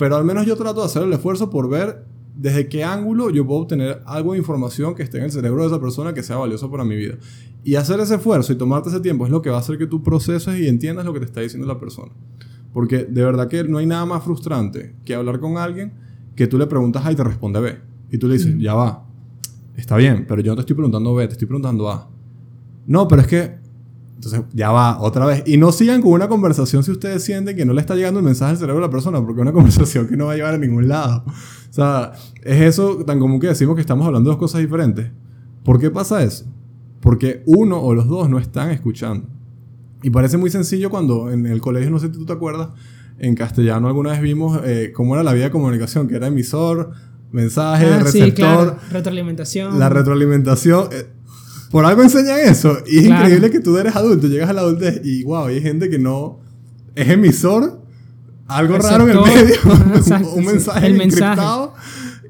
Pero 0.00 0.16
al 0.16 0.24
menos 0.24 0.46
yo 0.46 0.56
trato 0.56 0.80
de 0.80 0.86
hacer 0.86 1.02
el 1.02 1.12
esfuerzo 1.12 1.50
por 1.50 1.68
ver 1.68 2.06
desde 2.34 2.70
qué 2.70 2.84
ángulo 2.84 3.28
yo 3.28 3.46
puedo 3.46 3.60
obtener 3.60 4.00
algo 4.06 4.32
de 4.32 4.38
información 4.38 4.94
que 4.94 5.02
esté 5.02 5.18
en 5.18 5.24
el 5.24 5.30
cerebro 5.30 5.60
de 5.60 5.66
esa 5.66 5.78
persona 5.78 6.14
que 6.14 6.22
sea 6.22 6.36
valioso 6.36 6.70
para 6.70 6.86
mi 6.86 6.96
vida. 6.96 7.16
Y 7.64 7.74
hacer 7.74 8.00
ese 8.00 8.14
esfuerzo 8.14 8.50
y 8.54 8.56
tomarte 8.56 8.88
ese 8.88 9.00
tiempo 9.00 9.26
es 9.26 9.30
lo 9.30 9.42
que 9.42 9.50
va 9.50 9.56
a 9.56 9.60
hacer 9.60 9.76
que 9.76 9.86
tú 9.86 10.02
proceses 10.02 10.58
y 10.58 10.68
entiendas 10.68 11.04
lo 11.04 11.12
que 11.12 11.18
te 11.18 11.26
está 11.26 11.42
diciendo 11.42 11.68
la 11.68 11.78
persona. 11.78 12.12
Porque 12.72 13.04
de 13.04 13.22
verdad 13.22 13.48
que 13.48 13.62
no 13.64 13.76
hay 13.76 13.84
nada 13.84 14.06
más 14.06 14.24
frustrante 14.24 14.94
que 15.04 15.14
hablar 15.14 15.38
con 15.38 15.58
alguien 15.58 15.92
que 16.34 16.46
tú 16.46 16.56
le 16.56 16.66
preguntas 16.66 17.04
A 17.04 17.12
y 17.12 17.14
te 17.14 17.22
responde 17.22 17.60
B. 17.60 17.76
Y 18.10 18.16
tú 18.16 18.26
le 18.26 18.38
dices, 18.38 18.54
ya 18.58 18.72
va, 18.72 19.04
está 19.76 19.98
bien, 19.98 20.24
pero 20.26 20.40
yo 20.40 20.52
no 20.52 20.56
te 20.56 20.60
estoy 20.60 20.76
preguntando 20.76 21.14
B, 21.14 21.26
te 21.26 21.34
estoy 21.34 21.46
preguntando 21.46 21.90
A. 21.90 22.08
No, 22.86 23.06
pero 23.06 23.20
es 23.20 23.28
que 23.28 23.59
entonces, 24.20 24.42
ya 24.52 24.70
va, 24.70 25.00
otra 25.00 25.24
vez. 25.24 25.42
Y 25.46 25.56
no 25.56 25.72
sigan 25.72 26.02
con 26.02 26.12
una 26.12 26.28
conversación 26.28 26.84
si 26.84 26.90
ustedes 26.90 27.24
sienten 27.24 27.56
que 27.56 27.64
no 27.64 27.72
le 27.72 27.80
está 27.80 27.94
llegando 27.94 28.20
el 28.20 28.26
mensaje 28.26 28.50
al 28.50 28.58
cerebro 28.58 28.82
de 28.82 28.86
la 28.86 28.90
persona, 28.90 29.18
porque 29.20 29.40
es 29.40 29.42
una 29.42 29.52
conversación 29.54 30.06
que 30.08 30.16
no 30.18 30.26
va 30.26 30.32
a 30.32 30.36
llevar 30.36 30.54
a 30.54 30.58
ningún 30.58 30.88
lado. 30.88 31.24
O 31.26 31.72
sea, 31.72 32.12
es 32.44 32.60
eso 32.60 32.96
tan 33.06 33.18
común 33.18 33.40
que 33.40 33.46
decimos 33.46 33.76
que 33.76 33.80
estamos 33.80 34.06
hablando 34.06 34.28
de 34.28 34.34
dos 34.34 34.38
cosas 34.38 34.60
diferentes. 34.60 35.10
¿Por 35.64 35.80
qué 35.80 35.90
pasa 35.90 36.22
eso? 36.22 36.44
Porque 37.00 37.42
uno 37.46 37.80
o 37.80 37.94
los 37.94 38.08
dos 38.08 38.28
no 38.28 38.38
están 38.38 38.70
escuchando. 38.70 39.26
Y 40.02 40.10
parece 40.10 40.36
muy 40.36 40.50
sencillo 40.50 40.90
cuando 40.90 41.30
en 41.30 41.46
el 41.46 41.62
colegio, 41.62 41.90
no 41.90 41.98
sé 41.98 42.08
si 42.08 42.12
tú 42.12 42.26
te 42.26 42.34
acuerdas, 42.34 42.68
en 43.18 43.34
castellano 43.34 43.86
alguna 43.88 44.10
vez 44.10 44.20
vimos 44.20 44.60
eh, 44.64 44.92
cómo 44.94 45.14
era 45.14 45.22
la 45.22 45.32
vía 45.32 45.44
de 45.44 45.50
comunicación, 45.50 46.08
que 46.08 46.16
era 46.16 46.26
emisor, 46.26 46.90
mensaje, 47.32 47.86
Ah, 47.86 47.98
sí, 48.00 48.20
receptor, 48.20 48.34
claro. 48.34 48.76
Retroalimentación. 48.90 49.78
la 49.78 49.88
retroalimentación. 49.88 50.88
eh, 50.92 51.06
por 51.70 51.84
algo 51.84 52.02
enseñan 52.02 52.38
eso. 52.40 52.78
Y 52.86 52.98
es 52.98 53.04
Claro. 53.06 53.24
increíble 53.24 53.50
que 53.50 53.60
tú 53.60 53.76
eres 53.78 53.94
adulto, 53.96 54.26
llegas 54.26 54.50
a 54.50 54.52
la 54.52 54.60
adultez 54.62 55.00
y 55.04 55.22
wow, 55.24 55.46
hay 55.46 55.60
gente 55.60 55.88
que 55.88 55.98
no 55.98 56.40
es 56.94 57.08
emisor, 57.08 57.80
algo 58.48 58.78
raro 58.78 59.04
en 59.08 59.10
el 59.16 59.24
Receptor. 59.24 59.78
medio, 59.86 59.96
exacto, 59.96 60.30
un 60.34 60.42
sí. 60.42 60.46
mensaje 60.48 60.86
El 60.86 60.94
mensaje. 60.98 61.24
encriptado 61.32 61.74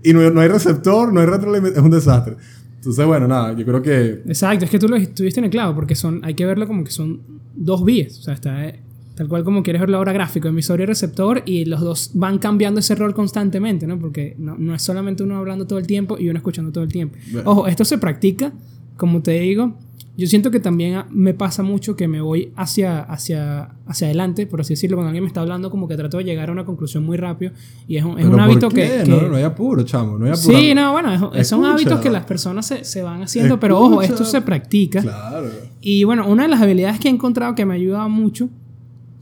y 0.04 0.12
no, 0.12 0.30
no 0.30 0.40
hay 0.40 0.48
receptor, 0.48 1.12
no 1.12 1.20
hay 1.20 1.26
retroalimentación, 1.26 1.84
es 1.84 1.84
un 1.84 1.90
desastre. 1.98 2.36
Entonces, 2.76 3.04
bueno, 3.06 3.28
nada, 3.28 3.52
yo 3.54 3.64
creo 3.66 3.82
que 3.82 4.22
Exacto, 4.26 4.64
es 4.64 4.70
que 4.70 4.78
tú 4.78 4.88
lo 4.88 4.96
estuviste 4.96 5.40
en 5.40 5.44
el 5.44 5.50
clavo, 5.50 5.74
porque 5.74 5.94
son, 5.94 6.20
hay 6.24 6.34
que 6.34 6.46
verlo 6.46 6.66
como 6.66 6.82
que 6.84 6.90
son 6.90 7.20
dos 7.54 7.84
vías. 7.84 8.18
O 8.18 8.22
sea, 8.22 8.32
está 8.34 8.66
eh, 8.66 8.80
tal 9.16 9.28
cual 9.28 9.44
como 9.44 9.62
quieres 9.62 9.80
verlo 9.80 9.98
ahora 9.98 10.12
gráfico, 10.14 10.48
emisor 10.48 10.80
y 10.80 10.86
receptor, 10.86 11.42
y 11.44 11.66
los 11.66 11.80
dos 11.80 12.10
van 12.14 12.38
cambiando 12.38 12.80
ese 12.80 12.94
rol 12.94 13.12
constantemente, 13.14 13.86
¿no? 13.86 13.98
Porque 13.98 14.34
no, 14.38 14.56
no 14.56 14.74
es 14.74 14.80
solamente 14.82 15.22
uno 15.22 15.36
hablando 15.36 15.66
todo 15.66 15.78
el 15.78 15.86
tiempo 15.86 16.16
y 16.18 16.28
uno 16.30 16.38
escuchando 16.38 16.72
todo 16.72 16.84
el 16.84 16.90
tiempo. 16.90 17.18
Bueno. 17.30 17.50
Ojo, 17.50 17.66
esto 17.66 17.84
se 17.84 17.98
practica, 17.98 18.52
como 19.00 19.22
te 19.22 19.32
digo. 19.40 19.74
Yo 20.16 20.26
siento 20.26 20.50
que 20.50 20.60
también 20.60 20.94
a- 20.96 21.06
me 21.10 21.32
pasa 21.32 21.62
mucho 21.62 21.96
que 21.96 22.06
me 22.06 22.20
voy 22.20 22.52
hacia, 22.54 23.00
hacia, 23.00 23.70
hacia 23.86 24.06
adelante, 24.08 24.46
por 24.46 24.60
así 24.60 24.74
decirlo, 24.74 24.96
cuando 24.98 25.08
alguien 25.08 25.24
me 25.24 25.28
está 25.28 25.40
hablando, 25.40 25.70
como 25.70 25.88
que 25.88 25.96
trato 25.96 26.18
de 26.18 26.24
llegar 26.24 26.50
a 26.50 26.52
una 26.52 26.66
conclusión 26.66 27.04
muy 27.04 27.16
rápido. 27.16 27.52
Y 27.88 27.96
es 27.96 28.04
un, 28.04 28.10
es 28.10 28.16
¿Pero 28.16 28.26
un 28.28 28.32
por 28.32 28.40
hábito 28.40 28.68
que, 28.68 29.02
que- 29.04 29.08
No, 29.08 29.22
no 29.28 29.36
hay 29.36 29.44
apuro, 29.44 29.82
chamo, 29.84 30.18
no 30.18 30.26
hay 30.26 30.32
apuro. 30.32 30.58
Sí, 30.58 30.74
no, 30.74 30.92
bueno, 30.92 31.32
es- 31.34 31.48
son 31.48 31.64
hábitos 31.64 32.00
que 32.00 32.10
las 32.10 32.26
personas 32.26 32.66
se, 32.66 32.84
se 32.84 33.02
van 33.02 33.22
haciendo, 33.22 33.58
pero 33.58 33.78
ojo, 33.80 34.02
esto 34.02 34.24
se 34.26 34.42
practica. 34.42 35.00
Claro. 35.00 35.48
Y 35.80 36.04
bueno, 36.04 36.28
una 36.28 36.42
de 36.42 36.50
las 36.50 36.60
habilidades 36.60 37.00
que 37.00 37.08
he 37.08 37.10
encontrado 37.12 37.54
que 37.54 37.64
me 37.64 37.72
ha 37.72 37.76
ayudado 37.76 38.08
mucho, 38.10 38.50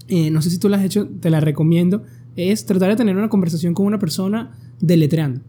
eh, 0.09 0.31
no 0.31 0.43
sé 0.43 0.51
si 0.51 0.59
tú 0.59 0.69
la 0.69 0.79
has 0.79 0.85
hecho, 0.85 1.07
te 1.21 1.31
la 1.31 1.39
recomiendo, 1.39 2.03
es 2.35 2.67
tratar 2.67 2.89
de 2.91 2.97
tener 2.97 3.17
una 3.17 3.29
conversación 3.29 3.73
con 3.73 3.87
una 3.87 4.01
persona 4.01 4.51
deletreando. 4.81 5.43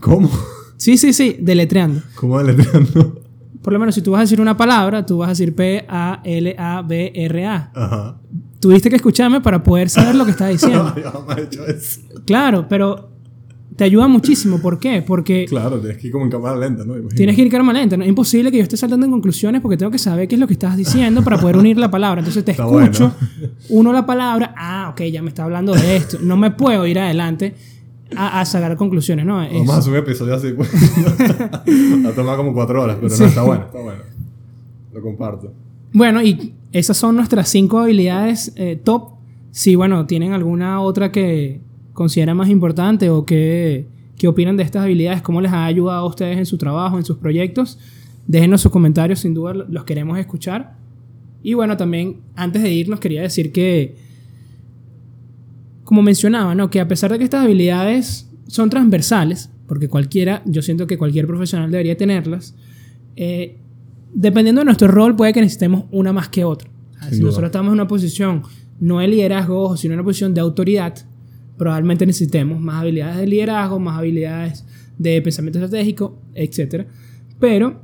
¿Cómo? 0.00 0.28
Sí, 0.76 0.96
sí, 0.96 1.12
sí, 1.12 1.36
deletreando. 1.38 2.00
¿Cómo 2.16 2.38
deletreando? 2.42 3.21
Por 3.62 3.72
lo 3.72 3.78
menos 3.78 3.94
si 3.94 4.02
tú 4.02 4.10
vas 4.12 4.18
a 4.18 4.22
decir 4.22 4.40
una 4.40 4.56
palabra, 4.56 5.06
tú 5.06 5.18
vas 5.18 5.28
a 5.28 5.30
decir 5.30 5.54
P-A-L-A-B-R-A. 5.54 7.70
Ajá. 7.74 8.16
Tuviste 8.60 8.90
que 8.90 8.96
escucharme 8.96 9.40
para 9.40 9.62
poder 9.62 9.88
saber 9.88 10.14
lo 10.14 10.24
que 10.24 10.30
estás 10.32 10.50
diciendo. 10.50 10.94
Hecho 11.36 11.66
eso. 11.66 12.00
Claro, 12.24 12.66
pero 12.68 13.10
te 13.76 13.84
ayuda 13.84 14.06
muchísimo. 14.06 14.60
¿Por 14.60 14.78
qué? 14.78 15.02
Porque 15.02 15.46
Claro, 15.48 15.80
tienes 15.80 15.98
que 15.98 16.06
ir 16.08 16.12
como 16.12 16.24
en 16.26 16.30
cámara 16.30 16.56
lenta, 16.56 16.84
¿no? 16.84 16.92
Imagino. 16.94 17.16
Tienes 17.16 17.34
que 17.36 17.42
ir 17.42 17.50
calma 17.50 17.72
lenta. 17.72 17.96
¿no? 17.96 18.04
Es 18.04 18.08
imposible 18.08 18.50
que 18.52 18.58
yo 18.58 18.62
esté 18.62 18.76
saltando 18.76 19.04
en 19.06 19.10
conclusiones 19.12 19.60
porque 19.60 19.76
tengo 19.76 19.90
que 19.90 19.98
saber 19.98 20.28
qué 20.28 20.36
es 20.36 20.40
lo 20.40 20.46
que 20.46 20.52
estás 20.52 20.76
diciendo 20.76 21.22
para 21.24 21.38
poder 21.38 21.56
unir 21.56 21.76
la 21.78 21.90
palabra. 21.90 22.20
Entonces 22.20 22.44
te 22.44 22.52
Está 22.52 22.64
escucho, 22.64 23.12
bueno. 23.38 23.54
uno 23.70 23.92
la 23.92 24.06
palabra, 24.06 24.54
ah, 24.56 24.90
ok, 24.92 25.02
ya 25.10 25.22
me 25.22 25.28
está 25.30 25.42
hablando 25.44 25.72
de 25.74 25.96
esto. 25.96 26.18
No 26.20 26.36
me 26.36 26.52
puedo 26.52 26.86
ir 26.86 26.98
adelante 27.00 27.54
a, 28.16 28.40
a 28.40 28.44
sacar 28.44 28.76
conclusiones, 28.76 29.24
¿no? 29.26 29.42
Es- 29.42 29.52
Vamos 29.52 29.76
a 29.76 29.82
subir 29.82 29.98
episodio 29.98 30.34
así, 30.34 30.52
pues. 30.56 30.70
ha 32.06 32.12
tomado 32.14 32.36
como 32.38 32.52
cuatro 32.52 32.82
horas, 32.82 32.96
pero 33.00 33.10
Sí. 33.14 33.22
no, 33.22 33.28
está 33.28 33.42
bueno, 33.42 33.64
está 33.66 33.80
bueno. 33.80 34.00
Lo 34.92 35.02
comparto. 35.02 35.52
Bueno, 35.92 36.22
y 36.22 36.54
esas 36.72 36.96
son 36.96 37.16
nuestras 37.16 37.48
cinco 37.48 37.78
habilidades 37.80 38.52
eh, 38.56 38.80
top. 38.82 39.10
Si, 39.50 39.74
bueno, 39.74 40.06
tienen 40.06 40.32
alguna 40.32 40.80
otra 40.80 41.12
que 41.12 41.60
consideran 41.92 42.36
más 42.36 42.48
importante 42.48 43.10
o 43.10 43.24
que, 43.26 43.86
que 44.16 44.28
opinan 44.28 44.56
de 44.56 44.62
estas 44.62 44.84
habilidades, 44.84 45.20
cómo 45.22 45.40
les 45.40 45.52
ha 45.52 45.64
ayudado 45.66 46.00
a 46.00 46.06
ustedes 46.08 46.38
en 46.38 46.46
su 46.46 46.56
trabajo, 46.56 46.96
en 46.98 47.04
sus 47.04 47.18
proyectos, 47.18 47.78
déjenos 48.26 48.62
sus 48.62 48.72
comentarios, 48.72 49.20
sin 49.20 49.34
duda 49.34 49.52
los 49.52 49.84
queremos 49.84 50.18
escuchar. 50.18 50.74
Y 51.42 51.54
bueno, 51.54 51.76
también 51.76 52.20
antes 52.36 52.62
de 52.62 52.72
irnos 52.72 53.00
quería 53.00 53.20
decir 53.22 53.52
que, 53.52 53.96
como 55.92 56.00
mencionaba, 56.00 56.54
¿no? 56.54 56.70
que 56.70 56.80
a 56.80 56.88
pesar 56.88 57.12
de 57.12 57.18
que 57.18 57.24
estas 57.24 57.44
habilidades 57.44 58.26
son 58.46 58.70
transversales, 58.70 59.50
porque 59.66 59.88
cualquiera, 59.88 60.40
yo 60.46 60.62
siento 60.62 60.86
que 60.86 60.96
cualquier 60.96 61.26
profesional 61.26 61.70
debería 61.70 61.98
tenerlas, 61.98 62.54
eh, 63.14 63.58
dependiendo 64.14 64.62
de 64.62 64.64
nuestro 64.64 64.88
rol 64.88 65.14
puede 65.16 65.34
que 65.34 65.42
necesitemos 65.42 65.84
una 65.90 66.14
más 66.14 66.30
que 66.30 66.44
otra. 66.44 66.70
Si 67.10 67.16
duda. 67.16 67.26
nosotros 67.26 67.48
estamos 67.48 67.68
en 67.68 67.74
una 67.74 67.88
posición 67.88 68.40
no 68.80 69.00
de 69.00 69.08
liderazgo, 69.08 69.76
sino 69.76 69.92
en 69.92 70.00
una 70.00 70.04
posición 70.06 70.32
de 70.32 70.40
autoridad, 70.40 70.94
probablemente 71.58 72.06
necesitemos 72.06 72.58
más 72.58 72.80
habilidades 72.80 73.18
de 73.18 73.26
liderazgo, 73.26 73.78
más 73.78 73.98
habilidades 73.98 74.64
de 74.96 75.20
pensamiento 75.20 75.62
estratégico, 75.62 76.18
etc. 76.34 76.86
Pero 77.38 77.82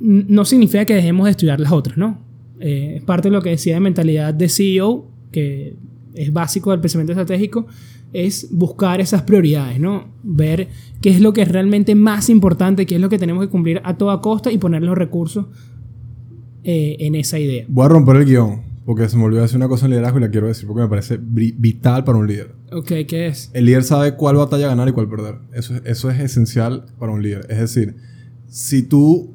no 0.00 0.46
significa 0.46 0.86
que 0.86 0.94
dejemos 0.94 1.26
de 1.26 1.32
estudiar 1.32 1.60
las 1.60 1.72
otras, 1.72 1.98
¿no? 1.98 2.22
Eh, 2.58 2.94
es 2.96 3.02
parte 3.02 3.28
de 3.28 3.34
lo 3.34 3.42
que 3.42 3.50
decía 3.50 3.74
de 3.74 3.80
mentalidad 3.80 4.32
de 4.32 4.48
CEO, 4.48 5.10
que 5.30 5.76
es 6.14 6.32
básico 6.32 6.70
del 6.70 6.80
pensamiento 6.80 7.12
estratégico, 7.12 7.66
es 8.12 8.48
buscar 8.50 9.00
esas 9.00 9.22
prioridades, 9.22 9.80
¿no? 9.80 10.08
Ver 10.22 10.68
qué 11.00 11.10
es 11.10 11.20
lo 11.20 11.32
que 11.32 11.42
es 11.42 11.48
realmente 11.48 11.94
más 11.94 12.30
importante, 12.30 12.86
qué 12.86 12.94
es 12.96 13.00
lo 13.00 13.08
que 13.08 13.18
tenemos 13.18 13.44
que 13.44 13.50
cumplir 13.50 13.80
a 13.84 13.96
toda 13.96 14.20
costa 14.20 14.52
y 14.52 14.58
poner 14.58 14.82
los 14.82 14.96
recursos 14.96 15.46
eh, 16.62 16.96
en 17.00 17.14
esa 17.14 17.38
idea. 17.38 17.64
Voy 17.68 17.84
a 17.86 17.88
romper 17.88 18.16
el 18.16 18.24
guion, 18.24 18.62
porque 18.86 19.08
se 19.08 19.16
me 19.16 19.24
olvidó 19.24 19.42
decir 19.42 19.56
una 19.56 19.68
cosa 19.68 19.86
en 19.86 19.90
liderazgo 19.90 20.18
y 20.18 20.22
la 20.22 20.30
quiero 20.30 20.46
decir 20.46 20.66
porque 20.66 20.82
me 20.82 20.88
parece 20.88 21.18
vital 21.20 22.04
para 22.04 22.18
un 22.18 22.26
líder. 22.26 22.54
Ok, 22.72 22.92
¿qué 23.08 23.26
es? 23.26 23.50
El 23.52 23.66
líder 23.66 23.82
sabe 23.84 24.14
cuál 24.14 24.36
batalla 24.36 24.68
ganar 24.68 24.88
y 24.88 24.92
cuál 24.92 25.08
perder. 25.08 25.36
Eso, 25.52 25.74
es- 25.74 25.82
eso 25.84 26.10
es 26.10 26.20
esencial 26.20 26.86
para 26.98 27.12
un 27.12 27.22
líder. 27.22 27.46
Es 27.50 27.58
decir, 27.58 27.96
si 28.48 28.82
tú 28.82 29.34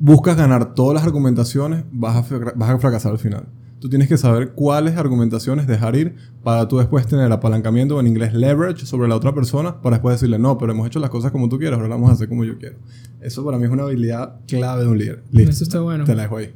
buscas 0.00 0.36
ganar 0.36 0.74
todas 0.74 0.94
las 0.94 1.04
argumentaciones, 1.04 1.84
vas 1.92 2.30
a, 2.30 2.38
vas 2.56 2.70
a 2.70 2.78
fracasar 2.78 3.12
al 3.12 3.18
final. 3.18 3.46
Tú 3.80 3.88
tienes 3.88 4.08
que 4.08 4.16
saber 4.16 4.52
cuáles 4.52 4.96
argumentaciones 4.96 5.66
dejar 5.66 5.94
ir 5.94 6.16
para 6.42 6.66
tú 6.66 6.78
después 6.78 7.06
tener 7.06 7.30
apalancamiento, 7.30 8.00
en 8.00 8.08
inglés 8.08 8.34
leverage, 8.34 8.86
sobre 8.86 9.08
la 9.08 9.14
otra 9.14 9.34
persona 9.34 9.80
para 9.80 9.96
después 9.96 10.16
decirle, 10.16 10.38
no, 10.38 10.58
pero 10.58 10.72
hemos 10.72 10.86
hecho 10.86 10.98
las 10.98 11.10
cosas 11.10 11.30
como 11.30 11.48
tú 11.48 11.58
quieres, 11.58 11.76
ahora 11.76 11.88
las 11.88 11.96
vamos 11.96 12.10
a 12.10 12.14
hacer 12.14 12.28
como 12.28 12.44
yo 12.44 12.58
quiero. 12.58 12.76
Eso 13.20 13.44
para 13.44 13.58
mí 13.58 13.64
es 13.64 13.70
una 13.70 13.84
habilidad 13.84 14.40
clave 14.48 14.82
de 14.82 14.88
un 14.88 14.98
líder. 14.98 15.22
Listo. 15.30 15.50
Eso 15.50 15.64
está 15.64 15.80
bueno. 15.80 16.04
Te 16.04 16.14
la 16.14 16.22
dejo 16.22 16.38
ahí. 16.38 16.52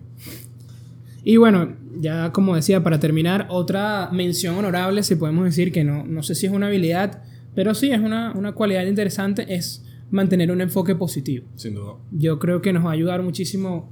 Y 1.25 1.37
bueno, 1.37 1.77
ya 2.01 2.33
como 2.33 2.57
decía, 2.57 2.83
para 2.83 2.99
terminar, 2.99 3.47
otra 3.51 4.11
mención 4.13 4.57
honorable, 4.57 5.03
si 5.05 5.15
podemos 5.15 5.45
decir 5.45 5.71
que 5.71 5.85
no, 5.85 6.05
no 6.05 6.23
sé 6.25 6.35
si 6.35 6.47
es 6.47 6.53
una 6.53 6.67
habilidad, 6.67 7.23
pero 7.55 7.75
sí 7.75 7.93
es 7.93 8.01
una, 8.01 8.33
una 8.33 8.53
cualidad 8.53 8.85
interesante, 8.87 9.55
es 9.55 9.85
mantener 10.11 10.51
un 10.51 10.61
enfoque 10.61 10.97
positivo. 10.97 11.47
Sin 11.55 11.75
duda. 11.75 11.95
Yo 12.11 12.39
creo 12.41 12.61
que 12.61 12.73
nos 12.73 12.85
va 12.85 12.91
a 12.91 12.95
ayudar 12.95 13.23
muchísimo. 13.23 13.89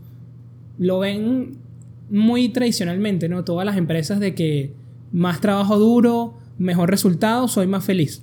Lo 0.78 0.98
ven 0.98 1.58
muy 2.10 2.48
tradicionalmente, 2.50 3.28
¿no? 3.28 3.44
Todas 3.44 3.64
las 3.64 3.76
empresas 3.76 4.20
de 4.20 4.34
que 4.34 4.72
más 5.12 5.40
trabajo 5.40 5.78
duro, 5.78 6.34
mejor 6.58 6.90
resultado, 6.90 7.48
soy 7.48 7.66
más 7.66 7.84
feliz. 7.84 8.22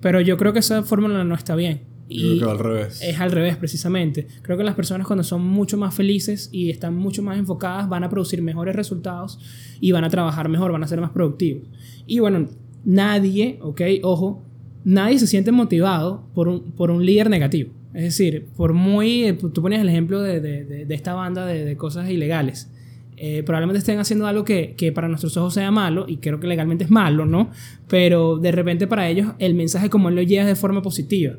Pero 0.00 0.20
yo 0.20 0.36
creo 0.36 0.52
que 0.52 0.58
esa 0.60 0.82
fórmula 0.82 1.24
no 1.24 1.34
está 1.34 1.54
bien. 1.54 1.80
Yo 2.08 2.36
creo 2.36 2.38
que 2.46 2.50
al 2.52 2.58
revés. 2.58 3.02
Es 3.02 3.18
al 3.20 3.32
revés, 3.32 3.56
precisamente. 3.56 4.26
Creo 4.42 4.58
que 4.58 4.64
las 4.64 4.74
personas 4.74 5.06
cuando 5.06 5.22
son 5.24 5.42
mucho 5.42 5.78
más 5.78 5.94
felices 5.94 6.50
y 6.52 6.68
están 6.70 6.94
mucho 6.94 7.22
más 7.22 7.38
enfocadas 7.38 7.88
van 7.88 8.04
a 8.04 8.10
producir 8.10 8.42
mejores 8.42 8.76
resultados 8.76 9.38
y 9.80 9.92
van 9.92 10.04
a 10.04 10.10
trabajar 10.10 10.48
mejor, 10.50 10.70
van 10.72 10.82
a 10.84 10.86
ser 10.86 11.00
más 11.00 11.10
productivos. 11.10 11.62
Y 12.06 12.18
bueno, 12.18 12.48
nadie, 12.84 13.58
ok, 13.62 13.80
ojo, 14.02 14.42
nadie 14.84 15.18
se 15.18 15.26
siente 15.26 15.50
motivado 15.52 16.24
por 16.34 16.48
un, 16.48 16.72
por 16.72 16.90
un 16.90 17.04
líder 17.06 17.30
negativo. 17.30 17.70
Es 17.94 18.02
decir, 18.02 18.48
por 18.56 18.72
muy... 18.74 19.36
Tú 19.54 19.62
ponías 19.62 19.80
el 19.80 19.88
ejemplo 19.88 20.20
de, 20.20 20.40
de- 20.40 20.64
de- 20.64 20.84
de 20.84 20.94
esta 20.94 21.14
banda 21.14 21.46
de, 21.46 21.64
de 21.64 21.76
cosas 21.76 22.10
ilegales. 22.10 22.70
Eh, 23.16 23.42
probablemente 23.44 23.78
estén 23.78 23.98
haciendo 23.98 24.26
algo 24.26 24.44
que, 24.44 24.74
que 24.76 24.90
para 24.90 25.08
nuestros 25.08 25.36
ojos 25.36 25.54
sea 25.54 25.70
malo, 25.70 26.04
y 26.08 26.16
creo 26.16 26.40
que 26.40 26.46
legalmente 26.46 26.84
es 26.84 26.90
malo, 26.90 27.26
¿no? 27.26 27.50
Pero 27.88 28.38
de 28.38 28.52
repente 28.52 28.86
para 28.86 29.08
ellos 29.08 29.32
el 29.38 29.54
mensaje 29.54 29.90
como 29.90 30.08
él 30.08 30.16
lo 30.16 30.22
llega 30.22 30.42
es 30.42 30.48
de 30.48 30.56
forma 30.56 30.82
positiva. 30.82 31.34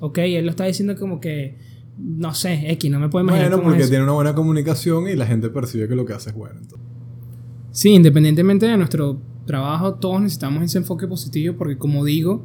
¿Ok? 0.00 0.18
Él 0.18 0.44
lo 0.44 0.50
está 0.50 0.64
diciendo 0.64 0.94
como 0.96 1.20
que, 1.20 1.56
no 1.98 2.34
sé, 2.34 2.70
X, 2.72 2.90
no 2.90 3.00
me 3.00 3.08
puedo 3.08 3.24
imaginar. 3.24 3.50
Bueno, 3.50 3.62
es 3.62 3.68
porque 3.68 3.88
tiene 3.88 4.04
una 4.04 4.12
buena 4.12 4.34
comunicación 4.34 5.08
y 5.08 5.16
la 5.16 5.26
gente 5.26 5.48
percibe 5.48 5.88
que 5.88 5.96
lo 5.96 6.04
que 6.04 6.12
hace 6.12 6.30
es 6.30 6.36
bueno. 6.36 6.56
entonces. 6.60 6.86
Sí, 7.70 7.90
independientemente 7.90 8.66
de 8.66 8.76
nuestro 8.76 9.20
trabajo, 9.46 9.94
todos 9.94 10.20
necesitamos 10.20 10.62
ese 10.62 10.78
enfoque 10.78 11.06
positivo 11.06 11.54
porque 11.56 11.76
como 11.76 12.04
digo, 12.04 12.44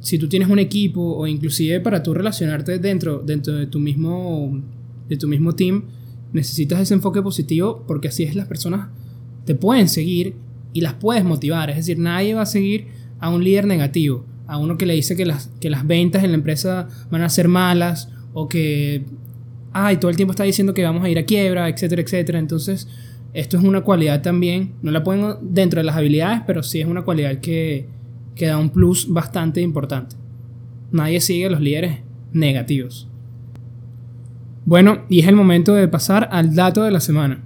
si 0.00 0.18
tú 0.18 0.28
tienes 0.28 0.48
un 0.48 0.58
equipo 0.58 1.00
o 1.00 1.26
inclusive 1.26 1.80
para 1.80 2.02
tú 2.02 2.12
relacionarte 2.12 2.78
dentro, 2.78 3.22
dentro 3.24 3.54
de, 3.54 3.66
tu 3.66 3.78
mismo, 3.78 4.60
de 5.08 5.16
tu 5.16 5.28
mismo 5.28 5.54
team, 5.54 5.84
necesitas 6.32 6.80
ese 6.80 6.94
enfoque 6.94 7.22
positivo 7.22 7.84
porque 7.86 8.08
así 8.08 8.22
es 8.24 8.34
las 8.34 8.46
personas 8.46 8.88
te 9.44 9.54
pueden 9.54 9.88
seguir 9.88 10.34
y 10.72 10.80
las 10.80 10.94
puedes 10.94 11.24
motivar. 11.24 11.70
Es 11.70 11.76
decir, 11.76 11.98
nadie 11.98 12.34
va 12.34 12.42
a 12.42 12.46
seguir 12.46 12.86
a 13.20 13.30
un 13.30 13.44
líder 13.44 13.66
negativo, 13.66 14.24
a 14.46 14.58
uno 14.58 14.76
que 14.78 14.86
le 14.86 14.94
dice 14.94 15.16
que 15.16 15.26
las, 15.26 15.48
que 15.60 15.70
las 15.70 15.86
ventas 15.86 16.24
en 16.24 16.30
la 16.30 16.36
empresa 16.36 16.88
van 17.10 17.22
a 17.22 17.28
ser 17.28 17.48
malas 17.48 18.10
o 18.32 18.48
que, 18.48 19.04
ay, 19.72 19.98
todo 19.98 20.10
el 20.10 20.16
tiempo 20.16 20.32
está 20.32 20.44
diciendo 20.44 20.74
que 20.74 20.82
vamos 20.82 21.04
a 21.04 21.08
ir 21.08 21.18
a 21.18 21.24
quiebra, 21.24 21.68
etcétera, 21.68 22.02
etcétera. 22.02 22.38
Entonces, 22.38 22.88
esto 23.34 23.56
es 23.56 23.64
una 23.64 23.82
cualidad 23.82 24.22
también, 24.22 24.74
no 24.82 24.90
la 24.90 25.02
pongo 25.02 25.38
dentro 25.40 25.80
de 25.80 25.84
las 25.84 25.96
habilidades, 25.96 26.42
pero 26.46 26.62
sí 26.62 26.80
es 26.80 26.86
una 26.86 27.02
cualidad 27.02 27.38
que, 27.38 27.86
que 28.34 28.46
da 28.46 28.58
un 28.58 28.70
plus 28.70 29.08
bastante 29.08 29.60
importante. 29.60 30.16
Nadie 30.90 31.20
sigue 31.20 31.46
a 31.46 31.50
los 31.50 31.60
líderes 31.60 32.00
negativos. 32.32 33.08
Bueno, 34.64 35.02
y 35.08 35.20
es 35.20 35.28
el 35.28 35.34
momento 35.34 35.74
de 35.74 35.88
pasar 35.88 36.28
al 36.30 36.54
dato 36.54 36.84
de 36.84 36.92
la 36.92 37.00
semana. 37.00 37.42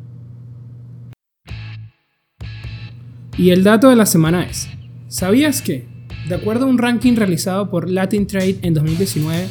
Y 3.39 3.51
el 3.51 3.65
dato 3.65 3.89
de 3.89 3.97
la 3.97 4.07
semana 4.07 4.45
es, 4.45 4.69
¿sabías 5.09 5.63
que, 5.63 5.87
de 6.29 6.35
acuerdo 6.35 6.67
a 6.67 6.69
un 6.69 6.79
ranking 6.79 7.17
realizado 7.17 7.71
por 7.71 7.91
Latin 7.91 8.27
Trade 8.27 8.59
en 8.63 8.75
2019, 8.75 9.47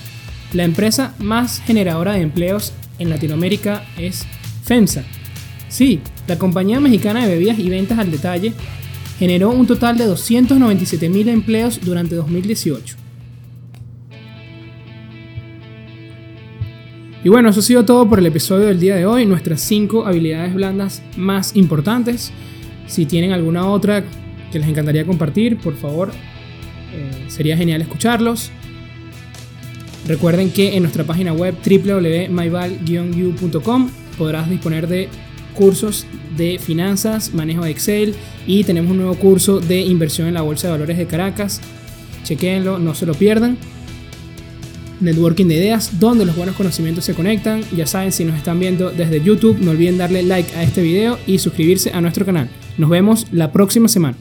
la 0.53 0.63
empresa 0.63 1.13
más 1.19 1.59
generadora 1.61 2.13
de 2.13 2.21
empleos 2.21 2.73
en 2.99 3.09
Latinoamérica 3.09 3.83
es 3.97 4.25
FEMSA? 4.63 5.03
Sí, 5.67 6.01
la 6.27 6.37
compañía 6.37 6.79
mexicana 6.79 7.25
de 7.25 7.33
bebidas 7.33 7.59
y 7.59 7.69
ventas 7.69 7.99
al 7.99 8.11
detalle 8.11 8.53
generó 9.17 9.49
un 9.49 9.65
total 9.65 9.97
de 9.97 10.07
297.000 10.07 11.29
empleos 11.29 11.79
durante 11.83 12.15
2018. 12.15 13.04
Y 17.25 17.29
bueno, 17.29 17.49
eso 17.49 17.59
ha 17.59 17.63
sido 17.63 17.83
todo 17.85 18.07
por 18.07 18.19
el 18.19 18.27
episodio 18.27 18.67
del 18.67 18.79
día 18.79 18.95
de 18.95 19.07
hoy, 19.07 19.25
nuestras 19.25 19.59
5 19.61 20.05
habilidades 20.05 20.53
blandas 20.53 21.01
más 21.17 21.55
importantes. 21.55 22.31
Si 22.85 23.07
tienen 23.07 23.31
alguna 23.31 23.67
otra 23.67 24.03
que 24.51 24.59
les 24.59 24.67
encantaría 24.67 25.07
compartir, 25.07 25.57
por 25.57 25.75
favor, 25.75 26.11
eh, 26.93 27.25
sería 27.27 27.57
genial 27.57 27.81
escucharlos. 27.81 28.51
Recuerden 30.07 30.51
que 30.51 30.75
en 30.75 30.83
nuestra 30.83 31.03
página 31.03 31.33
web 31.33 31.55
www.myval-u.com 31.65 33.89
podrás 34.19 34.47
disponer 34.47 34.87
de 34.87 35.09
cursos 35.55 36.05
de 36.37 36.59
finanzas, 36.59 37.33
manejo 37.33 37.63
de 37.63 37.71
Excel 37.71 38.13
y 38.45 38.65
tenemos 38.65 38.91
un 38.91 38.97
nuevo 38.97 39.15
curso 39.15 39.59
de 39.59 39.81
inversión 39.81 40.27
en 40.27 40.35
la 40.35 40.43
Bolsa 40.43 40.67
de 40.67 40.73
Valores 40.73 40.99
de 40.99 41.07
Caracas. 41.07 41.59
Chequenlo, 42.23 42.77
no 42.77 42.93
se 42.93 43.07
lo 43.07 43.15
pierdan. 43.15 43.57
Networking 44.99 45.47
de 45.47 45.55
ideas, 45.55 45.99
donde 45.99 46.25
los 46.25 46.35
buenos 46.35 46.55
conocimientos 46.55 47.05
se 47.05 47.13
conectan. 47.13 47.63
Ya 47.75 47.87
saben, 47.87 48.11
si 48.11 48.25
nos 48.25 48.35
están 48.35 48.59
viendo 48.59 48.91
desde 48.91 49.21
YouTube, 49.21 49.59
no 49.59 49.71
olviden 49.71 49.97
darle 49.97 50.23
like 50.23 50.55
a 50.55 50.63
este 50.63 50.81
video 50.81 51.17
y 51.27 51.39
suscribirse 51.39 51.91
a 51.93 52.01
nuestro 52.01 52.25
canal. 52.25 52.49
Nos 52.77 52.89
vemos 52.89 53.27
la 53.31 53.51
próxima 53.51 53.87
semana. 53.87 54.17